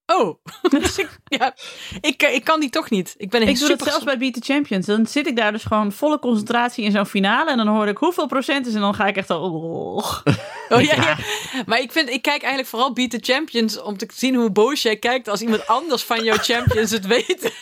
oh. 0.06 0.36
dus 0.80 0.98
ik, 0.98 1.20
ja, 1.26 1.56
ik, 2.02 2.22
eh, 2.22 2.34
ik 2.34 2.44
kan 2.44 2.60
die 2.60 2.70
toch 2.70 2.90
niet. 2.90 3.16
Ik 3.18 3.30
ben 3.30 3.42
een 3.42 3.48
Ik 3.48 3.60
doe 3.60 3.68
dat 3.68 3.84
zelfs 3.84 4.04
bij 4.04 4.18
Beat 4.18 4.34
the 4.34 4.54
Champions. 4.54 4.86
Dan 4.86 5.06
zit 5.06 5.28
ik 5.28 5.36
daar 5.36 5.52
dus 5.52 5.64
gewoon 5.64 5.92
volle 5.92 6.20
concentratie 6.20 6.84
in 6.84 6.92
zo'n 6.92 7.06
finale. 7.06 7.52
En 7.52 7.58
dan 7.58 7.68
hoor 7.68 7.88
ik 7.88 7.98
hoeveel 7.98 8.28
procent 8.28 8.68
is. 8.68 8.74
En 8.74 8.82
dan 8.82 8.96
ga 8.96 9.08
ik 9.08 9.16
echt 9.16 9.28
zo... 9.28 9.40
oh. 9.40 10.22
Oh, 10.70 10.82
ja, 10.82 10.96
ja. 10.96 11.18
Maar 11.66 11.80
ik, 11.80 11.92
vind, 11.92 12.10
ik 12.10 12.22
kijk 12.22 12.42
eigenlijk 12.42 12.70
vooral 12.70 12.94
Beat 12.94 13.10
the 13.10 13.20
Champions 13.22 13.82
om 13.82 13.98
te 13.98 14.08
zien 14.14 14.36
hoe 14.36 14.52
boos 14.52 14.82
jij 14.82 14.98
kijkt 14.98 15.28
als 15.28 15.42
iemand 15.42 15.68
anders 15.68 16.04
van 16.04 16.24
jouw 16.24 16.38
champions 16.52 16.92
het 16.92 17.06
weet. 17.06 17.54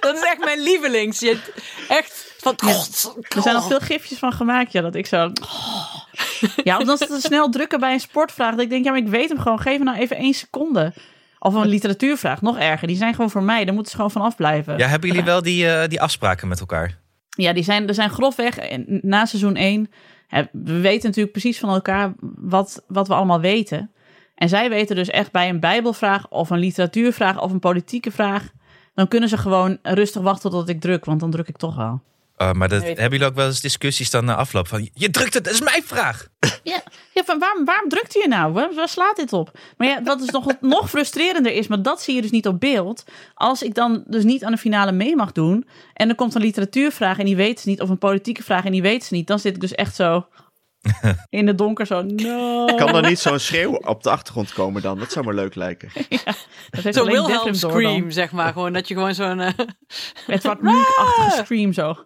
Dat 0.00 0.16
is 0.16 0.22
echt 0.22 0.44
mijn 0.44 0.62
lievelings. 0.62 1.20
Je, 1.20 1.38
echt 1.88 2.34
van... 2.38 2.54
Er 3.28 3.42
zijn 3.42 3.56
al 3.56 3.62
veel 3.62 3.80
gifjes 3.80 4.18
van 4.18 4.32
gemaakt, 4.32 4.72
ja, 4.72 4.80
dat 4.80 4.94
ik 4.94 5.06
zo... 5.06 5.32
Ja, 6.64 6.78
omdat 6.78 6.98
ze 6.98 7.06
te 7.06 7.20
snel 7.20 7.48
drukken 7.48 7.80
bij 7.80 7.92
een 7.92 8.00
sportvraag. 8.00 8.50
Dat 8.50 8.60
ik 8.60 8.70
denk, 8.70 8.84
ja, 8.84 8.90
maar 8.90 9.00
ik 9.00 9.08
weet 9.08 9.28
hem 9.28 9.38
gewoon. 9.38 9.60
Geef 9.60 9.78
me 9.78 9.84
nou 9.84 9.98
even 9.98 10.16
één 10.16 10.34
seconde. 10.34 10.92
Of 11.38 11.54
een 11.54 11.66
literatuurvraag, 11.66 12.42
nog 12.42 12.58
erger. 12.58 12.86
Die 12.86 12.96
zijn 12.96 13.14
gewoon 13.14 13.30
voor 13.30 13.42
mij. 13.42 13.64
Daar 13.64 13.74
moeten 13.74 13.90
ze 13.90 13.96
gewoon 13.96 14.12
van 14.12 14.22
afblijven. 14.22 14.78
Ja, 14.78 14.86
hebben 14.86 15.08
jullie 15.08 15.24
wel 15.24 15.42
die, 15.42 15.68
eh, 15.68 15.88
die 15.88 16.00
afspraken 16.00 16.48
met 16.48 16.60
elkaar? 16.60 16.98
Ja, 17.28 17.52
die 17.52 17.64
zijn, 17.64 17.88
er 17.88 17.94
zijn 17.94 18.10
grofweg 18.10 18.58
na 18.86 19.24
seizoen 19.24 19.56
1. 19.56 19.90
Hè, 20.26 20.42
we 20.52 20.80
weten 20.80 21.06
natuurlijk 21.06 21.32
precies 21.32 21.58
van 21.58 21.68
elkaar 21.68 22.14
wat, 22.36 22.84
wat 22.86 23.08
we 23.08 23.14
allemaal 23.14 23.40
weten. 23.40 23.90
En 24.34 24.48
zij 24.48 24.68
weten 24.68 24.96
dus 24.96 25.08
echt 25.08 25.32
bij 25.32 25.48
een 25.48 25.60
Bijbelvraag 25.60 26.28
of 26.28 26.50
een 26.50 26.58
literatuurvraag 26.58 27.40
of 27.40 27.52
een 27.52 27.58
politieke 27.58 28.10
vraag. 28.10 28.52
Dan 28.96 29.08
kunnen 29.08 29.28
ze 29.28 29.38
gewoon 29.38 29.78
rustig 29.82 30.22
wachten 30.22 30.50
tot 30.50 30.68
ik 30.68 30.80
druk, 30.80 31.04
want 31.04 31.20
dan 31.20 31.30
druk 31.30 31.48
ik 31.48 31.56
toch 31.56 31.76
wel. 31.76 32.00
Uh, 32.38 32.52
maar 32.52 32.68
dat, 32.68 32.82
hebben 32.82 33.10
jullie 33.10 33.26
ook 33.26 33.34
wel 33.34 33.46
eens 33.46 33.60
discussies 33.60 34.10
dan 34.10 34.24
na 34.24 34.34
afloop 34.34 34.68
van... 34.68 34.88
Je 34.92 35.10
drukt 35.10 35.34
het, 35.34 35.44
dat 35.44 35.52
is 35.52 35.60
mijn 35.60 35.82
vraag. 35.82 36.26
Ja, 36.62 36.82
ja 37.12 37.24
van 37.24 37.38
waarom, 37.38 37.64
waarom 37.64 37.88
drukt 37.88 38.12
hij 38.12 38.22
je 38.22 38.28
nou? 38.28 38.52
Waar, 38.52 38.74
waar 38.74 38.88
slaat 38.88 39.16
dit 39.16 39.32
op? 39.32 39.58
Maar 39.76 39.88
ja, 39.88 40.02
wat 40.02 40.20
is 40.20 40.30
nog, 40.30 40.46
nog 40.60 40.90
frustrerender 40.90 41.52
is, 41.52 41.66
maar 41.66 41.82
dat 41.82 42.02
zie 42.02 42.14
je 42.14 42.22
dus 42.22 42.30
niet 42.30 42.46
op 42.46 42.60
beeld. 42.60 43.04
Als 43.34 43.62
ik 43.62 43.74
dan 43.74 44.04
dus 44.06 44.24
niet 44.24 44.44
aan 44.44 44.52
de 44.52 44.58
finale 44.58 44.92
mee 44.92 45.16
mag 45.16 45.32
doen. 45.32 45.66
En 45.92 46.08
er 46.08 46.14
komt 46.14 46.34
een 46.34 46.40
literatuurvraag 46.40 47.18
en 47.18 47.24
die 47.24 47.36
weet 47.36 47.60
ze 47.60 47.68
niet. 47.68 47.80
Of 47.80 47.88
een 47.88 47.98
politieke 47.98 48.42
vraag 48.42 48.64
en 48.64 48.72
die 48.72 48.82
weet 48.82 49.04
ze 49.04 49.14
niet. 49.14 49.26
Dan 49.26 49.38
zit 49.38 49.54
ik 49.54 49.60
dus 49.60 49.74
echt 49.74 49.94
zo 49.94 50.26
in 51.28 51.46
het 51.46 51.58
donker 51.58 51.86
zo. 51.86 52.02
No. 52.02 52.64
Kan 52.64 52.96
er 52.96 53.08
niet 53.08 53.18
zo'n 53.18 53.38
schreeuw 53.38 53.72
op 53.74 54.02
de 54.02 54.10
achtergrond 54.10 54.52
komen 54.52 54.82
dan? 54.82 54.98
Dat 54.98 55.12
zou 55.12 55.26
me 55.26 55.34
leuk 55.34 55.54
lijken. 55.54 55.88
Dat 56.70 56.82
heeft 56.84 56.96
Zo'n 56.96 57.06
alleen 57.08 57.24
Wilhelm 57.26 57.44
dan. 57.44 57.70
scream, 57.70 58.10
zeg 58.10 58.32
maar. 58.32 58.52
Gewoon 58.52 58.72
dat 58.72 58.88
je 58.88 58.94
gewoon 58.94 59.14
zo'n... 59.14 59.40
eh, 59.40 59.52
Edward 60.26 60.62
Munch-achtige 60.62 61.44
scream 61.44 61.72
zo. 61.72 61.96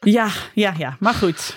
Ja, 0.00 0.28
ja, 0.54 0.74
ja. 0.78 0.96
Maar 1.00 1.14
goed. 1.14 1.56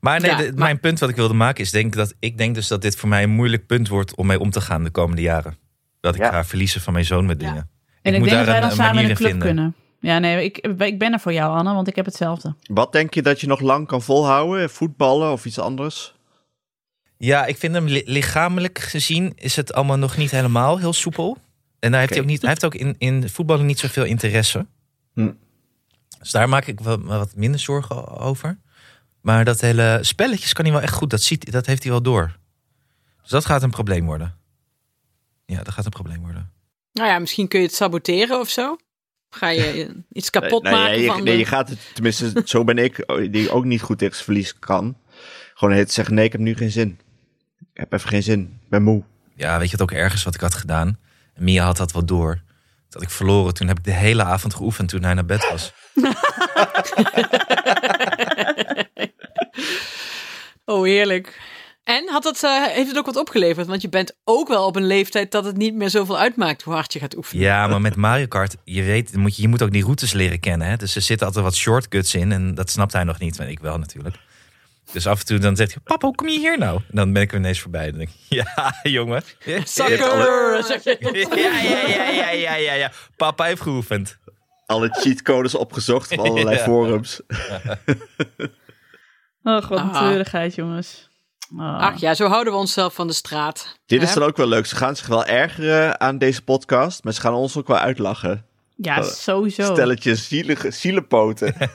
Maar 0.00 0.20
nee, 0.20 0.30
Ja, 0.30 0.36
de- 0.36 0.42
maar- 0.44 0.54
mijn 0.54 0.80
punt 0.80 0.98
wat 0.98 1.08
ik 1.08 1.16
wilde 1.16 1.34
maken 1.34 1.64
is... 1.64 1.70
Denk 1.70 1.94
dat, 1.94 2.14
ik 2.18 2.38
denk 2.38 2.54
dus 2.54 2.68
dat 2.68 2.82
dit 2.82 2.96
voor 2.96 3.08
mij 3.08 3.22
een 3.22 3.30
moeilijk 3.30 3.66
punt 3.66 3.88
wordt... 3.88 4.14
om 4.14 4.26
mee 4.26 4.40
om 4.40 4.50
te 4.50 4.60
gaan 4.60 4.84
de 4.84 4.90
komende 4.90 5.22
jaren. 5.22 5.58
Dat 6.00 6.14
ik 6.14 6.20
Ja. 6.20 6.30
ga 6.30 6.44
verliezen 6.44 6.80
van 6.80 6.92
mijn 6.92 7.04
zoon 7.04 7.26
met 7.26 7.40
Ja. 7.40 7.48
dingen. 7.48 7.70
En 8.02 8.12
ik, 8.14 8.18
moet 8.20 8.28
denk 8.28 8.40
dat 8.44 8.46
wij 8.54 8.60
daar 8.60 8.70
dan 8.70 8.78
een 8.78 8.84
samen 8.84 9.02
in 9.02 9.10
een 9.10 9.16
club 9.16 9.28
vinden. 9.30 9.46
kunnen. 9.46 9.74
Ja, 10.00 10.18
nee, 10.18 10.44
ik, 10.44 10.58
ik 10.78 10.98
ben 10.98 11.12
er 11.12 11.20
voor 11.20 11.32
jou, 11.32 11.56
Anne, 11.56 11.74
want 11.74 11.88
ik 11.88 11.96
heb 11.96 12.04
hetzelfde. 12.04 12.54
Wat 12.62 12.92
denk 12.92 13.14
je 13.14 13.22
dat 13.22 13.40
je 13.40 13.46
nog 13.46 13.60
lang 13.60 13.86
kan 13.86 14.02
volhouden? 14.02 14.70
Voetballen 14.70 15.32
of 15.32 15.44
iets 15.44 15.58
anders? 15.58 16.14
Ja, 17.16 17.46
ik 17.46 17.56
vind 17.56 17.74
hem 17.74 17.86
li- 17.86 18.02
lichamelijk 18.04 18.78
gezien 18.78 19.32
is 19.34 19.56
het 19.56 19.72
allemaal 19.72 19.96
nog 19.96 20.16
niet 20.16 20.30
helemaal 20.30 20.78
heel 20.78 20.92
soepel. 20.92 21.36
En 21.78 21.90
daar 21.90 22.00
heeft 22.00 22.12
hij 22.12 22.22
ook 22.22 22.28
niet. 22.28 22.40
Hij 22.40 22.50
heeft 22.50 22.64
ook 22.64 22.74
in, 22.74 22.94
in 22.98 23.28
voetballen 23.28 23.66
niet 23.66 23.78
zoveel 23.78 24.04
interesse. 24.04 24.66
Hm. 25.14 25.32
Dus 26.18 26.30
daar 26.30 26.48
maak 26.48 26.66
ik 26.66 26.80
wel 26.80 27.00
wat 27.02 27.34
minder 27.34 27.60
zorgen 27.60 28.08
over. 28.18 28.58
Maar 29.20 29.44
dat 29.44 29.60
hele 29.60 29.98
spelletjes 30.02 30.52
kan 30.52 30.64
hij 30.64 30.74
wel 30.74 30.82
echt 30.82 30.92
goed. 30.94 31.10
Dat, 31.10 31.22
ziet, 31.22 31.52
dat 31.52 31.66
heeft 31.66 31.82
hij 31.82 31.92
wel 31.92 32.02
door. 32.02 32.36
Dus 33.22 33.30
dat 33.30 33.44
gaat 33.44 33.62
een 33.62 33.70
probleem 33.70 34.04
worden. 34.06 34.36
Ja, 35.46 35.62
dat 35.62 35.74
gaat 35.74 35.84
een 35.84 35.90
probleem 35.90 36.20
worden. 36.20 36.52
Nou 36.92 37.08
ja, 37.08 37.18
misschien 37.18 37.48
kun 37.48 37.60
je 37.60 37.66
het 37.66 37.74
saboteren 37.74 38.40
of 38.40 38.48
zo. 38.48 38.76
Ga 39.30 39.48
je 39.48 39.94
iets 40.12 40.30
kapot 40.30 40.62
nee, 40.62 40.72
nee, 40.72 40.82
maken 40.82 41.00
je, 41.00 41.06
van 41.06 41.22
nee, 41.22 41.32
de- 41.32 41.38
je 41.38 41.44
gaat 41.44 41.68
het, 41.68 41.78
tenminste, 41.94 42.42
zo 42.44 42.64
ben 42.64 42.78
ik, 42.78 43.04
die 43.30 43.50
ook 43.50 43.64
niet 43.64 43.82
goed 43.82 43.98
tegen 43.98 44.16
verlies 44.24 44.58
kan. 44.58 44.96
Gewoon 45.54 45.74
het 45.74 45.92
zeggen, 45.92 46.14
nee, 46.14 46.24
ik 46.24 46.32
heb 46.32 46.40
nu 46.40 46.54
geen 46.56 46.70
zin. 46.70 46.98
Ik 47.72 47.80
heb 47.80 47.92
even 47.92 48.08
geen 48.08 48.22
zin, 48.22 48.40
ik 48.62 48.68
ben 48.68 48.82
moe. 48.82 49.02
Ja, 49.34 49.58
weet 49.58 49.70
je 49.70 49.76
wat 49.76 49.90
ook 49.90 49.96
ergens 49.96 50.22
wat 50.22 50.34
ik 50.34 50.40
had 50.40 50.54
gedaan? 50.54 50.98
En 51.34 51.44
Mia 51.44 51.64
had 51.64 51.76
dat 51.76 51.92
wel 51.92 52.04
door. 52.04 52.40
Dat 52.88 53.02
ik 53.02 53.10
verloren. 53.10 53.54
Toen 53.54 53.68
heb 53.68 53.78
ik 53.78 53.84
de 53.84 53.92
hele 53.92 54.24
avond 54.24 54.54
geoefend 54.54 54.88
toen 54.88 55.02
hij 55.02 55.14
naar 55.14 55.24
bed 55.24 55.50
was. 55.50 55.72
Oh, 60.64 60.84
heerlijk. 60.84 61.40
En 61.88 62.08
had 62.08 62.24
het, 62.24 62.42
eh, 62.44 62.64
heeft 62.64 62.88
het 62.88 62.98
ook 62.98 63.06
wat 63.06 63.16
opgeleverd? 63.16 63.66
Want 63.66 63.82
je 63.82 63.88
bent 63.88 64.16
ook 64.24 64.48
wel 64.48 64.66
op 64.66 64.76
een 64.76 64.86
leeftijd 64.86 65.30
dat 65.30 65.44
het 65.44 65.56
niet 65.56 65.74
meer 65.74 65.90
zoveel 65.90 66.18
uitmaakt 66.18 66.62
hoe 66.62 66.74
hard 66.74 66.92
je 66.92 66.98
gaat 66.98 67.16
oefenen. 67.16 67.44
Ja, 67.44 67.66
maar 67.66 67.80
met 67.80 67.96
Mario 67.96 68.26
Kart, 68.26 68.56
je 68.64 68.82
weet, 68.82 69.16
moet 69.16 69.36
je, 69.36 69.42
je 69.42 69.48
moet 69.48 69.62
ook 69.62 69.70
die 69.70 69.82
routes 69.82 70.12
leren 70.12 70.40
kennen. 70.40 70.66
Hè? 70.68 70.76
Dus 70.76 70.94
er 70.96 71.02
zitten 71.02 71.26
altijd 71.26 71.44
wat 71.44 71.54
shortcuts 71.54 72.14
in 72.14 72.32
en 72.32 72.54
dat 72.54 72.70
snapt 72.70 72.92
hij 72.92 73.04
nog 73.04 73.18
niet. 73.18 73.38
Maar 73.38 73.50
ik 73.50 73.60
wel 73.60 73.78
natuurlijk. 73.78 74.16
Dus 74.92 75.06
af 75.06 75.20
en 75.20 75.26
toe 75.26 75.38
dan 75.38 75.56
zegt 75.56 75.72
hij, 75.74 75.82
papa, 75.84 76.06
hoe 76.06 76.14
kom 76.14 76.28
je 76.28 76.38
hier 76.38 76.58
nou? 76.58 76.76
En 76.76 76.96
dan 76.96 77.12
ben 77.12 77.22
ik 77.22 77.32
er 77.32 77.38
ineens 77.38 77.60
voorbij. 77.60 77.90
Dan 77.90 77.98
denk 77.98 78.10
ik, 78.10 78.16
ja, 78.56 78.74
jongen. 78.82 79.22
Sucker! 79.64 80.62
zeg 80.64 80.84
je. 80.84 80.96
Ja, 81.34 81.58
ja, 81.60 81.88
ja, 81.88 82.08
ja, 82.10 82.30
ja, 82.30 82.54
ja, 82.54 82.72
ja. 82.72 82.92
Papa 83.16 83.44
heeft 83.44 83.60
geoefend. 83.62 84.18
Alle 84.66 84.88
cheatcodes 84.90 85.54
opgezocht 85.54 86.08
van 86.14 86.18
allerlei 86.18 86.56
Ja. 86.58 86.62
forums. 86.62 87.20
Oh, 89.42 89.68
wat 89.68 89.70
een 89.70 89.78
Ah. 89.90 89.96
treurigheid, 90.02 90.54
jongens. 90.54 91.08
Ah. 91.58 91.80
Ach 91.80 92.00
ja, 92.00 92.14
zo 92.14 92.26
houden 92.26 92.52
we 92.52 92.58
onszelf 92.58 92.94
van 92.94 93.06
de 93.06 93.12
straat. 93.12 93.78
Dit 93.86 94.02
is 94.02 94.12
dan 94.12 94.22
ook 94.22 94.36
wel 94.36 94.46
leuk. 94.48 94.66
Ze 94.66 94.76
gaan 94.76 94.96
zich 94.96 95.06
wel 95.06 95.24
ergeren 95.24 96.00
aan 96.00 96.18
deze 96.18 96.42
podcast, 96.42 97.04
maar 97.04 97.12
ze 97.12 97.20
gaan 97.20 97.34
ons 97.34 97.56
ook 97.56 97.66
wel 97.66 97.78
uitlachen. 97.78 98.44
Ja, 98.76 99.02
sowieso. 99.02 99.72
Stelletje 99.74 100.14
zielige, 100.14 100.70
zielepoten. 100.70 101.54
En 101.58 101.70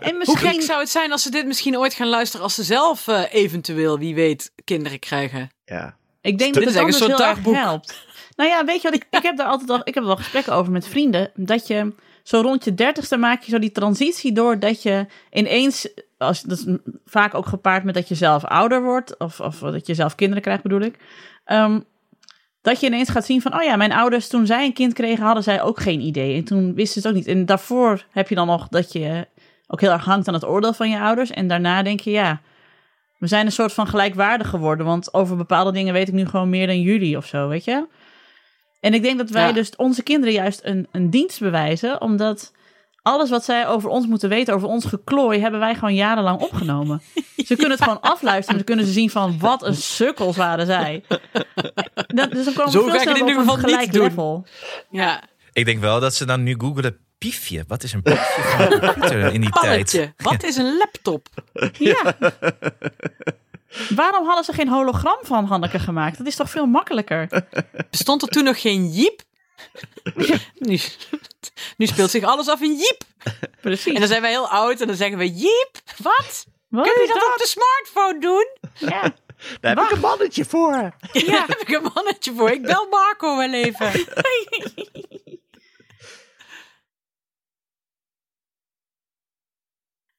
Hoe 0.00 0.14
misschien... 0.18 0.50
gek 0.52 0.62
zou 0.62 0.80
het 0.80 0.88
zijn 0.90 1.12
als 1.12 1.22
ze 1.22 1.30
dit 1.30 1.46
misschien 1.46 1.78
ooit 1.78 1.94
gaan 1.94 2.08
luisteren 2.08 2.44
als 2.44 2.54
ze 2.54 2.62
zelf 2.62 3.08
eh, 3.08 3.22
eventueel, 3.30 3.98
wie 3.98 4.14
weet, 4.14 4.52
kinderen 4.64 4.98
krijgen? 4.98 5.50
ja. 5.64 5.96
Ik 6.20 6.38
denk 6.38 6.54
Dit 6.54 6.62
dat 6.62 6.72
is 6.72 6.78
het 6.78 6.82
anders 6.84 6.98
soort 7.04 7.18
heel 7.18 7.26
dagboek. 7.26 7.54
erg 7.54 7.64
helpt. 7.64 8.06
Nou 8.36 8.50
ja, 8.50 8.64
weet 8.64 8.82
je 8.82 8.90
wat, 8.90 8.94
ik, 9.00 9.06
ik 9.10 9.22
heb 9.22 9.36
daar 9.36 9.46
altijd 9.46 9.70
al, 9.70 9.80
ik 9.84 9.94
heb 9.94 10.02
er 10.02 10.04
wel 10.06 10.16
gesprekken 10.16 10.52
over 10.52 10.72
met 10.72 10.88
vrienden, 10.88 11.30
dat 11.34 11.66
je 11.66 11.92
zo 12.28 12.40
rond 12.40 12.64
je 12.64 12.74
dertigste 12.74 13.16
maak 13.16 13.42
je 13.42 13.50
zo 13.50 13.58
die 13.58 13.72
transitie 13.72 14.32
door 14.32 14.58
dat 14.58 14.82
je 14.82 15.06
ineens, 15.32 15.88
als, 16.18 16.42
dat 16.42 16.58
is 16.58 16.76
vaak 17.04 17.34
ook 17.34 17.46
gepaard 17.46 17.84
met 17.84 17.94
dat 17.94 18.08
je 18.08 18.14
zelf 18.14 18.44
ouder 18.44 18.82
wordt, 18.82 19.18
of, 19.18 19.40
of 19.40 19.58
dat 19.58 19.86
je 19.86 19.94
zelf 19.94 20.14
kinderen 20.14 20.42
krijgt 20.42 20.62
bedoel 20.62 20.80
ik, 20.80 20.98
Ehm, 21.48 21.80
dat 22.62 22.80
je 22.80 22.86
ineens 22.86 23.08
gaat 23.08 23.24
zien 23.24 23.42
van, 23.42 23.54
oh 23.54 23.62
ja, 23.62 23.76
mijn 23.76 23.92
ouders 23.92 24.28
toen 24.28 24.46
zij 24.46 24.64
een 24.64 24.72
kind 24.72 24.92
kregen, 24.92 25.24
hadden 25.24 25.42
zij 25.42 25.62
ook 25.62 25.80
geen 25.80 26.00
idee. 26.00 26.36
En 26.36 26.44
toen 26.44 26.74
wisten 26.74 27.02
ze 27.02 27.08
het 27.08 27.16
ook 27.16 27.24
niet. 27.24 27.36
En 27.36 27.46
daarvoor 27.46 28.04
heb 28.10 28.28
je 28.28 28.34
dan 28.34 28.46
nog 28.46 28.68
dat 28.68 28.92
je 28.92 29.26
ook 29.66 29.80
heel 29.80 29.90
erg 29.90 30.04
hangt 30.04 30.28
aan 30.28 30.34
het 30.34 30.44
oordeel 30.44 30.72
van 30.72 30.90
je 30.90 30.98
ouders. 30.98 31.30
En 31.30 31.48
daarna 31.48 31.82
denk 31.82 32.00
je, 32.00 32.10
ja, 32.10 32.40
we 33.18 33.26
zijn 33.26 33.46
een 33.46 33.52
soort 33.52 33.72
van 33.72 33.86
gelijkwaardig 33.86 34.48
geworden. 34.48 34.86
Want 34.86 35.14
over 35.14 35.36
bepaalde 35.36 35.72
dingen 35.72 35.92
weet 35.92 36.08
ik 36.08 36.14
nu 36.14 36.26
gewoon 36.26 36.50
meer 36.50 36.66
dan 36.66 36.80
jullie 36.80 37.16
of 37.16 37.26
zo, 37.26 37.48
weet 37.48 37.64
je? 37.64 37.86
En 38.80 38.94
ik 38.94 39.02
denk 39.02 39.18
dat 39.18 39.30
wij 39.30 39.46
Ja. 39.46 39.52
dus 39.52 39.76
onze 39.76 40.02
kinderen 40.02 40.34
juist 40.34 40.60
een, 40.62 40.86
een 40.92 41.10
dienst 41.10 41.40
bewijzen. 41.40 42.00
Omdat 42.00 42.52
alles 43.02 43.30
wat 43.30 43.44
zij 43.44 43.66
over 43.66 43.90
ons 43.90 44.06
moeten 44.06 44.28
weten, 44.28 44.54
over 44.54 44.68
ons 44.68 44.84
geklooi, 44.84 45.40
hebben 45.40 45.60
wij 45.60 45.74
gewoon 45.74 45.94
jarenlang 45.94 46.40
opgenomen. 46.40 47.02
Ze 47.46 47.54
kunnen 47.54 47.70
het 47.70 47.82
gewoon 47.82 48.00
afluisteren. 48.00 48.48
en 48.48 48.56
Dan 48.56 48.64
kunnen 48.64 48.84
ze 48.86 48.92
zien 48.92 49.10
van 49.10 49.38
wat 49.38 49.62
een 49.62 49.76
sukkels 49.76 50.36
waren 50.36 50.66
zij. 50.66 51.04
Dat, 52.06 52.30
dus 52.30 52.44
dan 52.44 52.54
komen 52.54 52.72
Zo 52.72 52.88
veel 52.88 53.00
sneller 53.00 53.22
op 53.22 53.28
een 53.28 53.46
niet 53.46 53.50
gelijk 53.58 53.92
level. 53.92 54.46
Ja, 54.90 55.22
Ik 55.52 55.64
denk 55.64 55.80
wel 55.80 56.00
dat 56.00 56.14
ze 56.14 56.24
dan 56.24 56.42
nu 56.42 56.54
googelen 56.58 56.96
piefje. 57.18 57.64
Wat 57.66 57.82
is 57.82 57.92
een 57.92 58.02
piefje 58.02 58.42
van 58.42 58.72
een 58.72 58.80
computer 58.80 59.32
in 59.32 59.40
die 59.40 59.50
tijd? 59.50 59.64
palletje. 59.64 60.12
Wat 60.16 60.42
is 60.42 60.56
een 60.56 60.76
laptop? 60.78 61.28
Ja. 61.72 62.16
Waarom 63.94 64.26
hadden 64.26 64.44
ze 64.44 64.52
geen 64.52 64.68
hologram 64.68 65.18
van 65.22 65.44
Hanneke 65.44 65.78
gemaakt? 65.78 66.18
Dat 66.18 66.26
is 66.26 66.36
toch 66.36 66.50
veel 66.50 66.66
makkelijker? 66.66 67.28
Bestond 67.90 68.22
er 68.22 68.28
toen 68.28 68.44
nog 68.44 68.60
geen 68.60 68.88
Jeep? 68.88 69.22
nu, 70.58 70.78
nu 71.76 71.86
speelt 71.86 72.10
zich 72.10 72.24
alles 72.24 72.48
af 72.48 72.60
in 72.60 72.76
Jeep. 72.76 73.02
Precies. 73.60 73.92
En 73.92 73.98
dan 74.00 74.08
zijn 74.08 74.20
wij 74.22 74.30
heel 74.30 74.48
oud 74.48 74.80
en 74.80 74.86
dan 74.86 74.96
zeggen 74.96 75.18
we 75.18 75.34
Jeep. 75.34 75.70
Wat? 75.96 76.46
Wat 76.68 76.92
Kun 76.92 77.02
je 77.02 77.08
dat 77.08 77.32
op 77.32 77.38
de 77.38 77.46
smartphone 77.46 78.18
doen? 78.20 78.46
Ja. 78.90 79.14
Daar 79.60 79.76
heb 79.76 79.84
ik 79.84 79.90
een 79.90 80.00
mannetje 80.00 80.44
voor. 80.44 80.94
Ja, 81.12 81.22
daar 81.26 81.48
heb 81.48 81.60
ik 81.60 81.68
een 81.68 81.90
mannetje 81.94 82.34
voor. 82.34 82.50
Ik 82.50 82.62
bel 82.62 82.86
Marco 82.88 83.36
wel 83.36 83.52
even. 83.52 83.92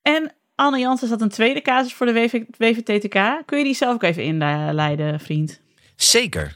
En 0.02 0.36
Anne 0.60 0.80
Jansen 0.80 1.08
zat 1.08 1.22
een 1.22 1.30
tweede 1.30 1.62
casus 1.62 1.94
voor 1.94 2.06
de 2.06 2.14
WV 2.14 2.42
WVTTK. 2.58 3.46
Kun 3.46 3.58
je 3.58 3.64
die 3.64 3.74
zelf 3.74 3.94
ook 3.94 4.04
even 4.04 4.24
inleiden, 4.24 5.20
vriend? 5.20 5.60
Zeker. 5.96 6.56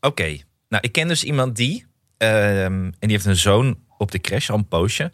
Oké. 0.00 0.38
Nou, 0.68 0.82
ik 0.82 0.92
ken 0.92 1.08
dus 1.08 1.24
iemand 1.24 1.56
die. 1.56 1.86
ehm, 2.16 2.84
en 2.84 2.94
die 3.00 3.10
heeft 3.10 3.24
een 3.24 3.36
zoon 3.36 3.78
op 3.98 4.10
de 4.10 4.20
crash 4.20 4.50
al 4.50 4.56
een 4.56 4.68
poosje. 4.68 5.12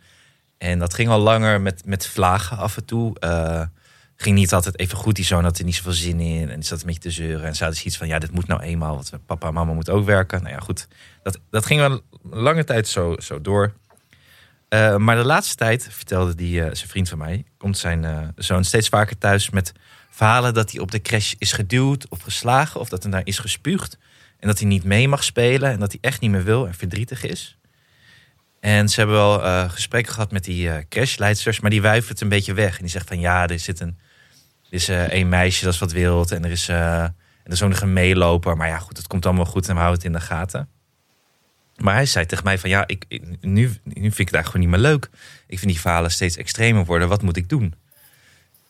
En 0.58 0.78
dat 0.78 0.94
ging 0.94 1.08
al 1.08 1.18
langer 1.18 1.60
met, 1.60 1.84
met 1.84 2.06
vlagen 2.06 2.56
af 2.56 2.76
en 2.76 2.84
toe. 2.84 3.18
Eh, 3.18 3.62
ging 4.16 4.36
niet 4.36 4.52
altijd 4.52 4.78
even 4.78 4.98
goed. 4.98 5.14
Die 5.14 5.24
zoon 5.24 5.44
had 5.44 5.58
er 5.58 5.64
niet 5.64 5.74
zoveel 5.74 5.92
zin 5.92 6.20
in. 6.20 6.50
En 6.50 6.62
zat 6.62 6.80
een 6.80 6.86
beetje 6.86 7.00
te 7.00 7.10
zeuren. 7.10 7.46
En 7.46 7.54
ze 7.54 7.64
hadden 7.64 7.86
iets 7.86 7.96
van: 7.96 8.06
ja, 8.06 8.18
dit 8.18 8.32
moet 8.32 8.46
nou 8.46 8.62
eenmaal. 8.62 8.94
Want 8.94 9.12
papa 9.26 9.48
en 9.48 9.54
mama 9.54 9.72
moeten 9.72 9.94
ook 9.94 10.04
werken. 10.04 10.42
Nou 10.42 10.54
ja, 10.54 10.60
goed. 10.60 10.88
Dat, 11.22 11.40
dat 11.50 11.66
ging 11.66 11.80
wel 11.80 12.00
lange 12.22 12.64
tijd 12.64 12.88
zo, 12.88 13.14
zo 13.18 13.40
door. 13.40 13.72
Eh, 14.68 14.96
maar 14.96 15.16
de 15.16 15.24
laatste 15.24 15.54
tijd, 15.54 15.88
vertelde 15.90 16.34
die, 16.34 16.62
eh, 16.62 16.74
zijn 16.74 16.88
vriend 16.88 17.08
van 17.08 17.18
mij, 17.18 17.44
komt 17.58 17.78
zijn 17.78 18.04
eh, 18.04 18.28
zoon 18.36 18.64
steeds 18.64 18.88
vaker 18.88 19.18
thuis 19.18 19.50
met 19.50 19.72
verhalen 20.10 20.54
dat 20.54 20.70
hij 20.70 20.80
op 20.80 20.90
de 20.90 21.02
crash 21.02 21.32
is 21.38 21.52
geduwd 21.52 22.08
of 22.08 22.20
geslagen 22.20 22.80
of 22.80 22.88
dat 22.88 23.04
er 23.04 23.10
daar 23.10 23.26
is 23.26 23.38
gespuugd. 23.38 23.98
En 24.38 24.48
dat 24.48 24.58
hij 24.58 24.68
niet 24.68 24.84
mee 24.84 25.08
mag 25.08 25.24
spelen 25.24 25.70
en 25.70 25.80
dat 25.80 25.90
hij 25.90 26.00
echt 26.00 26.20
niet 26.20 26.30
meer 26.30 26.44
wil 26.44 26.66
en 26.66 26.74
verdrietig 26.74 27.24
is. 27.24 27.58
En 28.60 28.88
ze 28.88 29.00
hebben 29.00 29.16
wel 29.16 29.68
gesprekken 29.68 30.12
gehad 30.12 30.30
met 30.30 30.44
die 30.44 30.88
crashleidsters, 30.88 31.60
maar 31.60 31.70
die 31.70 31.82
wuiven 31.82 32.10
het 32.10 32.20
een 32.20 32.28
beetje 32.28 32.54
weg. 32.54 32.76
En 32.76 32.82
die 32.82 32.90
zegt 32.90 33.08
van 33.08 33.20
ja, 33.20 33.48
er 33.48 33.58
zit 33.58 33.80
een, 33.80 33.98
er 34.62 34.72
is 34.72 34.88
één 34.88 35.28
meisje 35.28 35.64
dat 35.64 35.72
is 35.72 35.78
wat 35.80 35.92
wild 35.92 36.30
en 36.30 36.44
er 36.44 36.50
is, 36.50 36.68
en 36.68 37.14
er 37.44 37.52
is 37.52 37.62
ook 37.62 37.80
een. 37.80 37.92
Maar 38.56 38.68
ja, 38.68 38.78
goed, 38.78 38.96
het 38.96 39.06
komt 39.06 39.26
allemaal 39.26 39.44
goed 39.44 39.68
en 39.68 39.74
we 39.74 39.80
houden 39.80 40.02
het 40.02 40.12
in 40.12 40.18
de 40.18 40.24
gaten. 40.26 40.68
Maar 41.76 41.94
hij 41.94 42.06
zei 42.06 42.26
tegen 42.26 42.44
mij 42.44 42.58
van 42.58 42.70
ja, 42.70 42.84
ik, 42.86 43.04
ik- 43.08 43.22
nu, 43.40 43.62
nu 43.84 44.00
vind 44.00 44.18
ik 44.18 44.26
het 44.26 44.34
eigenlijk 44.34 44.46
gewoon 44.46 44.60
niet 44.66 44.70
meer 44.70 44.80
leuk. 44.90 45.08
Ik 45.46 45.58
vind 45.58 45.70
die 45.72 45.80
verhalen 45.80 46.10
steeds 46.10 46.36
extremer 46.36 46.84
worden. 46.84 47.08
Wat 47.08 47.22
moet 47.22 47.36
ik 47.36 47.48
doen? 47.48 47.74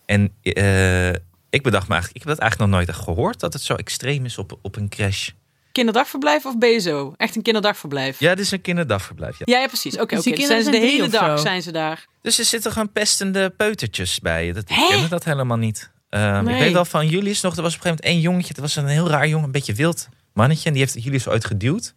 En 0.06 0.32
eh, 0.42 1.08
ik 1.50 1.62
bedacht 1.62 1.88
me 1.88 1.94
eigenlijk, 1.94 2.12
ik 2.12 2.22
heb 2.22 2.26
dat 2.28 2.38
eigenlijk 2.38 2.58
nog 2.58 2.68
nooit 2.80 2.88
echt 2.88 2.98
gehoord 3.04 3.40
dat 3.40 3.52
het 3.52 3.62
zo 3.62 3.74
extreem 3.74 4.24
is 4.24 4.38
op, 4.38 4.58
op 4.62 4.76
een 4.76 4.88
crash. 4.88 5.30
Kinderdagverblijf 5.72 6.44
of 6.46 6.58
BSO? 6.58 7.14
Echt 7.16 7.36
een 7.36 7.42
kinderdagverblijf? 7.42 8.18
Ja, 8.20 8.34
dit 8.34 8.44
is 8.44 8.50
een 8.50 8.60
kinderdagverblijf. 8.60 9.38
Ja. 9.38 9.44
Ja, 9.54 9.60
ja, 9.60 9.66
precies. 9.66 9.98
Oké, 9.98 10.14
Dus 10.16 10.26
oké. 10.26 10.36
Dan 10.36 10.46
zijn 10.46 10.62
ze 10.64 10.70
de 10.70 10.76
hele 10.76 11.08
dag 11.08 11.40
zijn 11.40 11.62
ze 11.62 11.70
daar. 11.72 12.06
Dus 12.22 12.38
er 12.38 12.44
zitten 12.44 12.72
gewoon 12.72 12.92
pestende 12.92 13.50
peutertjes 13.50 14.20
bij. 14.20 14.52
Dat, 14.52 14.70
ik 14.70 14.76
kende 14.88 15.08
dat 15.08 15.24
helemaal 15.24 15.56
niet. 15.56 15.90
Ehm, 16.08 16.48
Ik 16.48 16.58
weet 16.58 16.72
wel 16.72 16.84
van 16.84 17.08
Julius 17.08 17.40
nog, 17.40 17.56
er 17.56 17.62
was 17.62 17.74
op 17.74 17.78
een 17.78 17.86
gegeven 17.86 18.04
moment 18.04 18.04
één 18.04 18.20
jongetje. 18.20 18.54
Dat 18.54 18.62
was 18.62 18.76
een 18.76 18.86
heel 18.86 19.08
raar 19.08 19.28
jongen, 19.28 19.44
een 19.46 19.52
beetje 19.52 19.74
wild 19.74 20.08
mannetje. 20.32 20.66
En 20.66 20.72
die 20.74 20.82
heeft 20.82 21.02
Julius 21.04 21.28
ooit 21.28 21.44
geduwd. 21.44 21.94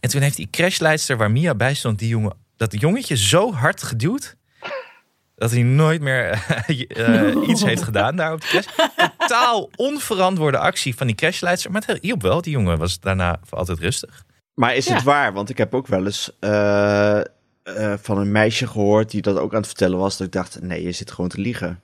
En 0.00 0.08
toen 0.08 0.20
heeft 0.20 0.36
die 0.36 0.48
crashleidster 0.50 1.16
waar 1.16 1.30
Mia 1.30 1.54
bij 1.54 1.74
stond, 1.74 1.98
die 1.98 2.08
jongen, 2.08 2.36
dat 2.56 2.80
jongetje 2.80 3.16
zo 3.16 3.52
hard 3.52 3.82
geduwd. 3.82 4.36
Dat 5.34 5.50
hij 5.50 5.62
nooit 5.62 6.00
meer 6.00 6.30
eh, 6.88 7.48
iets 7.48 7.64
heeft 7.64 7.82
gedaan 7.82 8.16
daar 8.16 8.32
op 8.32 8.40
de 8.40 8.46
crash. 8.46 8.66
Totaal 9.18 9.70
onverantwoorde 9.76 10.58
actie 10.58 10.96
van 10.96 11.06
die 11.06 11.16
crashleidster. 11.16 11.70
Maar 11.70 11.82
het 11.86 12.02
hielp 12.02 12.22
wel. 12.22 12.42
Die 12.42 12.52
jongen 12.52 12.78
was 12.78 13.00
daarna 13.00 13.40
voor 13.44 13.58
altijd 13.58 13.78
rustig. 13.78 14.24
Maar 14.54 14.76
is 14.76 14.88
het 14.88 15.02
waar? 15.02 15.32
Want 15.32 15.50
ik 15.50 15.58
heb 15.58 15.74
ook 15.74 15.86
wel 15.86 16.04
eens 16.04 16.30
eh, 16.40 17.18
eh, 17.18 17.24
van 18.00 18.18
een 18.18 18.32
meisje 18.32 18.66
gehoord 18.66 19.10
die 19.10 19.22
dat 19.22 19.36
ook 19.36 19.50
aan 19.52 19.58
het 19.58 19.66
vertellen 19.66 19.98
was. 19.98 20.16
Dat 20.16 20.26
ik 20.26 20.32
dacht, 20.32 20.62
nee, 20.62 20.82
je 20.82 20.92
zit 20.92 21.10
gewoon 21.10 21.30
te 21.30 21.40
liegen. 21.40 21.80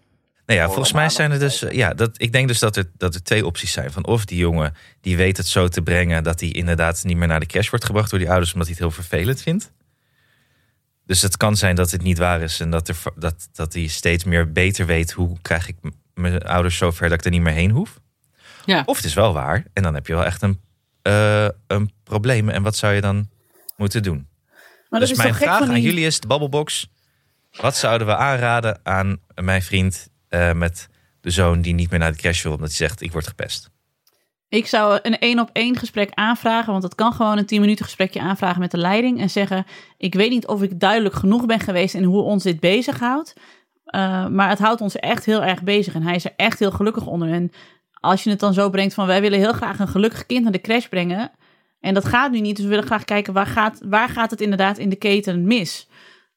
Nou 0.47 0.59
ja, 0.61 0.67
volgens 0.67 0.93
mij 0.93 1.09
zijn 1.09 1.31
er 1.31 1.39
dus. 1.39 1.65
Ja, 1.71 1.95
dat, 1.95 2.11
ik 2.17 2.33
denk 2.33 2.49
dus 2.49 2.59
dat 2.59 2.77
er, 2.77 2.91
dat 2.97 3.15
er 3.15 3.23
twee 3.23 3.47
opties 3.47 3.73
zijn. 3.73 3.93
Van 3.93 4.07
of 4.07 4.25
die 4.25 4.39
jongen 4.39 4.75
die 5.01 5.17
weet 5.17 5.37
het 5.37 5.47
zo 5.47 5.69
te 5.69 5.83
brengen 5.83 6.23
dat 6.25 6.41
hij 6.41 6.49
inderdaad 6.49 7.05
niet 7.05 7.17
meer 7.17 7.29
naar 7.29 7.41
de 7.41 7.47
crash 7.47 7.71
wordt 7.71 7.85
gebracht 7.85 8.11
door 8.11 8.19
die 8.19 8.31
ouders, 8.31 8.53
omdat 8.53 8.69
hij 8.69 8.77
het 8.79 8.87
heel 8.87 9.03
vervelend 9.03 9.43
vindt. 9.43 9.73
Dus 11.07 11.23
het 11.23 11.37
kan 11.37 11.57
zijn 11.57 11.75
dat 11.75 11.91
het 11.91 12.03
niet 12.03 12.19
waar 12.19 12.41
is 12.43 12.61
en 12.61 12.71
dat, 12.71 12.89
er, 12.89 12.97
dat, 13.17 13.49
dat 13.53 13.73
hij 13.73 13.87
steeds 13.87 14.25
meer 14.25 14.53
beter 14.53 14.87
weet 14.87 15.13
hoe 15.13 15.37
krijg 15.43 15.69
ik 15.69 15.77
mijn 16.15 16.43
ouders 16.43 16.77
zo 16.77 16.91
ver 16.91 17.09
dat 17.09 17.19
ik 17.19 17.25
er 17.25 17.31
niet 17.31 17.41
meer 17.41 17.53
heen 17.53 17.71
hoef. 17.71 18.01
Ja. 18.65 18.83
Of 18.87 18.97
het 18.97 19.05
is 19.05 19.15
wel 19.15 19.33
waar 19.33 19.65
en 19.73 19.83
dan 19.83 19.95
heb 19.95 20.07
je 20.07 20.15
wel 20.15 20.25
echt 20.25 20.43
een, 20.43 20.61
eh, 21.03 21.49
een 21.67 21.93
probleem. 22.05 22.49
En 22.49 22.63
wat 22.63 22.77
zou 22.77 22.95
je 22.95 23.01
dan 23.01 23.29
moeten 23.77 24.03
doen. 24.03 24.29
Maar 24.89 25.01
dus 25.01 25.15
mijn 25.15 25.35
vraag 25.35 25.69
aan 25.69 25.81
jullie 25.81 26.07
is 26.07 26.21
de 26.21 26.27
Babbelbox. 26.27 26.89
Wat 27.51 27.77
zouden 27.77 28.07
we 28.07 28.17
aanraden 28.17 28.81
aan 28.83 29.19
mijn 29.35 29.63
vriend 29.63 30.09
eh, 30.35 30.53
met 30.53 30.89
de 31.21 31.31
zoon 31.31 31.61
die 31.61 31.75
niet 31.75 31.91
meer 31.91 31.99
naar 31.99 32.13
de 32.13 32.19
crash 32.19 32.43
wil 32.43 32.53
omdat 32.53 32.69
hij 32.69 32.77
zegt 32.77 33.03
ik 33.03 33.13
word 33.13 33.27
gepest? 33.27 33.73
Ik 34.49 34.67
zou 34.67 34.99
een 35.03 35.19
één 35.19 35.39
op 35.39 35.51
één 35.53 35.77
gesprek 35.77 36.11
aanvragen, 36.15 36.73
want 36.73 36.83
het 36.83 36.95
kan 36.95 37.13
gewoon 37.13 37.39
een 37.39 37.47
10 37.47 37.61
minuten 37.61 37.85
gesprekje 37.85 38.21
aanvragen 38.21 38.61
met 38.61 38.71
de 38.71 38.79
leiding 38.79 39.21
en 39.21 39.31
zeggen: 39.31 39.67
Ik 39.99 40.15
weet 40.15 40.31
niet 40.31 40.47
of 40.47 40.63
ik 40.63 40.81
duidelijk 40.81 41.15
genoeg 41.15 41.47
ben 41.47 41.61
geweest 41.61 41.95
in 41.95 42.05
hoe 42.05 42.23
ons 42.23 42.43
dit 42.43 42.61
bezighoudt, 42.61 43.35
uh, 43.87 44.27
maar 44.27 44.49
het 44.49 44.59
houdt 44.59 44.81
ons 44.81 44.97
echt 44.97 45.25
heel 45.25 45.43
erg 45.43 45.63
bezig 45.63 45.95
en 45.95 46.03
hij 46.03 46.15
is 46.15 46.25
er 46.25 46.33
echt 46.37 46.59
heel 46.59 46.71
gelukkig 46.71 47.07
onder. 47.07 47.33
En 47.33 47.51
als 47.93 48.25
je 48.25 48.31
het 48.31 48.41
dan 48.41 48.55
zo 48.55 48.71
brengt 48.71 48.95
van 48.95 49.07
wij 49.07 49.21
willen 49.21 49.39
heel 49.39 49.53
graag 49.53 49.79
een 49.79 49.89
gelukkig 49.89 50.27
kind 50.27 50.43
naar 50.43 50.53
de 50.53 50.61
crash 50.61 50.87
brengen 50.87 51.31
en 51.85 51.95
dat 51.95 52.05
gaat 52.05 52.31
nu 52.31 52.41
niet, 52.41 52.57
dus 52.57 52.65
we 52.65 52.71
willen 52.71 52.87
graag 52.87 53.05
kijken 53.05 53.33
waar 53.33 53.47
gaat, 53.47 53.81
waar 53.85 54.09
gaat 54.09 54.31
het 54.31 54.41
inderdaad 54.41 54.79
in 54.79 54.89
de 54.89 54.97
keten 54.97 55.47
mis. 55.47 55.89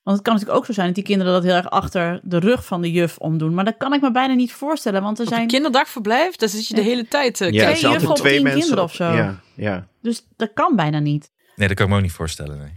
Want 0.07 0.19
het 0.19 0.27
kan 0.27 0.35
natuurlijk 0.35 0.59
ook 0.59 0.65
zo 0.67 0.73
zijn 0.73 0.85
dat 0.85 0.95
die 0.95 1.03
kinderen 1.03 1.33
dat 1.33 1.43
heel 1.43 1.55
erg 1.55 1.69
achter 1.69 2.19
de 2.23 2.37
rug 2.37 2.65
van 2.65 2.81
de 2.81 2.91
juf 2.91 3.17
omdoen. 3.17 3.53
Maar 3.53 3.65
dat 3.65 3.77
kan 3.77 3.93
ik 3.93 4.01
me 4.01 4.11
bijna 4.11 4.33
niet 4.33 4.53
voorstellen. 4.53 5.01
Want 5.01 5.17
er 5.17 5.23
Op 5.23 5.29
zijn 5.29 5.41
een 5.41 5.47
kinderdagverblijf, 5.47 6.35
daar 6.35 6.49
zit 6.49 6.67
je 6.67 6.73
de 6.75 6.81
hele 6.81 7.07
tijd. 7.07 7.41
Uh, 7.41 7.51
Ja, 7.51 7.73
twee 7.73 7.91
juffen 7.91 8.13
twee 8.13 8.41
mensen 8.41 8.59
kinderen 8.59 8.83
of 8.83 8.93
zo. 8.93 9.13
Ja, 9.13 9.39
ja. 9.55 9.87
Dus 10.01 10.27
dat 10.35 10.53
kan 10.53 10.75
bijna 10.75 10.99
niet. 10.99 11.31
Nee, 11.55 11.67
dat 11.67 11.77
kan 11.77 11.85
ik 11.85 11.91
me 11.91 11.97
ook 11.97 12.03
niet 12.03 12.13
voorstellen. 12.13 12.57
Nee. 12.57 12.73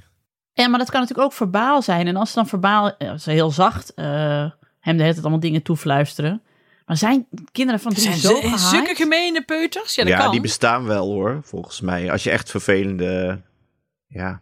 Ja, 0.52 0.68
maar 0.68 0.78
dat 0.78 0.90
kan 0.90 1.00
natuurlijk 1.00 1.28
ook 1.28 1.34
verbaal 1.34 1.82
zijn. 1.82 2.06
En 2.06 2.16
als 2.16 2.28
ze 2.28 2.34
dan 2.34 2.46
verbaal, 2.46 2.96
eh, 2.96 3.14
ze 3.16 3.30
heel 3.30 3.50
zacht 3.50 3.94
eh, 3.94 4.04
hem 4.80 4.96
de 4.96 5.02
hele 5.02 5.12
tijd 5.12 5.20
allemaal 5.20 5.40
dingen 5.40 5.62
toefluisteren. 5.62 6.42
Maar 6.86 6.96
zijn 6.96 7.26
kinderen 7.52 7.80
van 7.80 7.92
drie 7.92 8.04
zijn 8.04 8.16
zo 8.18 8.34
gehyped? 8.34 8.60
zulke 8.60 8.94
gemene 8.94 9.42
peuters. 9.44 9.94
Ja, 9.94 10.02
dat 10.02 10.12
Ja, 10.12 10.18
kan. 10.18 10.30
die 10.30 10.40
bestaan 10.40 10.84
wel 10.86 11.06
hoor, 11.06 11.40
volgens 11.42 11.80
mij. 11.80 12.10
Als 12.10 12.22
je 12.22 12.30
echt 12.30 12.50
vervelende... 12.50 13.40
Ja. 14.06 14.40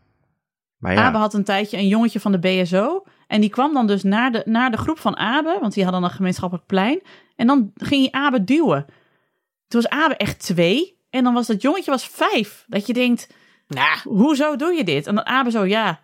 Maar 0.79 0.93
ja. 0.93 1.03
Abe 1.03 1.19
had 1.19 1.35
een 1.35 1.45
tijdje 1.45 1.77
een 1.77 1.89
jongetje 1.89 2.21
van 2.21 2.33
de 2.33 2.39
BSO. 2.39 3.05
En 3.27 3.41
die 3.41 3.51
kwam 3.51 3.75
dan 3.75 3.87
dus 3.87 4.03
naar 4.03 4.33
de, 4.33 4.43
naar 4.45 4.71
de 4.71 4.77
groep 4.77 4.99
van 4.99 5.17
Abe. 5.17 5.59
Want 5.61 5.75
die 5.75 5.85
hadden 5.85 6.03
een 6.03 6.11
gemeenschappelijk 6.11 6.67
plein. 6.67 7.01
En 7.37 7.47
dan 7.47 7.71
ging 7.75 8.11
hij 8.11 8.21
Abe 8.23 8.45
duwen. 8.45 8.85
Toen 9.69 9.83
was 9.83 9.89
Abe 9.89 10.17
echt 10.17 10.41
twee. 10.41 10.99
En 11.11 11.25
dan 11.25 11.35
was 11.35 11.47
dat 11.47 11.63
jongetje 11.63 11.91
was 11.91 12.09
vijf. 12.09 12.65
Dat 12.67 12.87
je 12.87 12.93
denkt, 12.93 13.35
Nou, 13.69 13.99
hoezo 14.05 14.57
doe 14.57 14.73
je 14.73 14.85
dit? 14.85 15.07
En 15.07 15.15
dan 15.15 15.27
Abe 15.27 15.51
zo, 15.51 15.65
ja, 15.65 16.01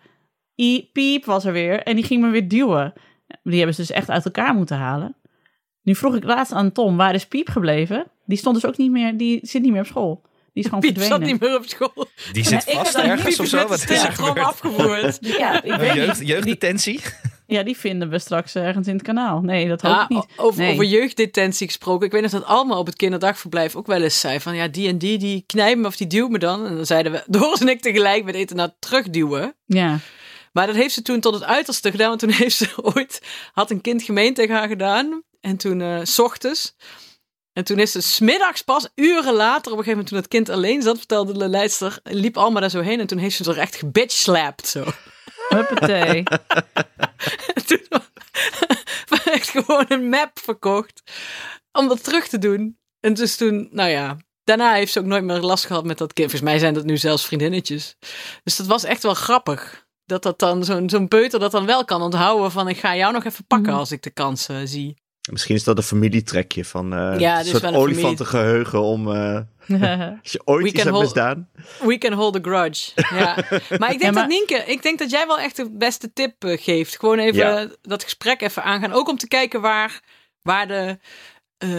I, 0.55 0.89
piep 0.93 1.25
was 1.25 1.45
er 1.45 1.53
weer. 1.53 1.83
En 1.83 1.95
die 1.95 2.05
ging 2.05 2.21
me 2.21 2.29
weer 2.29 2.47
duwen. 2.47 2.93
Die 3.43 3.57
hebben 3.57 3.75
ze 3.75 3.81
dus 3.81 3.91
echt 3.91 4.09
uit 4.09 4.25
elkaar 4.25 4.55
moeten 4.55 4.77
halen. 4.77 5.15
Nu 5.81 5.95
vroeg 5.95 6.15
ik 6.15 6.23
laatst 6.23 6.53
aan 6.53 6.71
Tom, 6.71 6.97
waar 6.97 7.13
is 7.13 7.27
Piep 7.27 7.49
gebleven? 7.49 8.07
Die 8.25 8.37
stond 8.37 8.55
dus 8.55 8.65
ook 8.65 8.77
niet 8.77 8.91
meer, 8.91 9.17
die 9.17 9.39
zit 9.41 9.61
niet 9.61 9.71
meer 9.71 9.81
op 9.81 9.87
school. 9.87 10.21
Die 10.55 10.63
is 10.63 10.69
gewoon 10.69 10.79
Piep 10.79 10.95
zat 10.97 11.05
verdwenen. 11.07 11.31
niet 11.33 11.41
meer 11.41 11.55
op 11.57 11.65
school. 11.67 12.07
Die 12.31 12.43
zit 12.45 12.63
vast 12.63 12.95
ergens 12.95 13.39
of 13.39 13.47
zo. 13.47 13.67
Wat 13.67 13.89
is 13.89 14.03
er 14.03 14.11
gebeurd? 14.11 14.37
afgevoerd. 14.45 15.17
Ja, 15.37 15.63
ik 15.63 15.75
weet 15.75 15.93
Jeugd, 15.93 16.27
jeugddetentie? 16.27 17.01
ja, 17.47 17.63
die 17.63 17.77
vinden 17.77 18.09
we 18.09 18.19
straks 18.19 18.55
ergens 18.55 18.87
in 18.87 18.93
het 18.93 19.03
kanaal. 19.03 19.41
Nee, 19.41 19.67
dat 19.67 19.81
hoop 19.81 19.91
Ja, 19.91 20.03
ik 20.03 20.09
niet. 20.09 20.25
over, 20.35 20.61
Nee. 20.61 20.71
over 20.73 20.85
jeugddetentie 20.85 21.67
gesproken. 21.67 22.05
Ik 22.05 22.11
weet 22.11 22.21
nog 22.21 22.31
dat 22.31 22.45
Alma 22.45 22.77
op 22.77 22.85
het 22.85 22.95
kinderdagverblijf 22.95 23.75
ook 23.75 23.87
wel 23.87 24.01
eens 24.01 24.19
zei 24.19 24.39
van 24.39 24.55
ja, 24.55 24.67
die 24.67 24.87
en 24.87 24.97
die, 24.97 25.17
die 25.17 25.43
knijpt 25.47 25.79
me 25.79 25.87
of 25.87 25.95
die 25.95 26.07
duwt 26.07 26.29
me 26.29 26.39
dan. 26.39 26.65
En 26.65 26.75
dan 26.75 26.85
zeiden 26.85 27.11
we, 27.11 27.23
Doris 27.37 27.59
en 27.59 27.69
ik 27.69 27.81
tegelijk 27.81 28.23
met 28.23 28.35
eten 28.35 28.55
naar 28.55 28.71
terugduwen. 28.79 29.55
Ja, 29.65 29.99
Maar 30.51 30.67
dat 30.67 30.75
heeft 30.75 30.93
ze 30.93 31.01
toen 31.01 31.19
tot 31.19 31.33
het 31.33 31.43
uiterste 31.43 31.91
gedaan. 31.91 32.07
Want 32.07 32.19
toen 32.19 32.29
heeft 32.43 32.55
ze 32.55 32.69
ooit, 32.95 33.21
had 33.53 33.71
een 33.71 33.81
kind 33.81 34.03
gemeen 34.03 34.33
tegen 34.33 34.55
haar 34.55 34.67
gedaan. 34.67 35.21
En 35.41 35.57
toen, 35.57 35.81
eh, 35.81 35.99
s 36.03 36.19
ochtends. 36.19 36.75
En 37.55 37.63
toen 37.63 37.79
is 37.79 37.91
ze 37.91 38.01
smiddags 38.01 38.61
pas, 38.61 38.87
uren 38.95 39.33
later, 39.33 39.71
op 39.71 39.77
een 39.77 39.83
gegeven 39.83 39.91
moment 39.91 40.07
toen 40.07 40.17
het 40.17 40.27
kind 40.27 40.49
alleen 40.49 40.81
zat, 40.81 40.97
vertelde 40.97 41.37
de 41.37 41.47
leidster, 41.49 41.99
liep 42.03 42.37
Alma 42.37 42.59
daar 42.59 42.69
zo 42.69 42.81
heen. 42.81 42.99
En 42.99 43.07
toen 43.07 43.17
heeft 43.17 43.35
ze 43.35 43.51
er 43.51 43.57
echt 43.57 43.75
gebitchslapt 43.75 44.67
zo. 44.67 44.83
huppatee. 45.49 46.23
En 47.53 47.65
toen 47.65 47.81
echt 49.33 49.49
gewoon 49.49 49.85
een 49.87 50.09
map 50.09 50.39
verkocht 50.39 51.01
om 51.71 51.87
dat 51.87 52.03
terug 52.03 52.27
te 52.27 52.37
doen. 52.37 52.77
En 52.99 53.13
dus 53.13 53.35
toen, 53.35 53.67
nou 53.71 53.89
ja, 53.89 54.17
daarna 54.43 54.73
heeft 54.73 54.91
ze 54.91 54.99
ook 54.99 55.05
nooit 55.05 55.23
meer 55.23 55.39
last 55.39 55.65
gehad 55.65 55.85
met 55.85 55.97
dat 55.97 56.13
kind. 56.13 56.29
Volgens 56.31 56.49
mij 56.51 56.59
zijn 56.59 56.73
dat 56.73 56.83
nu 56.85 56.97
zelfs 56.97 57.25
vriendinnetjes. 57.25 57.95
Dus 58.43 58.55
dat 58.55 58.65
was 58.67 58.83
echt 58.83 59.03
wel 59.03 59.13
grappig. 59.13 59.85
Dat 60.05 60.23
dat 60.23 60.39
dan 60.39 60.63
zo'n 60.63 60.89
zo'n 60.89 61.07
peuter 61.07 61.39
dat 61.39 61.51
dan 61.51 61.65
wel 61.65 61.85
kan 61.85 62.01
onthouden 62.01 62.51
van 62.51 62.67
ik 62.67 62.77
ga 62.77 62.95
jou 62.95 63.13
nog 63.13 63.23
even 63.23 63.45
pakken 63.47 63.69
Mhm. 63.71 63.79
als 63.79 63.91
ik 63.91 64.01
de 64.01 64.09
kans 64.11 64.47
zie. 64.63 65.03
Misschien 65.31 65.55
is 65.55 65.63
dat 65.63 65.77
een 65.77 65.83
familietrekje 65.83 66.65
van 66.65 66.93
eh 66.93 67.19
Ja, 67.19 67.39
een 67.39 67.45
soort 67.45 67.63
olifantengeheugen 67.65 68.81
om... 68.81 69.11
eh, 69.15 69.39
als 70.21 70.31
je 70.31 70.41
ooit 70.45 70.61
We 70.63 70.69
iets 70.69 70.77
hebt 70.77 70.89
hold- 70.89 71.03
misdaan. 71.03 71.49
We 71.79 71.97
can 71.97 72.13
hold 72.13 72.35
a 72.35 72.39
grudge. 72.41 72.91
Ja. 72.95 73.35
Maar 73.79 73.91
ik 73.91 73.99
denk 73.99 74.01
Ja, 74.01 74.11
maar- 74.11 74.13
dat 74.13 74.27
Nienke, 74.27 74.55
ik 74.71 74.81
denk 74.83 74.99
dat 74.99 75.09
jij 75.09 75.27
wel 75.27 75.39
echt 75.39 75.55
de 75.55 75.69
beste 75.71 76.13
tip 76.13 76.43
eh, 76.43 76.61
geeft. 76.61 76.99
Gewoon 76.99 77.19
even 77.19 77.35
Ja. 77.39 77.67
dat 77.81 78.03
gesprek 78.03 78.41
even 78.41 78.63
aangaan. 78.63 78.93
Ook 78.93 79.09
om 79.09 79.17
te 79.17 79.27
kijken 79.27 79.61
waar, 79.61 80.01
waar 80.41 80.67
de, 80.67 80.97
eh, 81.57 81.69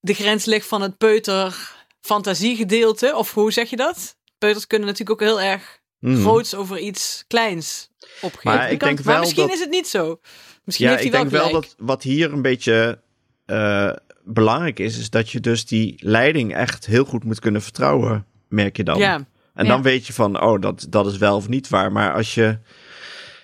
de 0.00 0.14
grens 0.14 0.44
ligt 0.44 0.66
van 0.66 0.82
het 0.82 0.96
peuter 0.98 1.72
fantasiegedeelte. 2.00 3.16
Of 3.16 3.34
hoe 3.34 3.52
zeg 3.52 3.70
je 3.70 3.76
dat? 3.76 4.16
Peuters 4.38 4.66
kunnen 4.66 4.88
natuurlijk 4.88 5.22
ook 5.22 5.28
heel 5.28 5.40
erg 5.40 5.77
Mhm. 6.00 6.20
groots 6.20 6.54
over 6.54 6.78
iets 6.78 7.24
kleins 7.28 7.90
opgeven. 8.20 8.58
Maar 8.58 8.70
ik 8.72 8.80
denk 8.80 9.00
wel 9.00 9.18
misschien 9.18 9.42
dat- 9.46 9.52
is 9.54 9.60
het 9.60 9.70
niet 9.70 9.88
zo. 9.88 10.20
Misschien 10.64 10.86
Ja, 10.88 10.92
heeft 10.92 11.04
ik 11.06 11.12
hij 11.12 11.20
denk 11.20 11.32
wel 11.32 11.40
wel 11.40 11.48
gelijk. 11.50 11.66
dat 11.78 11.86
wat 11.86 12.02
hier 12.02 12.32
een 12.32 12.42
beetje 12.42 13.00
eh, 13.46 13.90
belangrijk 14.24 14.78
is, 14.78 14.98
is 14.98 15.10
dat 15.10 15.30
je 15.30 15.40
dus 15.40 15.66
die 15.66 15.94
leiding 15.98 16.54
echt 16.54 16.86
heel 16.86 17.04
goed 17.04 17.24
moet 17.24 17.40
kunnen 17.40 17.62
vertrouwen, 17.62 18.26
merk 18.48 18.76
je 18.76 18.84
dan. 18.84 18.98
Ja, 18.98 19.14
En 19.54 19.64
Ja. 19.64 19.70
dan 19.70 19.82
weet 19.82 20.06
je 20.06 20.12
van, 20.12 20.40
oh, 20.42 20.60
dat, 20.60 20.86
dat 20.90 21.06
is 21.06 21.16
wel 21.16 21.36
of 21.36 21.48
niet 21.48 21.68
waar. 21.68 21.92
Maar 21.92 22.14
als 22.14 22.34
je, 22.34 22.58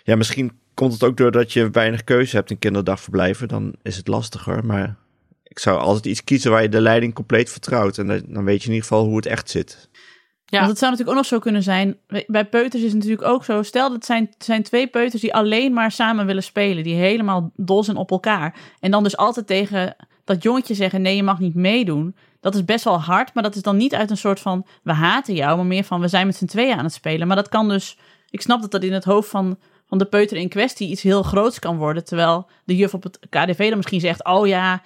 ja, 0.04 0.16
misschien 0.16 0.58
komt 0.74 0.92
het 0.92 1.02
ook 1.02 1.16
doordat 1.16 1.52
je 1.52 1.70
weinig 1.70 2.04
keuze 2.04 2.36
hebt 2.36 2.50
in 2.50 2.58
kinderdagverblijven, 2.58 3.48
dan 3.48 3.74
is 3.82 3.96
het 3.96 4.08
lastiger. 4.08 4.64
Maar 4.64 4.96
ik 5.42 5.58
zou 5.58 5.78
altijd 5.78 6.06
iets 6.06 6.24
kiezen 6.24 6.50
waar 6.50 6.62
je 6.62 6.68
de 6.68 6.80
leiding 6.80 7.14
compleet 7.14 7.50
vertrouwt. 7.50 7.98
En 7.98 8.06
dan 8.28 8.44
weet 8.44 8.60
je 8.62 8.68
in 8.68 8.74
ieder 8.74 8.88
geval 8.88 9.04
hoe 9.04 9.16
het 9.16 9.26
echt 9.26 9.50
zit. 9.50 9.88
Ja. 10.54 10.58
Want 10.60 10.70
het 10.70 10.78
zou 10.80 10.90
natuurlijk 10.90 11.18
ook 11.18 11.22
nog 11.24 11.32
zo 11.32 11.38
kunnen 11.38 11.62
zijn. 11.62 11.96
Bij 12.26 12.44
peuters 12.44 12.82
is 12.82 12.92
het 12.92 13.02
natuurlijk 13.02 13.28
ook 13.28 13.44
zo. 13.44 13.62
Stel 13.62 13.82
dat 13.88 13.96
het 13.96 14.04
zijn, 14.04 14.30
zijn 14.38 14.62
twee 14.62 14.86
peuters 14.86 15.22
die 15.22 15.34
alleen 15.34 15.72
maar 15.72 15.90
samen 15.90 16.26
willen 16.26 16.42
spelen. 16.42 16.82
Die 16.84 16.94
helemaal 16.94 17.50
dol 17.56 17.84
zijn 17.84 17.96
op 17.96 18.10
elkaar. 18.10 18.54
En 18.80 18.90
dan 18.90 19.02
dus 19.02 19.16
altijd 19.16 19.46
tegen 19.46 19.96
dat 20.24 20.42
jongetje 20.42 20.74
zeggen: 20.74 21.02
nee, 21.02 21.16
je 21.16 21.22
mag 21.22 21.38
niet 21.38 21.54
meedoen. 21.54 22.16
Dat 22.40 22.54
is 22.54 22.64
best 22.64 22.84
wel 22.84 23.00
hard. 23.00 23.34
Maar 23.34 23.42
dat 23.42 23.54
is 23.54 23.62
dan 23.62 23.76
niet 23.76 23.94
uit 23.94 24.10
een 24.10 24.16
soort 24.16 24.40
van: 24.40 24.66
we 24.82 24.92
haten 24.92 25.34
jou. 25.34 25.56
Maar 25.56 25.66
meer 25.66 25.84
van: 25.84 26.00
we 26.00 26.08
zijn 26.08 26.26
met 26.26 26.36
z'n 26.36 26.44
tweeën 26.46 26.76
aan 26.78 26.84
het 26.84 26.92
spelen. 26.92 27.26
Maar 27.26 27.36
dat 27.36 27.48
kan 27.48 27.68
dus. 27.68 27.98
Ik 28.30 28.40
snap 28.40 28.60
dat 28.60 28.70
dat 28.70 28.82
in 28.82 28.92
het 28.92 29.04
hoofd 29.04 29.28
van, 29.28 29.58
van 29.88 29.98
de 29.98 30.04
peuter 30.04 30.36
in 30.36 30.48
kwestie 30.48 30.88
iets 30.88 31.02
heel 31.02 31.22
groots 31.22 31.58
kan 31.58 31.76
worden. 31.76 32.04
Terwijl 32.04 32.46
de 32.64 32.76
juf 32.76 32.94
op 32.94 33.02
het 33.02 33.18
KDV 33.30 33.68
dan 33.68 33.76
misschien 33.76 34.00
zegt: 34.00 34.24
oh 34.24 34.46
ja. 34.46 34.82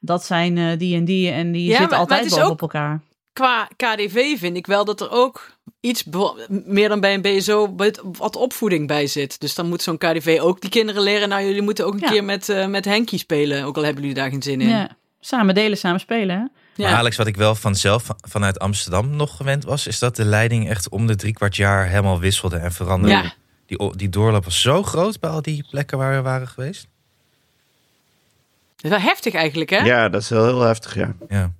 Dat 0.00 0.24
zijn 0.24 0.58
eh, 0.58 0.78
die 0.78 0.96
en 0.96 1.04
die 1.04 1.30
en 1.30 1.52
die 1.52 1.62
Ja, 1.64 1.68
zitten 1.68 1.80
maar- 1.88 1.90
maar 1.90 1.98
altijd 1.98 2.24
is 2.24 2.30
boven 2.30 2.44
ook- 2.46 2.52
op 2.52 2.60
elkaar. 2.60 3.00
Qua 3.38 3.68
KDV 3.76 4.38
vind 4.38 4.56
ik 4.56 4.66
wel 4.66 4.84
dat 4.84 5.00
er 5.00 5.10
ook 5.10 5.50
iets 5.80 6.04
meer 6.48 6.88
dan 6.88 7.00
bij 7.00 7.14
een 7.14 7.22
BSO 7.22 7.74
wat- 8.16 8.36
opvoeding 8.36 8.86
bij 8.86 9.06
zit. 9.06 9.40
Dus 9.40 9.54
dan 9.54 9.68
moet 9.68 9.82
zo'n 9.82 9.98
KDV 9.98 10.38
ook 10.42 10.60
die 10.60 10.70
kinderen 10.70 11.02
leren. 11.02 11.28
Nou, 11.28 11.44
jullie 11.44 11.62
moeten 11.62 11.86
ook 11.86 11.92
een 11.94 11.98
Ja. 12.00 12.10
keer 12.10 12.24
met, 12.24 12.48
eh 12.48 12.66
met 12.66 12.84
Henkie 12.84 13.18
spelen. 13.18 13.64
Ook 13.64 13.76
al 13.76 13.82
hebben 13.84 14.00
jullie 14.02 14.16
daar 14.18 14.30
geen 14.30 14.42
zin 14.42 14.60
in. 14.60 14.68
Ja, 14.68 14.96
samen 15.20 15.54
delen, 15.54 15.78
samen 15.78 16.00
spelen. 16.00 16.36
Hè? 16.36 16.42
Ja. 16.82 16.88
Maar 16.90 16.98
Alex, 16.98 17.16
wat 17.16 17.26
ik 17.26 17.36
wel 17.36 17.54
vanzelf 17.54 18.02
van- 18.04 18.18
vanuit 18.28 18.58
Amsterdam 18.58 19.10
nog 19.16 19.36
gewend 19.36 19.64
was, 19.64 19.86
is 19.86 19.98
dat 19.98 20.16
de 20.16 20.24
leiding 20.24 20.68
echt 20.68 20.88
om 20.88 21.06
de 21.06 21.16
drie 21.16 21.32
kwart 21.32 21.56
jaar 21.56 21.86
helemaal 21.88 22.20
wisselde 22.20 22.56
en 22.56 22.72
veranderde. 22.72 23.16
Ja. 23.22 23.32
Die, 23.66 23.96
die 23.96 24.08
doorloop 24.08 24.44
was 24.44 24.60
zo 24.60 24.82
groot 24.82 25.20
bij 25.20 25.30
al 25.30 25.42
die 25.42 25.64
plekken 25.70 25.98
waar 25.98 26.14
we 26.16 26.22
waren 26.22 26.48
geweest. 26.48 26.86
Dat 28.76 28.84
is 28.84 28.90
wel 28.90 29.00
heftig 29.08 29.34
eigenlijk, 29.34 29.70
hè? 29.70 29.78
Ja, 29.78 30.08
dat 30.08 30.22
is 30.22 30.28
wel 30.28 30.44
heel 30.46 30.60
heftig, 30.60 30.94
ja. 30.94 31.14
Ja. 31.28 31.52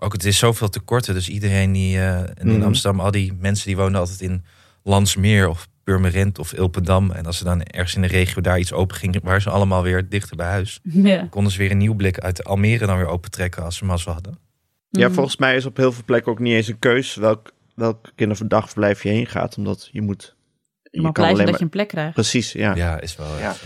Ook 0.00 0.12
het 0.12 0.24
is 0.24 0.38
zoveel 0.38 0.68
tekorten. 0.68 1.14
Dus 1.14 1.28
iedereen 1.28 1.72
die 1.72 1.98
eh, 2.00 2.18
in 2.34 2.54
Mhm. 2.54 2.62
Amsterdam, 2.62 3.00
al 3.00 3.10
die 3.10 3.32
mensen 3.38 3.66
die 3.66 3.76
woonden 3.76 4.00
altijd 4.00 4.20
in 4.20 4.44
Landsmeer 4.82 5.48
of 5.48 5.68
Purmerend 5.84 6.38
of 6.38 6.52
Ilpendam. 6.52 7.10
En 7.10 7.26
als 7.26 7.38
ze 7.38 7.44
dan 7.44 7.62
ergens 7.62 7.94
in 7.94 8.02
de 8.02 8.06
regio 8.08 8.40
daar 8.42 8.58
iets 8.58 8.72
open 8.72 8.96
ging, 8.96 9.20
waren 9.22 9.42
ze 9.42 9.50
allemaal 9.50 9.82
weer 9.82 10.08
dichter 10.08 10.36
bij 10.36 10.46
huis. 10.46 10.80
Ja. 10.82 11.26
Konden 11.30 11.52
ze 11.52 11.58
weer 11.58 11.70
een 11.70 11.76
nieuw 11.78 11.94
blik 11.94 12.18
uit 12.18 12.44
Almere 12.44 12.86
dan 12.86 12.96
weer 12.96 13.06
opentrekken 13.06 13.62
als 13.62 13.76
ze 13.76 13.84
mazzel 13.84 14.12
hadden. 14.12 14.38
Ja, 14.90 15.04
Mhm. 15.06 15.14
volgens 15.14 15.36
mij 15.36 15.56
is 15.56 15.64
op 15.66 15.76
heel 15.76 15.92
veel 15.92 16.04
plekken 16.04 16.32
ook 16.32 16.38
niet 16.38 16.54
eens 16.54 16.68
een 16.68 16.78
keus 16.78 17.14
welk, 17.14 17.52
welk 17.74 18.10
kinderdagverblijf 18.14 19.02
je 19.02 19.08
heen 19.08 19.26
gaat. 19.26 19.56
Omdat 19.56 19.88
je 19.92 20.02
moet... 20.02 20.36
Je 20.90 21.00
mag 21.00 21.12
blij 21.12 21.34
zijn 21.34 21.46
dat 21.46 21.58
je 21.58 21.64
een 21.64 21.70
plek 21.70 21.88
krijgt. 21.88 22.14
Precies, 22.14 22.52
ja. 22.52 22.74
Ja, 22.74 23.00
is 23.00 23.16
wel. 23.16 23.38
Ja. 23.38 23.48
echt. 23.50 23.64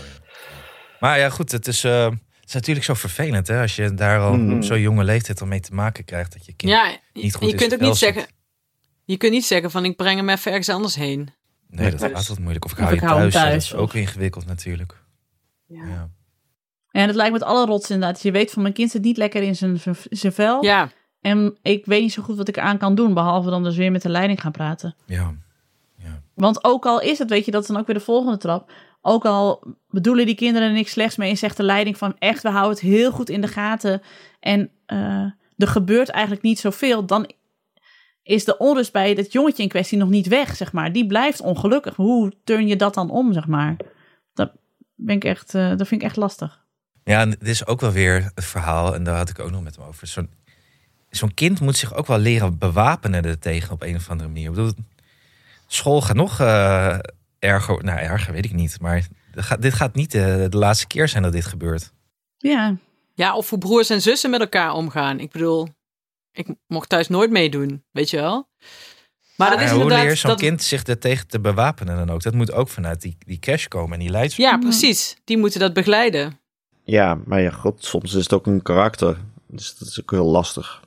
Maar 0.99 1.19
ja, 1.19 1.29
goed, 1.29 1.51
het 1.51 1.67
is, 1.67 1.83
eh, 1.83 2.11
is 2.53 2.59
natuurlijk 2.59 2.85
zo 2.85 2.93
vervelend 2.93 3.47
hè, 3.47 3.61
als 3.61 3.75
je 3.75 3.93
daar 3.93 4.19
al 4.19 4.55
op 4.55 4.63
zo'n 4.63 4.79
jonge 4.81 5.03
leeftijd 5.03 5.41
al 5.41 5.47
mee 5.47 5.59
te 5.59 5.73
maken 5.73 6.05
krijgt. 6.05 6.33
Dat 6.33 6.45
je 6.45 6.53
kind 6.53 6.71
Ja, 6.71 6.97
niet 7.13 7.35
goed 7.35 7.45
je 7.45 7.51
in 7.51 7.57
kunt 7.59 7.73
ook 7.73 7.79
niet 7.79 7.89
zit. 7.97 8.13
zeggen... 8.13 8.31
Je 9.05 9.17
kunt 9.17 9.31
niet 9.31 9.45
zeggen 9.45 9.71
van 9.71 9.85
ik 9.85 9.95
breng 9.95 10.17
hem 10.17 10.29
even 10.29 10.51
ergens 10.51 10.69
anders 10.69 10.95
heen. 10.95 11.17
Nee, 11.67 11.91
dat 11.91 11.99
Nee. 11.99 12.09
gaat 12.09 12.17
altijd 12.17 12.39
moeilijk. 12.39 12.65
Of 12.65 12.71
ik 12.71 12.77
Of 12.77 12.83
hou 12.83 12.95
ik 12.95 13.01
je 13.01 13.07
hou 13.07 13.29
thuis. 13.29 13.53
Dat 13.53 13.63
is 13.63 13.73
ook 13.73 13.93
ingewikkeld 13.93 14.45
natuurlijk. 14.45 15.03
Ja. 15.67 15.85
Ja. 15.87 16.09
En 16.91 17.07
het 17.07 17.15
lijkt 17.15 17.31
met 17.33 17.43
alle 17.43 17.65
rots 17.65 17.89
inderdaad. 17.89 18.21
Je 18.21 18.31
weet 18.31 18.51
van 18.51 18.61
mijn 18.61 18.73
kind 18.73 18.91
zit 18.91 19.01
niet 19.01 19.17
lekker 19.17 19.41
in 19.43 19.55
zijn, 19.55 19.79
zijn- 19.79 19.95
zijn 20.09 20.33
vel. 20.33 20.63
Ja, 20.63 20.91
En 21.21 21.57
ik 21.61 21.85
weet 21.85 22.01
niet 22.01 22.13
zo 22.13 22.23
goed 22.23 22.37
wat 22.37 22.47
ik 22.47 22.57
aan 22.59 22.77
kan 22.77 22.95
doen. 22.95 23.13
Behalve 23.13 23.49
dan 23.49 23.63
dus 23.63 23.75
weer 23.75 23.91
met 23.91 24.01
de 24.01 24.09
leiding 24.09 24.41
gaan 24.41 24.51
praten. 24.51 24.95
Ja. 25.05 25.33
Ja. 25.97 26.21
Want 26.33 26.63
ook 26.63 26.85
al 26.85 27.01
is 27.01 27.19
het, 27.19 27.29
weet 27.29 27.45
je, 27.45 27.51
dat 27.51 27.61
is 27.61 27.67
dan 27.67 27.77
ook 27.77 27.85
weer 27.85 27.95
de 27.95 28.01
volgende 28.01 28.37
trap. 28.37 28.71
Ook 29.05 29.25
al 29.25 29.63
bedoelen 29.89 30.25
die 30.25 30.35
kinderen 30.35 30.67
er 30.67 30.73
niks 30.73 30.91
slechts 30.91 31.15
mee 31.15 31.35
zegt 31.35 31.57
de 31.57 31.63
leiding 31.63 31.97
van 31.97 32.15
echt, 32.19 32.43
we 32.43 32.49
houden 32.49 32.71
het 32.71 32.79
heel 32.79 33.11
goed 33.11 33.29
in 33.29 33.41
de 33.41 33.47
gaten. 33.47 34.01
En 34.39 34.71
eh, 34.85 35.25
er 35.57 35.67
gebeurt 35.67 36.09
eigenlijk 36.09 36.43
niet 36.43 36.59
zoveel. 36.59 37.05
Dan 37.05 37.31
is 38.23 38.45
de 38.45 38.57
onrust 38.57 38.91
bij 38.91 39.15
dat 39.15 39.31
jongetje 39.31 39.63
in 39.63 39.69
kwestie 39.69 39.97
nog 39.97 40.09
niet 40.09 40.27
weg, 40.27 40.55
zeg 40.55 40.71
maar. 40.71 40.91
Die 40.91 41.07
blijft 41.07 41.41
ongelukkig. 41.41 41.95
Hoe 41.95 42.33
turn 42.43 42.67
je 42.67 42.75
dat 42.75 42.93
dan 42.93 43.09
om, 43.09 43.33
zeg 43.33 43.47
maar? 43.47 43.75
Dat, 44.33 44.51
ben 44.95 45.15
ik 45.15 45.23
echt, 45.23 45.55
eh, 45.55 45.69
dat 45.69 45.87
vind 45.87 46.01
ik 46.01 46.07
echt 46.07 46.17
lastig. 46.17 46.61
Ja, 47.03 47.19
en 47.19 47.29
dit 47.29 47.47
is 47.47 47.65
ook 47.65 47.81
wel 47.81 47.91
weer 47.91 48.31
het 48.35 48.45
verhaal, 48.45 48.93
en 48.93 49.03
daar 49.03 49.17
had 49.17 49.29
ik 49.29 49.39
ook 49.39 49.51
nog 49.51 49.63
met 49.63 49.75
hem 49.75 49.85
over. 49.85 50.07
Zo'n 50.07 50.29
zo'n 51.09 51.33
kind 51.33 51.59
moet 51.59 51.77
zich 51.77 51.93
ook 51.93 52.07
wel 52.07 52.17
leren 52.17 52.57
bewapenen 52.57 53.23
er 53.23 53.39
tegen 53.39 53.71
op 53.71 53.81
een 53.81 53.95
of 53.95 54.09
andere 54.09 54.29
manier. 54.29 54.67
Ik 54.67 54.75
school 55.67 56.01
gaat 56.01 56.15
nog 56.15 56.39
eh, 56.39 56.97
erger, 57.43 57.83
nou 57.83 57.99
erger 57.99 58.33
weet 58.33 58.45
ik 58.45 58.53
niet, 58.53 58.79
maar 58.81 59.07
dit 59.31 59.43
gaat, 59.43 59.61
dit 59.61 59.73
gaat 59.73 59.95
niet 59.95 60.11
de, 60.11 60.47
de 60.49 60.57
laatste 60.57 60.87
keer 60.87 61.07
zijn 61.07 61.23
dat 61.23 61.31
dit 61.31 61.45
gebeurt. 61.45 61.91
Ja, 62.37 62.75
Ja, 63.15 63.35
of 63.35 63.49
hoe 63.49 63.59
broers 63.59 63.89
en 63.89 64.01
zussen 64.01 64.29
met 64.29 64.39
elkaar 64.39 64.73
omgaan. 64.73 65.19
Ik 65.19 65.31
bedoel, 65.31 65.67
ik 66.31 66.47
mocht 66.67 66.89
thuis 66.89 67.07
nooit 67.07 67.31
meedoen, 67.31 67.83
weet 67.91 68.09
je 68.09 68.17
wel. 68.17 68.49
Maar 69.37 69.49
dat 69.49 69.61
is 69.61 69.69
hoe 69.69 69.73
inderdaad... 69.81 70.01
leer 70.03 70.09
je 70.11 70.17
zo'n 70.17 70.29
dat- 70.29 70.39
kind 70.39 70.61
zich 70.63 70.83
er 70.87 70.99
tegen 70.99 71.27
te 71.27 71.39
bewapenen 71.39 71.95
dan 71.95 72.09
ook? 72.09 72.21
Dat 72.23 72.33
moet 72.33 72.51
ook 72.51 72.69
vanuit 72.69 73.01
die, 73.01 73.17
die 73.19 73.39
cash 73.39 73.67
komen 73.67 73.93
en 73.93 73.99
die 73.99 74.09
leids. 74.09 74.35
Ja, 74.35 74.57
precies. 74.57 75.17
Die 75.23 75.37
moeten 75.37 75.59
dat 75.59 75.73
begeleiden. 75.73 76.39
Ja, 76.83 77.17
maar 77.25 77.41
ja, 77.41 77.49
god, 77.51 77.83
soms 77.85 78.13
is 78.13 78.23
het 78.23 78.33
ook 78.33 78.45
een 78.47 78.61
karakter. 78.61 79.17
Dus 79.47 79.77
dat 79.77 79.87
is 79.87 80.01
ook 80.01 80.11
heel 80.11 80.25
lastig. 80.25 80.81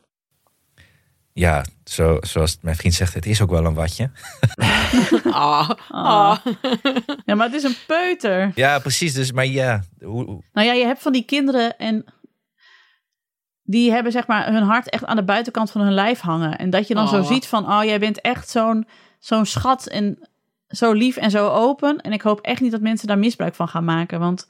Ja, 1.33 1.65
zo, 1.91 2.16
zoals 2.20 2.59
mijn 2.61 2.76
vriend 2.76 2.95
zegt, 2.95 3.14
het 3.14 3.26
is 3.26 3.41
ook 3.41 3.51
wel 3.51 3.64
een 3.64 3.74
watje. 3.74 4.11
Ah, 5.30 5.70
Ah. 5.70 5.70
ah. 5.89 6.37
ja 7.24 7.34
maar 7.34 7.47
het 7.47 7.55
is 7.55 7.62
een 7.62 7.76
peuter. 7.87 8.53
Ja, 8.55 8.78
precies. 8.78 9.12
Dus, 9.14 9.32
maar 9.32 9.47
ja, 9.47 9.82
hoe, 10.01 10.24
hoe- 10.24 10.43
Nou 10.53 10.66
ja, 10.66 10.72
je 10.72 10.84
hebt 10.84 11.03
van 11.03 11.12
die 11.12 11.24
kinderen 11.24 11.78
en 11.78 12.05
die 13.62 13.91
hebben 13.93 14.12
zeg 14.12 14.26
maar 14.26 14.53
hun 14.53 14.62
hart 14.62 14.91
echt 14.91 15.05
aan 15.05 15.16
de 15.16 15.24
buitenkant 15.24 15.70
van 15.70 15.80
hun 15.80 15.93
lijf 15.95 16.20
hangen. 16.20 16.59
En 16.59 16.70
dat 16.70 16.89
je 16.89 16.95
dan 16.95 17.09
zo 17.09 17.20
Oh. 17.20 17.26
ziet 17.26 17.47
van, 17.47 17.72
oh 17.72 17.84
jij 17.84 17.99
bent 17.99 18.20
echt 18.20 18.49
zo'n 18.49 18.87
zo'n 19.18 19.47
schat 19.47 19.87
en 19.87 20.28
zo 20.68 20.93
lief 20.93 21.16
en 21.16 21.30
zo 21.30 21.49
open. 21.49 22.01
En 22.01 22.12
ik 22.12 22.22
hoop 22.22 22.41
echt 22.41 22.61
niet 22.61 22.70
dat 22.72 22.80
mensen 22.80 23.09
daar 23.09 23.18
misbruik 23.18 23.55
van 23.55 23.68
gaan 23.68 23.84
maken. 23.84 24.20
Want 24.20 24.49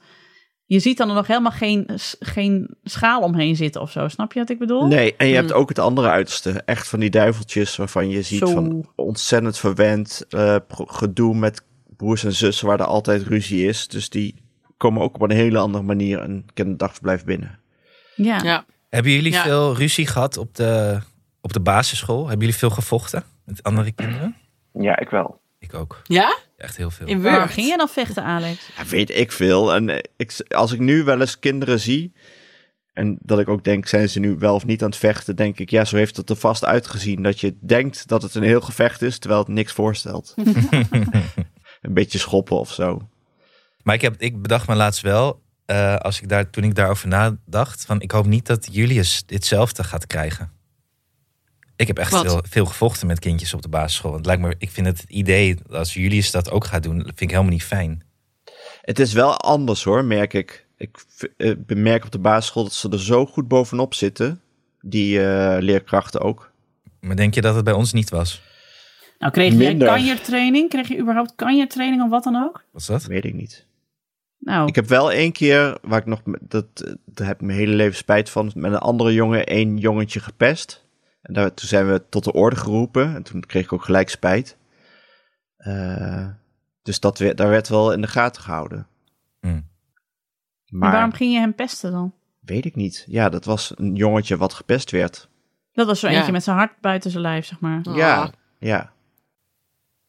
je 0.69 0.79
ziet 0.79 0.97
dan 0.97 1.09
er 1.09 1.15
nog 1.15 1.27
helemaal 1.27 1.51
geen, 1.51 1.87
geen 2.19 2.75
schaal 2.83 3.21
omheen 3.21 3.55
zitten 3.55 3.81
of 3.81 3.91
zo. 3.91 4.07
Snap 4.07 4.33
je 4.33 4.39
wat 4.39 4.49
ik 4.49 4.59
bedoel? 4.59 4.87
Nee, 4.87 5.15
en 5.15 5.27
je 5.27 5.35
hebt 5.35 5.49
Hmm. 5.49 5.59
ook 5.59 5.69
het 5.69 5.79
andere 5.79 6.09
uiterste. 6.09 6.61
Echt 6.65 6.87
van 6.87 6.99
die 6.99 7.09
duiveltjes 7.09 7.75
waarvan 7.75 8.09
je 8.09 8.21
ziet 8.21 8.39
Zo. 8.39 8.45
van 8.47 8.89
ontzettend 8.95 9.57
verwend 9.57 10.25
eh, 10.29 10.55
gedoe 10.69 11.35
met 11.35 11.61
broers 11.97 12.23
en 12.23 12.33
zussen 12.33 12.67
waar 12.67 12.79
er 12.79 12.85
altijd 12.85 13.21
ruzie 13.23 13.67
is. 13.67 13.87
Dus 13.87 14.09
die 14.09 14.35
komen 14.77 15.01
ook 15.01 15.15
op 15.15 15.21
een 15.21 15.31
hele 15.35 15.57
andere 15.57 15.83
manier 15.83 16.21
een 16.21 16.45
kinderdagverblijf 16.53 17.23
binnen. 17.25 17.59
Ja. 18.15 18.41
Ja. 18.43 18.65
hebben 18.89 19.11
jullie 19.11 19.31
Ja. 19.31 19.43
veel 19.43 19.75
ruzie 19.75 20.07
gehad 20.07 20.37
op 20.37 20.55
de, 20.55 20.99
op 21.41 21.53
de 21.53 21.59
basisschool? 21.59 22.19
Hebben 22.21 22.39
jullie 22.39 22.55
veel 22.59 22.69
gevochten 22.69 23.23
met 23.45 23.63
andere 23.63 23.91
kinderen? 23.91 24.35
Ja, 24.73 24.99
ik 24.99 25.09
wel. 25.09 25.41
Ik 25.59 25.73
ook. 25.73 26.01
Ja? 26.03 26.37
Echt 26.57 26.77
heel 26.77 26.91
veel. 26.91 27.07
In 27.07 27.21
Waar 27.21 27.49
ging 27.49 27.67
je 27.67 27.77
dan 27.77 27.89
vechten, 27.89 28.23
Alex? 28.23 28.69
Ja, 28.77 28.85
weet 28.85 29.09
ik 29.09 29.31
veel. 29.31 29.73
En 29.73 29.89
eh, 29.89 29.99
ik, 30.17 30.45
als 30.47 30.71
ik 30.71 30.79
nu 30.79 31.03
wel 31.03 31.19
eens 31.19 31.39
kinderen 31.39 31.79
zie 31.79 32.13
en 32.97 33.17
dat 33.21 33.39
ik 33.39 33.47
ook 33.47 33.63
denk, 33.63 33.87
zijn 33.87 34.09
ze 34.09 34.19
nu 34.19 34.35
wel 34.39 34.55
of 34.55 34.65
niet 34.65 34.81
aan 34.81 34.89
het 34.89 34.97
vechten, 34.97 35.35
denk 35.35 35.59
ik, 35.59 35.69
ja, 35.69 35.85
zo 35.85 35.95
heeft 35.95 36.17
het 36.17 36.29
er 36.29 36.35
vast 36.35 36.65
uitgezien. 36.65 37.23
Dat 37.23 37.39
je 37.39 37.57
denkt 37.61 38.07
dat 38.07 38.21
het 38.21 38.35
een 38.35 38.43
heel 38.43 38.61
gevecht 38.61 39.01
is, 39.01 39.19
terwijl 39.19 39.41
het 39.41 39.49
niks 39.49 39.71
voorstelt. 39.71 40.33
een 41.81 41.93
beetje 41.93 42.17
schoppen 42.17 42.59
of 42.59 42.73
zo. 42.73 43.09
Maar 43.83 43.95
ik, 43.95 44.01
heb, 44.01 44.15
ik 44.17 44.41
bedacht 44.41 44.67
me 44.67 44.75
laatst 44.75 45.01
wel, 45.01 45.41
eh, 45.65 45.95
als 45.95 46.21
ik 46.21 46.29
daar, 46.29 46.49
toen 46.49 46.63
ik 46.63 46.75
daarover 46.75 47.07
nadacht, 47.07 47.85
van 47.85 48.01
ik 48.01 48.11
hoop 48.11 48.25
niet 48.25 48.45
dat 48.45 48.67
Julius 48.71 49.23
ditzelfde 49.25 49.83
gaat 49.83 50.07
krijgen. 50.07 50.51
Ik 51.77 51.87
heb 51.87 51.97
echt 51.97 52.11
Wat? 52.11 52.25
veel, 52.25 52.41
veel 52.49 52.65
gevochten 52.65 53.07
met 53.07 53.19
kindjes 53.19 53.53
op 53.53 53.61
de 53.61 53.69
basisschool. 53.69 54.13
Het 54.13 54.25
lijkt 54.25 54.41
me, 54.41 54.55
ik 54.57 54.69
vind 54.71 54.87
het 54.87 55.03
idee 55.07 55.55
dat 55.55 55.77
als 55.77 55.93
Julius 55.93 56.31
dat 56.31 56.51
ook 56.51 56.65
gaat 56.65 56.83
doen, 56.83 57.01
vind 57.01 57.21
ik 57.21 57.29
helemaal 57.29 57.51
niet 57.51 57.63
fijn. 57.63 58.03
Het 58.81 58.99
is 58.99 59.13
wel 59.13 59.37
anders 59.37 59.83
hoor, 59.83 60.05
merk 60.05 60.33
ik. 60.33 60.65
Ik 60.77 60.97
eh, 61.37 61.53
bemerk 61.57 62.05
op 62.05 62.11
de 62.11 62.19
basisschool 62.19 62.63
dat 62.63 62.73
ze 62.73 62.89
er 62.89 62.99
zo 62.99 63.25
goed 63.25 63.47
bovenop 63.47 63.93
zitten. 63.93 64.41
Die 64.81 65.23
eh, 65.25 65.61
leerkrachten 65.61 66.21
ook. 66.21 66.51
Maar 66.99 67.15
denk 67.15 67.33
je 67.33 67.41
dat 67.41 67.55
het 67.55 67.63
bij 67.63 67.73
ons 67.73 67.93
niet 67.93 68.09
was? 68.09 68.41
Nou, 69.19 69.31
kreeg 69.31 69.47
jij 69.47 69.57
Minder. 69.57 69.87
kanjertraining? 69.87 70.69
Kreeg 70.69 70.87
je 70.87 70.97
überhaupt 70.97 71.33
kanjertraining 71.35 72.03
of 72.03 72.09
wat 72.09 72.23
dan 72.23 72.35
ook? 72.35 72.63
Wat 72.71 72.81
is 72.81 72.87
dat? 72.87 73.03
Weet 73.05 73.25
ik 73.25 73.33
niet. 73.33 73.65
Nou, 74.39 74.67
Ik 74.67 74.75
heb 74.75 74.87
wel 74.87 75.11
één 75.11 75.31
keer, 75.31 75.77
waar 75.81 75.99
ik 75.99 76.05
nog, 76.05 76.21
dat, 76.41 76.65
eh, 76.73 76.93
daar 77.05 77.27
heb 77.27 77.35
ik 77.39 77.45
mijn 77.45 77.57
hele 77.57 77.73
leven 77.73 77.95
spijt 77.97 78.29
van, 78.29 78.51
met 78.55 78.71
een 78.71 78.77
andere 78.77 79.13
jongen 79.13 79.45
één 79.45 79.77
jongetje 79.77 80.19
gepest. 80.19 80.85
En 81.27 81.33
daar, 81.33 81.53
toen 81.53 81.67
zijn 81.67 81.87
we 81.91 82.03
tot 82.09 82.23
de 82.23 82.33
orde 82.33 82.55
geroepen 82.55 83.15
en 83.15 83.23
toen 83.23 83.41
kreeg 83.41 83.63
ik 83.63 83.73
ook 83.73 83.83
gelijk 83.83 84.09
spijt. 84.09 84.57
Eh, 85.57 86.27
dus 86.81 86.99
dat 86.99 87.17
werd, 87.19 87.37
daar 87.37 87.49
werd 87.49 87.67
wel 87.67 87.93
in 87.93 88.01
de 88.01 88.07
gaten 88.07 88.41
gehouden. 88.41 88.87
Hmm. 89.39 89.67
Maar 90.67 90.91
waarom 90.91 91.11
ging 91.13 91.33
je 91.33 91.39
hem 91.39 91.55
pesten 91.55 91.91
dan? 91.91 92.13
weet 92.39 92.65
ik 92.65 92.75
niet. 92.75 93.05
Ja, 93.07 93.29
dat 93.29 93.45
was 93.45 93.73
een 93.75 93.95
jongetje 93.95 94.37
wat 94.37 94.53
gepest 94.53 94.91
werd. 94.91 95.29
Dat 95.73 95.87
was 95.87 95.99
zo 95.99 96.07
Ja. 96.09 96.17
eentje 96.17 96.31
met 96.31 96.43
zijn 96.43 96.57
hart 96.57 96.81
buiten 96.81 97.11
zijn 97.11 97.23
lijf, 97.23 97.45
zeg 97.45 97.59
maar. 97.59 97.81
Ah. 97.83 97.95
Ja, 97.95 98.31
ja. 98.59 98.91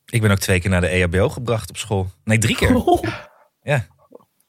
Ik 0.06 0.20
ben 0.20 0.30
ook 0.30 0.38
twee 0.38 0.60
keer 0.60 0.70
naar 0.70 0.80
de 0.80 0.88
EHBO 0.88 1.28
gebracht 1.28 1.70
op 1.70 1.76
school. 1.76 2.10
Nee, 2.24 2.38
drie 2.38 2.56
keer. 2.56 2.82
Ja. 3.62 3.86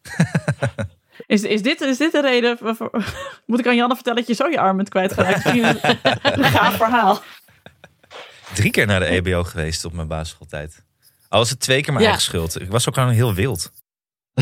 Is, 1.25 1.43
is, 1.43 1.61
dit, 1.61 1.81
is 1.81 1.97
dit 1.97 2.11
de 2.11 2.21
reden? 2.21 2.57
waarvoor- 2.61 2.91
Moet 3.45 3.59
ik 3.59 3.67
aan 3.67 3.75
Janne 3.75 3.95
vertellen 3.95 4.19
dat 4.19 4.27
je 4.27 4.33
zo 4.43 4.47
je 4.47 4.59
arm 4.59 4.75
bent 4.77 4.89
kwijtgeraakt? 4.89 5.45
Een 5.45 6.43
gaaf 6.55 6.75
verhaal. 6.75 7.21
Drie 8.53 8.71
keer 8.71 8.85
naar 8.85 8.99
de 8.99 9.05
EHBO 9.05 9.43
geweest 9.43 9.85
op 9.85 9.93
mijn 9.93 10.07
basisschooltijd. 10.07 10.83
Al 11.29 11.39
was 11.39 11.49
het 11.49 11.59
twee 11.59 11.81
keer 11.81 11.93
mijn 11.93 12.03
Ja. 12.05 12.09
eigen 12.11 12.27
schuld. 12.29 12.61
Ik 12.61 12.71
was 12.71 12.87
ook 12.87 12.93
gewoon 12.93 13.09
heel 13.09 13.33
wild. 13.33 13.71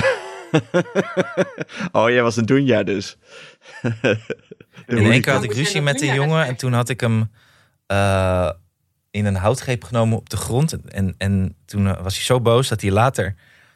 oh, 1.91 2.09
jij 2.09 2.23
was 2.23 2.35
een 2.35 2.45
Doenja 2.45 2.83
dus. 2.83 3.17
In 4.87 5.11
één 5.11 5.21
keer 5.21 5.33
had 5.33 5.43
ik 5.43 5.53
ruzie 5.53 5.81
met 5.81 6.01
een 6.01 6.13
jongen 6.13 6.45
en 6.45 6.55
toen 6.55 6.73
had 6.73 6.89
ik 6.89 6.99
hem 6.99 7.31
eh, 7.85 8.51
in 9.11 9.25
een 9.25 9.35
houtgreep 9.35 9.83
genomen 9.83 10.17
op 10.17 10.29
de 10.29 10.37
grond. 10.37 10.73
En, 10.87 11.15
en 11.17 11.55
toen 11.65 11.87
eh, 11.87 12.01
was 12.01 12.15
hij 12.15 12.23
zo 12.23 12.41
boos 12.41 12.67
dat 12.67 12.81
hij 12.81 12.91
later 12.91 13.35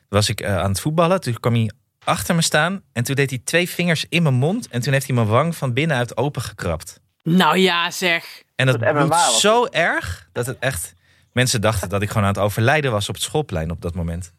was 0.10 0.30
ik 0.30 0.42
eh, 0.42 0.58
aan 0.58 0.70
het 0.70 0.80
voetballen. 0.80 1.22
Toen 1.22 1.40
kwam 1.40 1.54
hij 1.54 1.72
achter 2.04 2.36
me 2.36 2.42
staan 2.42 2.82
en 2.94 3.04
toen 3.04 3.16
deed 3.16 3.30
hij 3.30 3.40
twee 3.44 3.70
vingers 3.70 4.06
in 4.10 4.24
mijn 4.24 4.36
mond. 4.36 4.68
En 4.68 4.82
toen 4.82 4.94
heeft 4.94 5.06
hij 5.06 5.16
mijn 5.16 5.28
wang 5.28 5.56
van 5.56 5.74
binnenuit 5.74 6.18
opengekrapt. 6.18 7.00
Nou 7.24 7.58
ja, 7.58 7.92
zeg. 7.92 8.44
En 8.56 8.66
dat 8.66 9.08
was 9.08 9.42
zo 9.42 9.66
erg 9.66 10.30
dat 10.32 10.46
het 10.46 10.60
echt... 10.60 10.94
Mensen 11.32 11.62
dachten 11.62 11.90
dat 11.90 12.02
ik 12.02 12.08
gewoon 12.08 12.24
aan 12.24 12.34
het 12.34 12.42
overlijden 12.44 12.92
was 12.92 13.10
op 13.10 13.16
het 13.16 13.24
schoolplein 13.24 13.72
op 13.72 13.82
dat 13.82 13.96
moment. 13.96 14.34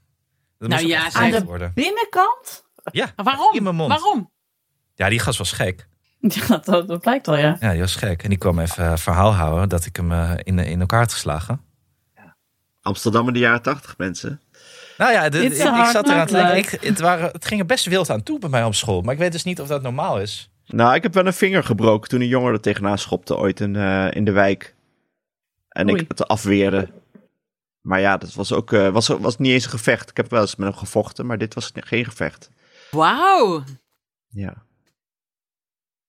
Dat 0.59 0.69
Nou 0.69 0.83
moest 0.83 0.95
ja, 0.95 1.13
Aan 1.13 1.31
de- 1.31 1.45
worden. 1.45 1.73
Binnenkant? 1.75 2.65
Ja, 2.93 3.13
waarom? 3.17 3.55
in 3.55 3.63
mijn 3.63 3.75
mond. 3.75 3.89
Waarom? 3.89 4.31
Ja, 4.95 5.09
die 5.09 5.19
gast 5.19 5.39
was 5.39 5.53
gek. 5.53 5.87
Ja, 6.21 6.57
dat, 6.65 6.89
dat 6.89 7.01
blijkt 7.01 7.29
al, 7.29 7.37
ja. 7.37 7.57
Ja, 7.61 7.71
die 7.71 7.81
was 7.81 7.97
gek. 7.97 8.23
En 8.23 8.29
die 8.29 8.39
kwam 8.39 8.59
even 8.59 8.91
eh, 8.91 8.97
verhaal 8.97 9.35
houden 9.35 9.69
dat 9.69 9.85
ik 9.87 9.97
hem 9.97 10.13
eh, 10.13 10.31
in, 10.43 10.59
in 10.59 10.81
elkaar 10.81 11.01
had 11.01 11.13
geslagen. 11.13 11.61
Amsterdam 12.83 13.27
in 13.27 13.33
de 13.33 13.39
jaren 13.39 13.63
tachtig, 13.63 13.97
mensen. 13.99 14.41
Nou 14.99 15.13
ja, 15.13 15.29
de- 15.29 15.45
ik, 15.45 15.55
zat 15.55 16.09
eraan 16.09 16.27
te 16.27 16.33
denken. 16.33 16.57
Ik, 16.57 16.71
het, 16.71 17.01
waren, 17.01 17.31
het 17.33 17.45
ging 17.45 17.61
er 17.61 17.67
best 17.67 17.87
wild 17.87 18.11
aan 18.11 18.23
toe 18.23 18.39
bij 18.39 18.49
mij 18.49 18.65
op 18.65 18.75
school. 18.75 19.01
Maar 19.01 19.13
ik 19.13 19.19
weet 19.21 19.33
dus 19.33 19.45
niet 19.45 19.61
of 19.61 19.69
dat 19.69 19.83
normaal 19.83 20.21
is. 20.21 20.51
Nou, 20.67 20.95
ik 20.95 21.03
heb 21.03 21.15
wel 21.15 21.27
een 21.27 21.33
vinger 21.33 21.65
gebroken 21.65 22.09
toen 22.09 22.21
een 22.21 22.27
jongen 22.27 22.53
er 22.53 22.61
tegenaan 22.61 22.99
schopte 22.99 23.37
ooit 23.37 23.61
in, 23.61 23.77
eh, 23.77 24.09
in 24.11 24.25
de 24.25 24.31
wijk. 24.31 24.75
En 25.69 25.91
Oei. 25.91 26.01
ik 26.01 26.09
het 26.09 26.29
afweerde. 26.29 26.89
Maar 27.81 28.01
ja, 28.01 28.17
dat 28.17 28.35
was 28.35 28.53
ook 28.53 28.73
eh, 28.73 28.89
was, 28.89 29.09
was 29.09 29.39
niet 29.39 29.53
eens 29.53 29.65
een 29.65 29.71
gevecht. 29.71 30.11
Ik 30.11 30.17
heb 30.17 30.31
wel 30.31 30.41
eens 30.41 30.57
met 30.57 30.69
hem 30.69 30.77
gevochten, 30.77 31.27
maar 31.27 31.39
dit 31.39 31.55
was 31.55 31.71
geen 31.75 32.05
gevecht. 32.05 32.51
Wauw. 32.91 33.63
Ja. 34.29 34.55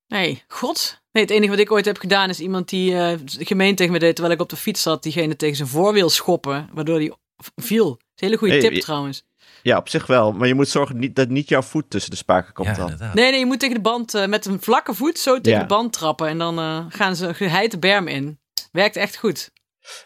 Nee, 0.06 0.42
god. 0.48 1.02
Nee, 1.12 1.22
het 1.22 1.32
enige 1.32 1.50
wat 1.50 1.58
ik 1.58 1.72
ooit 1.72 1.84
heb 1.84 1.98
gedaan 1.98 2.28
is 2.28 2.40
iemand 2.40 2.68
die 2.68 2.96
eh 2.96 3.18
gemeen 3.26 3.74
tegen 3.74 3.92
me 3.92 3.98
deed 3.98 4.14
terwijl 4.14 4.34
ik 4.34 4.42
op 4.42 4.48
de 4.48 4.56
fiets 4.56 4.82
zat, 4.82 5.02
diegene 5.02 5.36
tegen 5.36 5.56
zijn 5.56 5.68
voorwiel 5.68 6.10
schoppen, 6.10 6.68
waardoor 6.72 6.96
hij 6.96 7.12
viel. 7.56 8.00
Dat 8.14 8.30
is 8.30 8.38
een 8.38 8.38
hele 8.48 8.60
goede 8.60 8.68
tip 8.74 8.82
trouwens. 8.82 9.24
ja, 9.62 9.76
op 9.76 9.88
zich 9.88 10.06
wel. 10.06 10.32
Maar 10.32 10.48
je 10.48 10.54
moet 10.54 10.68
zorgen 10.68 10.98
niet, 10.98 11.16
dat 11.16 11.28
niet 11.28 11.48
jouw 11.48 11.62
voet 11.62 11.90
tussen 11.90 12.10
de 12.10 12.16
spaken 12.16 12.52
komt 12.52 12.68
ja, 12.68 12.74
dan. 12.74 12.82
inderdaad. 12.90 13.14
Nee, 13.14 13.30
nee, 13.30 13.38
je 13.38 13.46
moet 13.46 13.60
tegen 13.60 13.74
de 13.74 13.80
band 13.80 14.14
eh, 14.14 14.26
met 14.26 14.46
een 14.46 14.60
vlakke 14.60 14.94
voet 14.94 15.18
zo 15.18 15.40
tegen 15.40 15.58
Ja. 15.58 15.66
de 15.66 15.74
band 15.74 15.92
trappen 15.92 16.28
en 16.28 16.38
dan 16.38 16.58
eh, 16.58 16.84
gaan 16.88 17.16
ze 17.16 17.34
geheid 17.34 17.70
de 17.70 17.78
berm 17.78 18.08
in. 18.08 18.38
Werkt 18.72 18.96
echt 18.96 19.16
goed. 19.16 19.50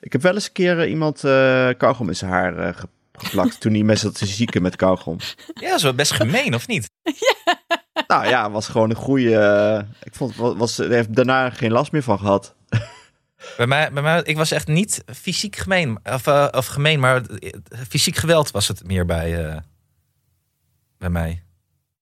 Ik 0.01 0.13
heb 0.13 0.23
wel 0.23 0.35
eens 0.35 0.47
een 0.47 0.53
keer 0.53 0.81
eh, 0.81 0.91
iemand 0.91 1.25
eh 1.25 1.69
kauwgom 1.77 2.09
in 2.09 2.17
zijn 2.17 2.31
haar 2.31 2.59
eh, 2.59 2.77
ge- 2.77 2.89
geplakt 3.13 3.61
toen 3.61 3.73
hij 3.73 3.83
mensen 3.83 4.09
zat 4.09 4.19
te 4.19 4.27
zieken 4.27 4.63
met 4.63 4.77
kauwgom. 4.77 5.17
Ja, 5.61 5.67
dat 5.69 5.77
is 5.77 5.83
wel 5.83 5.95
best 5.95 6.13
gemeen, 6.13 6.55
of 6.55 6.67
niet? 6.67 6.91
nou 8.09 8.29
ja, 8.29 8.51
was 8.51 8.69
gewoon 8.69 8.91
een 8.91 8.97
goede... 8.97 9.87
ik 10.03 10.15
vond, 10.15 10.37
was, 10.37 10.55
was, 10.57 10.77
hij 10.77 10.87
heeft 10.89 11.15
daarna 11.15 11.51
geen 11.51 11.73
last 11.73 11.93
meer 11.93 12.03
van 12.03 12.19
gehad. 12.19 12.55
Bij 13.57 13.67
mij, 13.67 13.93
bij 13.93 14.03
mij, 14.03 14.21
ik 14.23 14.37
was 14.37 14.51
echt 14.51 14.67
niet 14.67 15.05
fysiek 15.17 15.57
gemeen. 15.57 15.99
Of, 16.05 16.27
eh, 16.27 16.49
of 16.51 16.67
gemeen, 16.67 17.01
maar 17.01 17.23
fysiek 17.89 18.17
geweld 18.17 18.51
was 18.51 18.69
het 18.69 18.85
meer 18.87 19.05
bij, 19.07 19.47
eh, 19.49 19.57
bij 20.99 21.11
mij. 21.11 21.43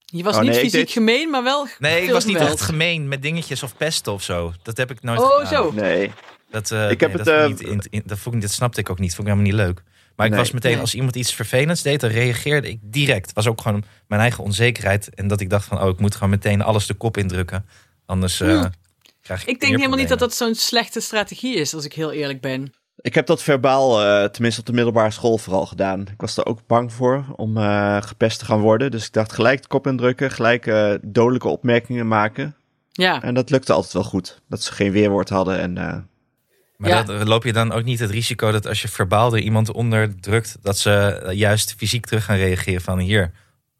Je 0.05 0.22
was 0.22 0.34
Oh, 0.34 0.40
niet 0.40 0.51
nee, 0.51 0.59
fysiek 0.61 0.72
deed- 0.80 0.90
gemeen, 0.90 1.30
maar 1.30 1.42
wel 1.42 1.66
Nee, 1.78 1.99
ik 1.99 2.05
veel 2.05 2.12
was 2.14 2.24
niet 2.24 2.36
geweld. 2.36 2.55
echt 2.59 2.62
gemeen 2.66 3.09
met 3.09 3.22
dingetjes 3.22 3.62
of 3.62 3.76
pesten 3.76 4.12
of 4.12 4.22
zo. 4.22 4.53
Dat 4.62 4.76
heb 4.76 4.90
ik 4.90 5.03
nooit 5.03 5.20
Oh, 5.20 5.34
gedaan. 5.34 5.47
zo. 5.47 5.72
Nee. 5.72 6.12
Dat, 6.51 6.70
eh, 6.70 6.90
Ik 6.90 7.01
heb 7.01 7.09
nee, 7.09 7.18
het, 7.18 7.26
dat, 7.26 7.49
niet 7.49 7.61
in- 7.61 7.86
in- 7.90 8.03
dat, 8.07 8.18
vond 8.18 8.34
ik, 8.34 8.40
dat 8.40 8.51
snapte 8.51 8.80
ik 8.80 8.90
ook 8.90 8.99
niet. 8.99 9.14
Vond 9.14 9.28
ik 9.28 9.34
helemaal 9.34 9.53
niet 9.53 9.66
leuk. 9.66 9.82
Maar 10.16 10.26
ik 10.26 10.32
Nee. 10.32 10.40
was 10.40 10.51
meteen, 10.51 10.72
Nee. 10.72 10.80
als 10.80 10.94
iemand 10.94 11.16
iets 11.16 11.34
vervelends 11.34 11.82
deed, 11.82 12.01
dan 12.01 12.11
reageerde 12.11 12.68
ik 12.68 12.78
direct. 12.82 13.26
Het 13.26 13.34
was 13.34 13.47
ook 13.47 13.61
gewoon 13.61 13.84
mijn 14.07 14.20
eigen 14.20 14.44
onzekerheid. 14.44 15.14
En 15.14 15.28
dat 15.28 15.40
ik 15.40 15.51
dacht 15.51 15.64
van, 15.64 15.82
oh, 15.82 15.88
ik 15.88 15.99
moet 16.01 16.14
gewoon 16.14 16.30
meteen 16.30 16.62
alles 16.62 16.86
de 16.86 16.94
kop 16.94 17.16
indrukken. 17.16 17.66
Anders 18.07 18.40
eh, 18.40 18.49
Hmm. 18.61 18.70
Krijg 19.27 19.43
ik 19.43 19.49
Ik 19.49 19.61
denk 19.61 19.77
helemaal 19.77 19.99
niet 19.99 20.09
dat 20.09 20.18
dat 20.18 20.35
zo'n 20.35 20.55
slechte 20.55 21.01
strategie 21.01 21.57
is, 21.57 21.74
als 21.74 21.85
ik 21.85 21.93
heel 21.93 22.12
eerlijk 22.12 22.41
ben. 22.41 22.72
Ik 23.01 23.14
heb 23.14 23.27
dat 23.27 23.43
verbaal, 23.43 24.03
eh, 24.03 24.24
tenminste 24.29 24.61
op 24.61 24.66
de 24.66 24.72
middelbare 24.72 25.11
school 25.11 25.39
vooral 25.39 25.66
gedaan. 25.66 26.01
Ik 26.01 26.20
was 26.20 26.37
er 26.37 26.47
ook 26.47 26.66
bang 26.66 26.93
voor 26.93 27.24
om 27.37 27.57
eh, 27.57 28.03
gepest 28.03 28.39
te 28.39 28.45
gaan 28.45 28.61
worden. 28.61 28.91
Dus 28.91 29.07
ik 29.07 29.12
dacht 29.12 29.33
gelijk 29.33 29.62
de 29.62 29.68
kop 29.68 29.87
indrukken, 29.87 30.31
gelijk 30.31 30.66
eh, 30.66 30.95
dodelijke 31.03 31.49
opmerkingen 31.49 32.09
maken. 32.09 32.57
Ja, 32.93 33.22
En 33.22 33.35
dat 33.35 33.51
lukte 33.51 33.72
altijd 33.72 33.93
wel 33.93 34.05
goed. 34.05 34.41
Dat 34.49 34.62
ze 34.62 34.72
geen 34.72 34.93
weerwoord 34.93 35.29
hadden 35.29 35.59
en... 35.61 35.79
eh, 35.79 35.97
Maar 36.77 36.91
Ja. 36.91 37.03
dat, 37.03 37.27
loop 37.29 37.45
je 37.45 37.53
dan 37.53 37.72
ook 37.72 37.85
niet 37.85 37.99
het 37.99 38.11
risico 38.11 38.51
dat 38.53 38.66
als 38.66 38.83
je 38.83 38.89
verbaal 38.89 39.31
door 39.31 39.39
iemand 39.39 39.72
onderdrukt, 39.72 40.57
dat 40.62 40.79
ze 40.79 41.22
juist 41.35 41.74
fysiek 41.77 42.07
terug 42.07 42.24
gaan 42.24 42.37
reageren 42.37 42.81
van 42.81 42.99
hier, 42.99 43.33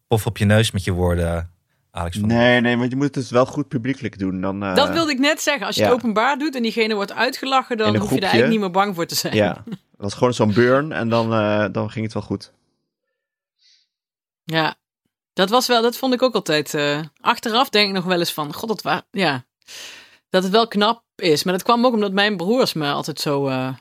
pof 0.07 0.25
op 0.25 0.37
je 0.37 0.45
neus 0.45 0.71
met 0.71 0.83
je 0.83 0.91
woorden, 0.91 1.51
Alex 1.97 2.17
van 2.17 2.27
Nee, 2.27 2.61
nee, 2.61 2.77
want 2.77 2.89
je 2.91 2.95
moet 2.95 3.15
het 3.15 3.29
wel 3.29 3.45
goed 3.45 3.67
publiekelijk 3.67 4.19
doen. 4.19 4.41
Dan, 4.41 4.63
eh, 4.63 4.75
dat 4.75 4.89
wilde 4.89 5.11
ik 5.11 5.19
net 5.19 5.41
zeggen. 5.41 5.65
Als 5.65 5.75
je 5.75 5.81
ja. 5.81 5.87
het 5.87 5.97
openbaar 5.97 6.37
doet 6.37 6.55
en 6.55 6.61
diegene 6.61 6.95
wordt 6.95 7.13
uitgelachen, 7.13 7.77
dan 7.77 7.87
hoef 7.87 7.95
je 7.95 8.01
er 8.01 8.07
groepje. 8.07 8.25
eigenlijk 8.25 8.51
niet 8.51 8.61
meer 8.61 8.81
bang 8.81 8.95
voor 8.95 9.05
te 9.05 9.15
zijn. 9.15 9.35
Ja, 9.35 9.63
dat 9.65 9.77
was 9.97 10.13
gewoon 10.13 10.33
zo'n 10.33 10.53
burn 10.53 10.91
en 10.91 11.09
dan, 11.09 11.33
eh, 11.33 11.65
dan 11.71 11.89
ging 11.89 12.05
het 12.05 12.13
wel 12.13 12.23
goed. 12.23 12.51
Ja, 14.43 14.75
dat 15.33 15.49
was 15.49 15.67
wel, 15.67 15.81
dat 15.81 15.97
vond 15.97 16.13
ik 16.13 16.21
ook 16.21 16.33
altijd. 16.33 16.73
eh, 16.73 16.99
achteraf 17.19 17.69
denk 17.69 17.87
ik 17.87 17.93
nog 17.95 18.05
wel 18.05 18.19
eens 18.19 18.33
van, 18.33 18.53
god, 18.53 18.67
dat 18.69 18.81
waar, 18.81 19.01
ja, 19.11 19.45
dat 20.29 20.43
het 20.43 20.51
wel 20.51 20.67
knap 20.67 21.03
is. 21.15 21.43
Maar 21.43 21.53
dat 21.53 21.63
kwam 21.63 21.85
ook 21.85 21.93
omdat 21.93 22.11
mijn 22.11 22.37
broers 22.37 22.73
me 22.73 22.91
altijd 22.91 23.19
zo 23.19 23.47
eh, 23.47 23.73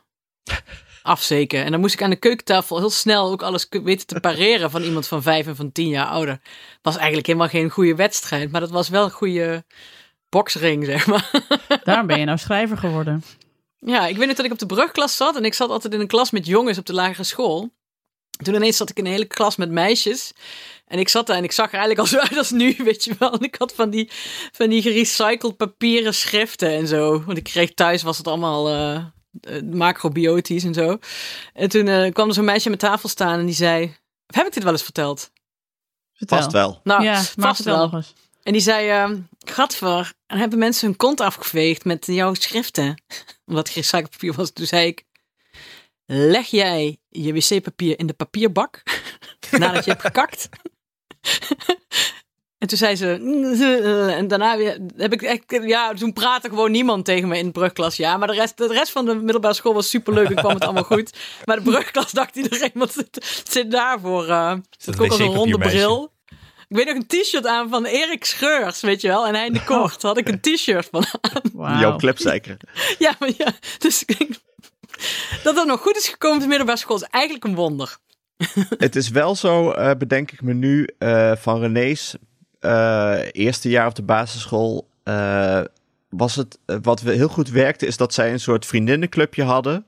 afzeken. 1.06 1.64
En 1.64 1.70
dan 1.70 1.80
moest 1.80 1.94
ik 1.94 2.02
aan 2.02 2.10
de 2.10 2.16
keukentafel 2.16 2.78
heel 2.78 2.90
snel 2.90 3.30
ook 3.30 3.42
alles 3.42 3.66
weten 3.70 4.06
te 4.06 4.20
pareren 4.28 4.70
van 4.70 4.82
iemand 4.82 5.06
van 5.06 5.22
vijf 5.22 5.46
en 5.46 5.56
van 5.56 5.72
tien 5.72 5.88
jaar 5.88 6.06
ouder. 6.06 6.40
Was 6.82 6.96
eigenlijk 6.96 7.26
helemaal 7.26 7.48
geen 7.48 7.70
goede 7.70 7.94
wedstrijd, 7.94 8.50
maar 8.50 8.60
dat 8.60 8.70
was 8.70 8.88
wel 8.88 9.04
een 9.04 9.10
goede 9.10 9.64
boksring, 10.28 10.84
zeg 10.84 11.06
maar. 11.06 11.30
Daarom 11.84 12.06
ben 12.06 12.18
je 12.18 12.24
nou 12.24 12.38
schrijver 12.38 12.76
geworden. 12.76 13.22
Ja, 13.78 14.06
ik 14.06 14.16
weet 14.16 14.26
nog 14.26 14.36
dat 14.36 14.46
ik 14.46 14.52
op 14.52 14.58
de 14.58 14.66
brugklas 14.66 15.16
zat 15.16 15.36
en 15.36 15.44
ik 15.44 15.54
zat 15.54 15.70
altijd 15.70 15.94
in 15.94 16.00
een 16.00 16.06
klas 16.06 16.30
met 16.30 16.46
jongens 16.46 16.78
op 16.78 16.86
de 16.86 16.92
lagere 16.92 17.24
school. 17.24 17.70
Toen 18.42 18.54
ineens 18.54 18.76
zat 18.76 18.90
ik 18.90 18.98
in 18.98 19.06
een 19.06 19.12
hele 19.12 19.24
klas 19.24 19.56
met 19.56 19.70
meisjes. 19.70 20.32
En 20.86 20.98
ik 20.98 21.08
zat 21.08 21.26
daar 21.26 21.36
en 21.36 21.44
ik 21.44 21.52
zag 21.52 21.72
er 21.72 21.78
eigenlijk 21.78 22.00
al 22.00 22.06
zo 22.06 22.18
uit 22.18 22.36
als 22.36 22.50
nu, 22.50 22.76
weet 22.84 23.04
je 23.04 23.14
wel. 23.18 23.32
En 23.32 23.40
ik 23.40 23.54
had 23.58 23.74
van 23.74 23.90
die, 23.90 24.10
van 24.52 24.68
die 24.68 24.82
gerecycled 24.82 25.56
papieren 25.56 26.14
schriften 26.14 26.68
en 26.68 26.86
zo. 26.86 27.22
Want 27.24 27.38
ik 27.38 27.44
kreeg 27.44 27.74
thuis, 27.74 28.02
was 28.02 28.18
het 28.18 28.26
allemaal 28.26 28.68
eh, 28.68 29.04
macrobiotisch 29.72 30.64
en 30.64 30.74
zo. 30.74 30.98
En 31.52 31.68
toen 31.68 31.88
eh, 31.88 32.12
kwam 32.12 32.28
er 32.28 32.34
zo'n 32.34 32.44
meisje 32.44 32.68
aan 32.68 32.76
mijn 32.78 32.92
tafel 32.92 33.08
staan 33.08 33.38
en 33.38 33.46
die 33.46 33.54
zei... 33.54 33.96
Heb 34.26 34.46
ik 34.46 34.52
dit 34.52 34.62
wel 34.62 34.72
eens 34.72 34.82
verteld? 34.82 35.30
Vertel. 36.12 36.38
Vast 36.38 36.52
wel. 36.52 36.80
Nou, 36.84 37.02
ja, 37.02 37.22
vast 37.22 37.64
wel. 37.64 38.02
En 38.42 38.52
die 38.52 38.60
zei, 38.60 38.88
ehm 38.88 39.20
Gadver, 39.38 40.12
en 40.26 40.38
hebben 40.38 40.58
mensen 40.58 40.86
hun 40.86 40.96
kont 40.96 41.20
afgeveegd 41.20 41.84
met 41.84 42.06
jouw 42.06 42.34
schriften? 42.34 43.02
Omdat 43.46 43.64
het 43.64 43.72
gerecycled 43.72 44.10
papier 44.10 44.32
was. 44.32 44.52
Toen 44.52 44.66
zei 44.66 44.86
ik, 44.86 45.04
leg 46.06 46.46
jij 46.46 46.98
je 47.08 47.32
wc-papier 47.32 47.98
in 47.98 48.06
de 48.06 48.12
papierbak 48.12 48.82
nadat 49.50 49.84
je 49.84 49.90
hebt 49.90 50.02
gekakt? 50.02 50.48
En 52.58 52.68
toen 52.68 52.78
zei 52.78 52.96
ze, 52.96 53.18
"Mm, 53.20 53.44
eh," 53.44 54.16
en 54.16 54.28
daarna 54.28 54.56
weer, 54.56 54.78
heb 54.96 55.12
ik 55.12 55.22
echt, 55.22 55.42
ja, 55.64 55.94
toen 55.94 56.12
praatte 56.12 56.48
gewoon 56.48 56.70
niemand 56.70 57.04
tegen 57.04 57.28
me 57.28 57.38
in 57.38 57.46
de 57.46 57.52
brugklas. 57.52 57.96
Ja, 57.96 58.16
maar 58.16 58.28
de 58.28 58.34
rest, 58.34 58.56
de 58.56 58.66
rest 58.66 58.92
van 58.92 59.04
de 59.04 59.14
middelbare 59.14 59.54
school 59.54 59.74
was 59.74 59.90
superleuk 59.90 60.28
en 60.28 60.34
kwam 60.34 60.54
het 60.54 60.64
allemaal 60.64 60.82
goed. 60.82 61.10
Maar 61.44 61.56
de 61.56 61.62
brugklas 61.62 62.12
dacht 62.12 62.36
iedereen, 62.36 62.70
wat 62.74 62.92
zit, 62.92 63.42
zit 63.48 63.70
daarvoor? 63.70 64.28
Uh, 64.28 64.54
ik 64.84 65.00
ook 65.00 65.10
al 65.10 65.16
zo'n 65.16 65.34
ronde 65.34 65.58
bril. 65.58 66.14
Ik 66.68 66.76
weet 66.76 66.86
nog 66.86 66.94
een 66.94 67.06
t-shirt 67.06 67.46
aan 67.46 67.68
van 67.68 67.84
Erik 67.84 68.24
Scheurs, 68.24 68.80
weet 68.80 69.00
je 69.00 69.08
wel. 69.08 69.26
En 69.26 69.34
hij 69.34 69.46
in 69.46 69.52
de 69.52 69.64
kort 69.64 70.02
had 70.02 70.18
ik 70.18 70.28
een 70.28 70.40
t-shirt 70.54 70.88
van 70.90 71.04
aan. 71.20 71.78
Jouw 71.78 71.96
klepzeiker. 71.96 72.56
Ja, 72.98 73.14
maar 73.18 73.30
ja. 73.36 73.52
Dus 73.78 74.04
ik 74.04 74.28
dat 75.42 75.54
dat 75.54 75.66
nog 75.66 75.80
goed 75.80 75.96
is 75.96 76.08
gekomen 76.08 76.36
op 76.36 76.42
de 76.42 76.48
middelbare 76.48 76.78
school 76.78 76.96
is 76.96 77.02
eigenlijk 77.02 77.44
een 77.44 77.54
wonder. 77.54 77.96
het 78.78 78.96
is 78.96 79.08
wel 79.08 79.34
zo, 79.34 79.70
eh, 79.70 79.96
bedenk 79.98 80.32
ik 80.32 80.42
me 80.42 80.52
nu, 80.52 80.88
eh, 80.98 81.32
van 81.36 81.60
René's 81.60 82.14
eh, 82.66 83.28
eerste 83.32 83.68
jaar 83.68 83.86
op 83.86 83.94
de 83.94 84.02
basisschool. 84.02 84.88
eh, 85.02 85.60
was 86.08 86.34
het, 86.34 86.58
eh, 86.66 86.76
wat 86.82 87.00
we 87.00 87.12
heel 87.12 87.28
goed 87.28 87.50
werkte, 87.50 87.86
is 87.86 87.96
dat 87.96 88.14
zij 88.14 88.32
een 88.32 88.40
soort 88.40 88.66
vriendinnenclubje 88.66 89.42
hadden. 89.44 89.86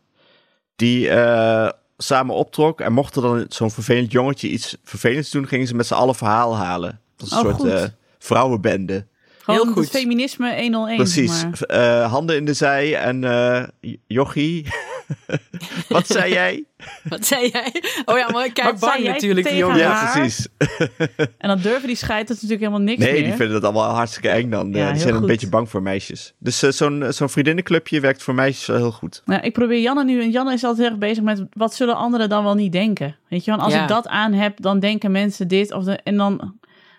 Die 0.76 1.08
eh, 1.08 1.68
samen 1.96 2.34
optrok. 2.34 2.80
En 2.80 2.92
mocht 2.92 3.16
er 3.16 3.22
dan 3.22 3.44
zo'n 3.48 3.70
vervelend 3.70 4.12
jongetje 4.12 4.48
iets 4.48 4.76
vervelends 4.84 5.30
doen, 5.30 5.46
gingen 5.48 5.66
ze 5.66 5.74
met 5.74 5.86
z'n 5.86 5.94
allen 5.94 6.14
verhaal 6.14 6.56
halen. 6.56 7.00
Dat 7.16 7.26
is 7.26 7.32
een 7.32 7.46
Oh, 7.46 7.58
soort 7.58 7.72
eh, 7.72 7.84
vrouwenbende. 8.18 9.06
Heel 9.46 9.64
goed. 9.66 9.76
het 9.76 9.90
feminisme 9.90 10.60
101. 10.60 10.96
Precies. 10.96 11.44
Maar. 11.44 11.60
Eh, 11.62 12.10
handen 12.10 12.36
in 12.36 12.44
de 12.44 12.54
zij 12.54 12.96
en 12.96 13.24
eh, 13.24 13.62
jochie. 14.06 14.66
Wat 15.88 16.06
zei 16.06 16.32
jij? 16.32 16.64
Wat 17.08 17.26
zei 17.26 17.48
jij? 17.52 17.82
Oh 18.04 18.18
ja, 18.18 18.30
maar 18.30 18.44
ik 18.44 18.54
kijk 18.54 18.78
bang 18.78 19.04
natuurlijk, 19.04 19.22
die 19.22 19.42
tegen 19.42 19.56
jongen. 19.58 19.84
haar? 19.86 20.04
Ja, 20.06 20.12
precies. 20.12 20.48
En 21.38 21.48
dan 21.48 21.58
durven 21.60 21.86
die 21.86 21.96
scheiters 21.96 22.40
natuurlijk 22.42 22.60
helemaal 22.60 22.86
niks 22.86 22.98
Nee, 23.00 23.12
meer. 23.12 23.22
die 23.22 23.32
vinden 23.32 23.60
dat 23.60 23.64
allemaal 23.64 23.94
hartstikke 23.94 24.28
eng 24.28 24.50
dan. 24.50 24.72
Ja, 24.72 24.86
Eh, 24.86 24.92
die 24.92 25.00
zijn 25.00 25.14
een 25.14 25.26
beetje 25.26 25.48
bang 25.48 25.70
voor 25.70 25.82
meisjes. 25.82 26.34
Dus 26.38 26.62
eh, 26.62 26.70
zo'n 26.70 27.04
zo'n 27.08 27.28
vriendinnenclubje 27.28 28.00
werkt 28.00 28.22
voor 28.22 28.34
meisjes 28.34 28.66
wel 28.66 28.76
heel 28.76 28.92
goed. 28.92 29.22
Nou, 29.24 29.42
ik 29.42 29.52
probeer 29.52 29.80
Janne 29.80 30.04
nu. 30.04 30.22
En 30.22 30.30
Janne 30.30 30.52
is 30.52 30.64
altijd 30.64 30.82
heel 30.82 30.90
erg 30.90 30.98
bezig 30.98 31.22
met 31.24 31.44
wat 31.52 31.74
zullen 31.74 31.96
anderen 31.96 32.28
dan 32.28 32.44
wel 32.44 32.54
niet 32.54 32.72
denken. 32.72 33.16
Weet 33.28 33.44
je, 33.44 33.50
want 33.50 33.62
als 33.62 33.72
Ja. 33.72 33.82
ik 33.82 33.88
dat 33.88 34.06
aan 34.08 34.32
heb, 34.32 34.60
dan 34.60 34.80
denken 34.80 35.10
mensen 35.10 35.48
dit 35.48 35.72
of 35.72 35.84
de, 35.84 35.92
en 35.96 36.16
dan. 36.16 36.56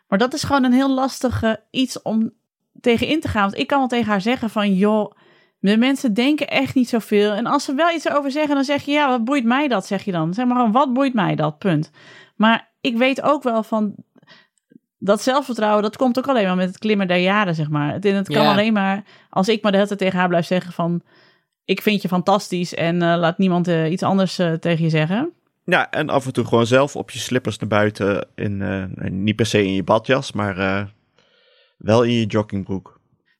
Maar 0.07 0.19
dat 0.19 0.33
is 0.33 0.43
gewoon 0.43 0.63
een 0.63 0.73
heel 0.73 0.93
lastig 0.93 1.43
eh, 1.43 1.53
iets 1.71 2.01
om 2.01 2.31
tegen 2.81 3.07
in 3.07 3.19
te 3.19 3.27
gaan. 3.27 3.41
Want 3.41 3.57
ik 3.57 3.67
kan 3.67 3.79
wel 3.79 3.87
tegen 3.87 4.07
haar 4.11 4.21
zeggen 4.21 4.49
van, 4.49 4.73
joh, 4.73 5.11
de 5.59 5.77
mensen 5.77 6.13
denken 6.13 6.47
echt 6.47 6.75
niet 6.75 6.89
zoveel. 6.89 7.31
En 7.31 7.45
als 7.45 7.63
ze 7.63 7.73
wel 7.73 7.91
iets 7.95 8.05
erover 8.05 8.31
zeggen, 8.31 8.55
dan 8.55 8.63
zeg 8.63 8.83
je, 8.83 8.91
ja, 8.91 9.09
wat 9.09 9.23
boeit 9.23 9.43
mij 9.45 9.67
dat, 9.67 9.85
zeg 9.85 10.03
je 10.03 10.11
dan. 10.11 10.33
Zeg 10.33 10.45
maar 10.45 10.55
gewoon, 10.55 10.71
wat 10.71 10.93
boeit 10.93 11.13
mij 11.13 11.35
dat, 11.35 11.57
punt. 11.57 11.91
Maar 12.35 12.69
ik 12.81 12.97
weet 12.97 13.21
ook 13.21 13.43
wel 13.43 13.63
van, 13.63 13.95
dat 14.97 15.21
zelfvertrouwen, 15.21 15.83
dat 15.83 15.97
komt 15.97 16.17
ook 16.17 16.27
alleen 16.27 16.45
maar 16.45 16.55
met 16.55 16.67
het 16.67 16.77
klimmen 16.77 17.07
der 17.07 17.17
jaren, 17.17 17.55
zeg 17.55 17.69
maar. 17.69 17.93
Het, 17.93 18.27
kan 18.27 18.43
Ja. 18.43 18.51
alleen 18.51 18.73
maar, 18.73 19.03
als 19.29 19.47
ik 19.47 19.61
maar 19.61 19.71
de 19.71 19.77
hele 19.77 19.89
tijd 19.89 19.99
tegen 19.99 20.19
haar 20.19 20.27
blijf 20.27 20.45
zeggen 20.45 20.73
van, 20.73 21.01
ik 21.65 21.81
vind 21.81 22.01
je 22.01 22.07
fantastisch 22.07 22.73
en 22.73 23.01
eh, 23.01 23.17
laat 23.17 23.37
niemand 23.37 23.67
eh, 23.67 23.91
iets 23.91 24.03
anders 24.03 24.39
eh, 24.39 24.53
tegen 24.53 24.83
je 24.83 24.89
zeggen. 24.89 25.31
Ja, 25.65 25.89
en 25.91 26.09
af 26.09 26.25
en 26.25 26.33
toe 26.33 26.45
gewoon 26.45 26.65
zelf 26.65 26.95
op 26.95 27.11
je 27.11 27.19
slippers 27.19 27.57
naar 27.57 27.69
buiten. 27.69 28.27
In, 28.35 28.63
niet 29.23 29.35
per 29.35 29.45
se 29.45 29.63
in 29.63 29.73
je 29.73 29.83
badjas, 29.83 30.31
maar 30.31 30.87
wel 31.77 32.03
in 32.03 32.13
je 32.13 32.25
joggingbroek. 32.25 32.98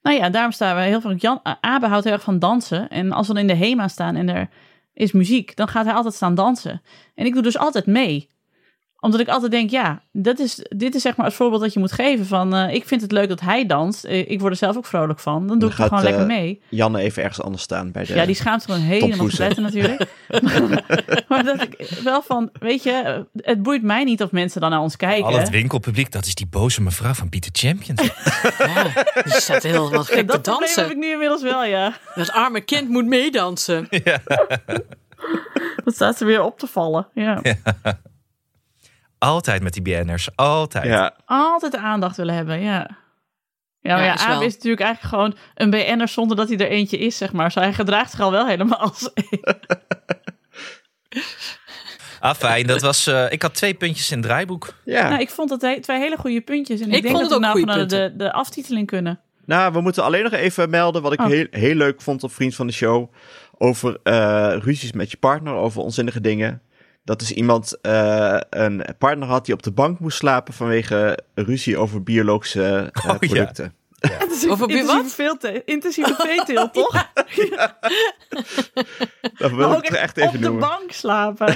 Nou 0.10 0.22
ja, 0.22 0.30
daarom 0.30 0.51
staan 0.51 0.76
we 0.76 0.82
heel 0.82 1.01
veel. 1.01 1.14
Jan, 1.14 1.39
eh, 1.43 1.53
Abe 1.62 1.88
houdt 1.88 2.03
heel 2.03 2.14
erg 2.14 2.22
van 2.22 2.39
dansen. 2.39 2.89
En 2.89 3.12
als 3.12 3.28
we 3.28 3.39
in 3.39 3.47
de 3.47 3.55
HEMA 3.55 3.88
staan 3.88 4.16
en 4.16 4.30
er 4.30 4.49
is 4.93 5.12
muziek, 5.12 5.55
dan 5.55 5.68
gaat 5.68 5.86
hij 5.86 5.93
altijd 5.93 6.14
staan 6.14 6.36
dansen. 6.36 6.82
En 7.16 7.26
ik 7.26 7.34
doe 7.34 7.41
dus 7.41 7.57
altijd 7.57 7.86
mee. 7.86 8.30
Omdat 9.00 9.20
ik 9.20 9.28
altijd 9.28 9.52
denk, 9.52 9.70
ja, 9.70 10.02
dat 10.12 10.39
is, 10.39 10.66
dit 10.70 10.95
is 10.95 11.02
zeg 11.02 11.16
maar 11.16 11.26
het 11.26 11.36
voorbeeld 11.36 11.62
dat 11.62 11.74
je 11.74 11.80
moet 11.80 11.91
geven 11.91 12.26
van... 12.26 12.56
eh, 12.56 12.74
ik 12.74 12.88
vind 12.88 13.02
het 13.02 13.12
leuk 13.12 13.30
dat 13.30 13.39
hij 13.39 13.66
danst. 13.66 14.04
Eh, 14.04 14.30
ik 14.30 14.39
word 14.39 14.52
er 14.52 14.58
zelf 14.58 14.78
ook 14.78 14.86
vrolijk 14.86 15.20
van. 15.20 15.47
Dan 15.47 15.60
doe 15.60 15.70
Dan 15.70 15.70
ik 15.70 15.78
er 15.78 15.84
gewoon 15.84 16.04
lekker 16.04 16.22
eh, 16.22 16.28
mee. 16.28 16.62
Janne 16.70 17.00
even 17.00 17.24
ergens 17.24 17.41
anders 17.41 17.64
staan 17.64 17.91
bij 17.91 18.04
de... 18.06 18.14
Ja, 18.14 18.26
die 18.26 18.36
schaamt 18.36 18.62
zich 18.62 18.74
gewoon 18.74 18.88
helemaal 18.88 19.28
te 19.28 19.62
natuurlijk. 19.62 20.06
maar 21.30 21.43
dat 21.43 21.62
ik 21.62 22.00
wel 22.04 22.22
van, 22.22 22.50
weet 22.60 22.84
je, 22.84 23.26
het 23.36 23.64
boeit 23.64 23.84
mij 23.84 24.04
niet 24.04 24.24
of 24.24 24.32
mensen 24.32 24.62
dan 24.62 24.70
naar 24.70 24.82
ons 24.82 24.95
kijken. 24.95 25.26
Al 25.26 25.38
het 25.38 25.50
winkelpubliek, 25.50 26.12
dat 26.12 26.26
is 26.26 26.36
die 26.36 26.47
boze 26.47 26.82
mevrouw 26.82 27.14
van 27.14 27.30
Pieter 27.30 27.52
Champions. 27.54 28.02
Ja, 28.58 28.84
die 29.24 29.34
staat 29.34 29.64
heel 29.64 29.89
wat 29.91 30.08
Ja, 30.08 30.14
gek 30.16 30.20
te 30.20 30.26
dat 30.26 30.41
probleem 30.41 30.70
heb 30.70 30.78
ik 30.78 30.82
dansen. 30.82 31.00
nu 31.00 31.12
inmiddels 31.12 31.41
wel, 31.41 31.66
ja. 31.66 31.93
Dat 32.16 32.32
arme 32.32 32.62
kind 32.62 32.89
moet 32.89 33.06
meedansen. 33.06 33.88
Dat 35.84 35.93
staat 35.95 36.18
ze 36.18 36.26
weer 36.26 36.41
op 36.43 36.60
te 36.60 36.68
vallen, 36.68 37.08
ja. 37.14 37.41
Altijd 39.20 39.61
met 39.63 39.74
die 39.74 39.82
BN'ers, 39.82 40.30
altijd. 40.36 40.86
Ja, 40.86 41.15
altijd 41.26 41.76
aandacht 41.76 42.17
willen 42.17 42.36
hebben, 42.36 42.59
ja. 42.61 42.97
Ja, 43.82 43.93
maar 43.95 43.99
Ja, 43.99 44.05
ja, 44.05 44.13
is 44.13 44.22
Abe 44.22 44.34
wel. 44.34 44.41
is 44.41 44.53
natuurlijk 44.53 44.82
eigenlijk 44.82 45.13
gewoon 45.15 45.36
een 45.55 45.70
BN'er 45.70 46.07
zonder 46.07 46.38
dat 46.38 46.47
hij 46.49 46.57
er 46.57 46.67
eentje 46.70 46.97
is, 46.97 47.17
zeg 47.17 47.32
maar. 47.34 47.51
Zo 47.51 47.59
hij 47.59 47.74
gedraagt 47.74 48.11
zich 48.11 48.20
al 48.20 48.32
wel 48.32 48.47
helemaal 48.47 48.78
als 48.80 49.09
Ah, 52.20 52.36
fijn. 52.36 52.67
Dat 52.67 52.82
was, 52.82 53.07
eh, 53.07 53.32
ik 53.32 53.41
had 53.41 53.53
twee 53.53 53.74
puntjes 53.74 54.11
in 54.11 54.17
het 54.17 54.26
draaiboek. 54.28 54.74
ja. 54.86 55.09
Nou, 55.09 55.22
ik 55.22 55.30
vond 55.30 55.49
dat 55.49 55.61
he- 55.61 55.80
twee 55.80 55.99
hele 55.99 56.17
goede 56.17 56.41
puntjes. 56.41 56.80
En 56.82 56.89
ik, 56.89 56.95
Ik 56.95 57.01
denk 57.01 57.15
vond 57.15 57.30
dat 57.30 57.39
we 57.39 57.45
het 57.45 57.55
nou 57.55 57.63
ook 57.65 57.70
van 57.78 57.88
de, 57.88 57.95
goede 57.95 58.11
de, 58.17 58.24
de 58.24 58.32
aftiteling 58.34 58.88
kunnen. 58.88 59.20
Nou, 59.45 59.74
we 59.74 59.82
moeten 59.82 60.03
alleen 60.03 60.24
nog 60.24 60.32
even 60.32 60.70
melden 60.70 61.01
wat 61.01 61.13
ik 61.13 61.20
Oh. 61.22 61.28
heel, 61.28 61.47
heel 61.51 61.76
leuk 61.76 62.01
vond 62.01 62.24
op 62.24 62.32
Vriend 62.34 62.55
van 62.55 62.67
de 62.67 62.74
Show. 62.74 63.13
over 63.57 63.99
eh, 64.03 64.53
ruzies 64.59 64.91
met 64.91 65.11
je 65.11 65.17
partner, 65.17 65.53
over 65.53 65.82
onzinnige 65.82 66.22
dingen. 66.22 66.61
Dat 67.10 67.22
is 67.22 67.32
iemand 67.32 67.82
eh, 67.82 68.38
een 68.49 68.86
partner 68.97 69.28
had 69.28 69.45
die 69.45 69.53
op 69.53 69.64
de 69.64 69.72
bank 69.72 69.99
moest 69.99 70.18
slapen 70.18 70.53
vanwege 70.53 71.20
ruzie 71.36 71.78
over 71.78 72.03
biologische 72.03 72.91
eh, 72.93 73.05
Oh, 73.10 73.18
ja. 73.20 73.28
producten. 73.28 73.74
Over 74.49 74.68
wie- 74.68 74.86
wat? 74.86 75.12
veel 75.14 75.38
intensieve 75.66 76.16
veeteelt, 76.18 76.74
toch? 76.84 77.10
Dat 79.38 79.51
wil 79.51 79.72
ik 79.74 79.84
echt 79.89 80.18
even 80.18 80.39
noemen. 80.39 80.60
bank 80.60 80.91
slapen. 80.91 81.55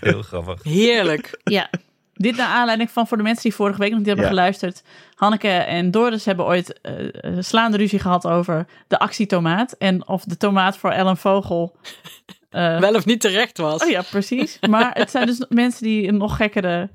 Heel 0.00 0.22
grappig. 0.22 0.62
Heerlijk. 0.62 1.40
Ja. 1.44 1.70
Dit 2.14 2.36
naar 2.36 2.46
aanleiding 2.48 2.90
van 2.90 3.06
voor 3.06 3.16
de 3.16 3.22
mensen 3.22 3.42
die 3.42 3.54
vorige 3.54 3.78
week 3.78 3.88
nog 3.90 3.98
niet 3.98 4.06
hebben 4.06 4.24
Ja. 4.24 4.30
geluisterd. 4.30 4.82
Hanneke 5.14 5.48
en 5.48 5.90
Doris 5.90 6.24
hebben 6.24 6.44
ooit 6.44 6.80
eh, 6.80 7.14
eh, 7.24 7.36
slaande 7.38 7.76
ruzie 7.76 7.98
gehad 7.98 8.26
over 8.26 8.66
de 8.88 8.98
actietomaat. 8.98 9.72
En 9.72 10.08
of 10.08 10.24
de 10.24 10.36
tomaat 10.36 10.76
voor 10.76 10.90
Ellen 10.90 11.16
Vogel. 11.16 11.76
eh, 12.50 12.78
Wel 12.80 12.94
of 12.94 13.04
niet 13.04 13.20
terecht 13.20 13.58
was. 13.58 13.82
oh 13.82 13.88
ja, 13.90 14.02
precies. 14.10 14.58
Maar 14.70 14.90
het 14.94 15.10
zijn 15.10 15.26
dus 15.26 15.44
mensen 15.48 15.82
die 15.82 16.08
een 16.08 16.16
nog 16.16 16.36
gekkere 16.36 16.90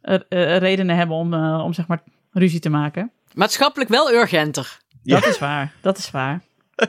eh, 0.00 0.18
redenen 0.58 0.96
hebben 0.96 1.16
om, 1.16 1.34
om 1.60 1.72
zeg 1.72 1.86
maar 1.86 2.02
ruzie 2.32 2.60
te 2.60 2.68
maken. 2.70 3.10
Maatschappelijk 3.34 3.90
wel 3.90 4.12
urgenter. 4.12 4.78
Ja. 5.02 5.20
Dat 5.20 5.28
is 5.28 5.38
waar. 5.38 5.72
Dat 5.80 5.98
is 5.98 6.10
waar. 6.10 6.42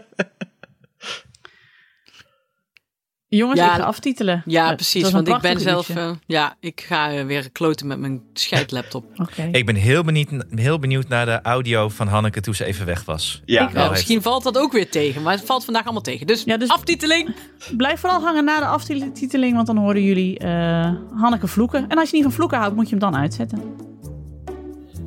Jongens, 3.30 3.60
Ja, 3.60 3.66
ik 3.76 3.80
ga 3.82 3.86
aftitelen. 3.86 4.44
Ja, 4.46 4.76
precies. 4.76 5.04
een 5.06 5.12
Want 5.12 5.28
ik 5.28 5.40
ben 5.40 5.60
zelf... 5.60 5.90
eh, 5.90 6.12
ja, 6.26 6.56
ik 6.60 6.82
ga 6.88 7.12
eh, 7.12 7.26
weer 7.26 7.52
kloten 7.52 7.88
met 7.88 8.00
mijn 8.00 8.22
scheidlaptop. 8.34 9.06
Oké. 9.24 9.50
Ik 9.52 9.66
ben 9.66 9.76
heel 9.76 10.04
benieuwd, 10.04 10.30
heel 10.50 10.80
benieuwd 10.80 11.08
naar 11.08 11.26
de 11.26 11.42
audio 11.42 11.90
van 11.90 12.08
Hanneke 12.08 12.42
toen 12.42 12.54
ze 12.56 12.66
even 12.66 12.86
weg 12.86 13.06
was. 13.06 13.42
Ja, 13.46 13.70
Nou, 13.74 13.90
misschien 13.92 14.22
valt 14.22 14.44
dat 14.44 14.58
ook 14.58 14.72
weer 14.72 14.90
tegen. 14.90 15.22
Maar 15.22 15.34
het 15.34 15.46
valt 15.46 15.64
vandaag 15.66 15.84
allemaal 15.84 16.02
tegen. 16.02 16.28
Dus, 16.28 16.44
Ja, 16.44 16.58
dus- 16.58 16.70
aftiteling. 16.70 17.36
Blijf 17.78 18.00
vooral 18.00 18.22
hangen 18.22 18.44
na 18.46 18.60
de 18.60 18.66
aftiteling, 18.66 19.56
want 19.56 19.68
dan 19.68 19.78
horen 19.78 20.04
jullie 20.04 20.38
eh, 20.40 20.92
Hanneke 21.16 21.48
vloeken. 21.48 21.86
En 21.88 21.98
als 21.98 22.10
je 22.10 22.16
niet 22.16 22.26
van 22.26 22.34
vloeken 22.34 22.58
houdt, 22.58 22.76
moet 22.76 22.90
je 22.90 22.96
hem 22.96 23.12
dan 23.12 23.16
uitzetten. 23.22 23.62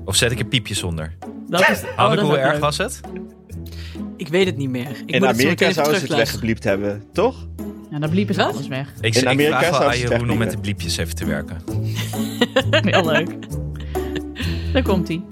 Of 0.04 0.16
zet 0.16 0.30
ik 0.32 0.38
er 0.38 0.44
piepjes 0.46 0.82
onder? 0.82 1.16
Dat 1.48 1.60
is, 1.68 1.82
oh, 1.82 1.96
Hanneke, 1.96 2.20
dat 2.20 2.30
hoe 2.30 2.38
erg 2.38 2.52
leuk. 2.52 2.60
was 2.60 2.78
het? 2.78 3.00
Ik 4.16 4.28
weet 4.28 4.46
het 4.46 4.56
niet 4.56 4.70
meer. 4.70 4.90
Ik 4.90 5.10
In 5.10 5.18
moet 5.18 5.28
het 5.28 5.40
zo 5.40 5.46
meteen 5.46 5.46
Amerika 5.46 5.72
zouden 5.72 6.00
ze 6.00 6.06
het 6.06 6.16
weggebliept 6.16 6.64
hebben, 6.64 7.02
toch? 7.12 7.46
Ja, 7.90 7.98
dan 7.98 8.10
bliepen 8.10 8.34
ze 8.34 8.40
Wat? 8.42 8.54
alles 8.54 8.68
weg. 8.68 8.92
Ik, 9.00 9.14
In 9.14 9.20
ik 9.20 9.28
Amerika 9.28 9.58
vraag 9.58 9.70
wel 9.70 9.80
zou 9.80 9.90
aan 9.92 9.98
Jeroen 9.98 10.30
om 10.30 10.38
met 10.38 10.50
de 10.50 10.58
bliepjes 10.58 10.96
even 10.96 11.14
te 11.14 11.24
werken. 11.24 11.56
Heel 12.90 13.04
leuk. 13.04 13.36
Daar 14.72 14.82
komt 14.82 15.08
hij. 15.08 15.22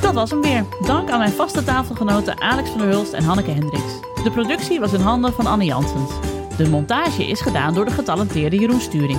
Dat 0.00 0.14
was 0.14 0.30
hem 0.30 0.40
weer. 0.40 0.64
Dank 0.86 1.10
aan 1.10 1.18
mijn 1.18 1.32
vaste 1.32 1.64
tafelgenoten 1.64 2.40
Alex 2.40 2.70
van 2.70 2.78
der 2.78 2.88
Hulst 2.88 3.12
en 3.12 3.24
Hanneke 3.24 3.50
Hendricks. 3.50 4.00
De 4.24 4.30
productie 4.30 4.80
was 4.80 4.92
in 4.92 5.00
handen 5.00 5.32
van 5.32 5.46
Anne 5.46 5.64
Janssens. 5.64 6.10
De 6.56 6.68
montage 6.68 7.26
is 7.26 7.40
gedaan 7.40 7.74
door 7.74 7.84
de 7.84 7.90
getalenteerde 7.90 8.56
Jeroen 8.56 8.80
Sturing. 8.80 9.18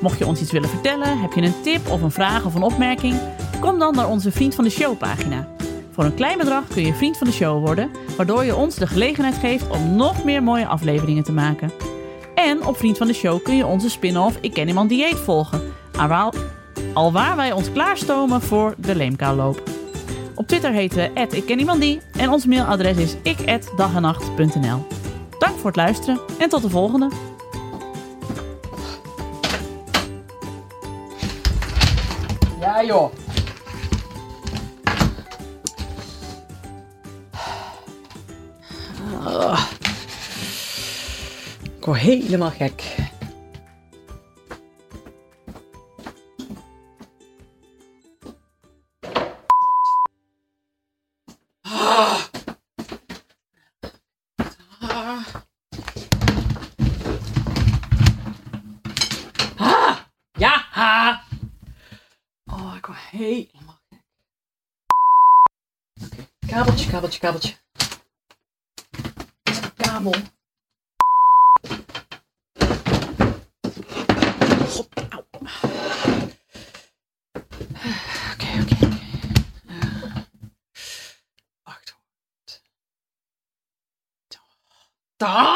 Mocht 0.00 0.18
je 0.18 0.26
ons 0.26 0.40
iets 0.40 0.52
willen 0.52 0.68
vertellen, 0.68 1.20
heb 1.20 1.32
je 1.32 1.42
een 1.42 1.62
tip 1.62 1.88
of 1.90 2.02
een 2.02 2.10
vraag 2.10 2.44
of 2.44 2.54
een 2.54 2.62
opmerking? 2.62 3.14
Kom 3.60 3.78
dan 3.78 3.94
naar 3.94 4.08
onze 4.08 4.32
Vriend 4.32 4.54
van 4.54 4.64
de 4.64 4.70
Show 4.70 4.98
pagina. 4.98 5.48
Voor 5.92 6.04
een 6.04 6.14
klein 6.14 6.38
bedrag 6.38 6.68
kun 6.68 6.86
je 6.86 6.94
vriend 6.94 7.18
van 7.18 7.26
de 7.26 7.32
show 7.32 7.66
worden, 7.66 7.90
waardoor 8.16 8.44
je 8.44 8.56
ons 8.56 8.74
de 8.74 8.86
gelegenheid 8.86 9.34
geeft 9.34 9.68
om 9.68 9.96
nog 9.96 10.24
meer 10.24 10.42
mooie 10.42 10.66
afleveringen 10.66 11.24
te 11.24 11.32
maken. 11.32 11.72
En 12.34 12.66
op 12.66 12.76
Vriend 12.76 12.98
van 12.98 13.06
de 13.06 13.12
Show 13.12 13.42
kun 13.42 13.56
je 13.56 13.66
onze 13.66 13.90
spin-off 13.90 14.38
Ik 14.40 14.52
Ken 14.52 14.68
Iemand 14.68 14.88
Dieet 14.88 15.18
volgen, 15.18 15.60
alwaar, 16.94 17.36
wij 17.36 17.52
ons 17.52 17.72
klaarstomen 17.72 18.42
voor 18.42 18.74
de 18.78 18.96
Leemkaalloop. 18.96 19.62
Op 20.34 20.46
Twitter 20.46 20.72
heten 20.72 20.96
we 20.96 21.36
Ik 21.36 21.46
Ken 21.46 22.00
en 22.12 22.30
ons 22.30 22.46
mailadres 22.46 22.96
is 22.96 23.16
ik@dagenacht.nl. 23.22 24.86
Dank 25.38 25.56
voor 25.56 25.66
het 25.66 25.76
luisteren 25.76 26.20
en 26.38 26.48
tot 26.48 26.62
de 26.62 26.70
volgende. 26.70 27.10
Ja, 32.60 32.84
joh. 32.84 33.12
Word 41.86 41.98
helemaal 42.00 42.50
gek. 42.50 42.82
Ah. 51.62 52.26
Ah. 54.80 55.26
Ah. 59.58 59.98
Ja, 60.38 60.66
ha. 60.70 61.22
Oh, 62.46 62.74
ik 62.76 62.86
word 62.86 62.98
helemaal 63.10 63.78
gek. 63.88 64.00
Oké, 66.04 66.28
kabeltje, 66.46 66.90
kabeltje, 66.90 67.20
kabeltje. 67.20 67.54
Kabel. 69.76 70.14
God, 74.76 74.88
au. 75.10 75.24
Oké, 78.32 78.50
oké, 78.62 78.74
oké. 78.86 79.00
Eh, 79.66 80.22
Wacht. 85.18 85.30
Ah! 85.30 85.55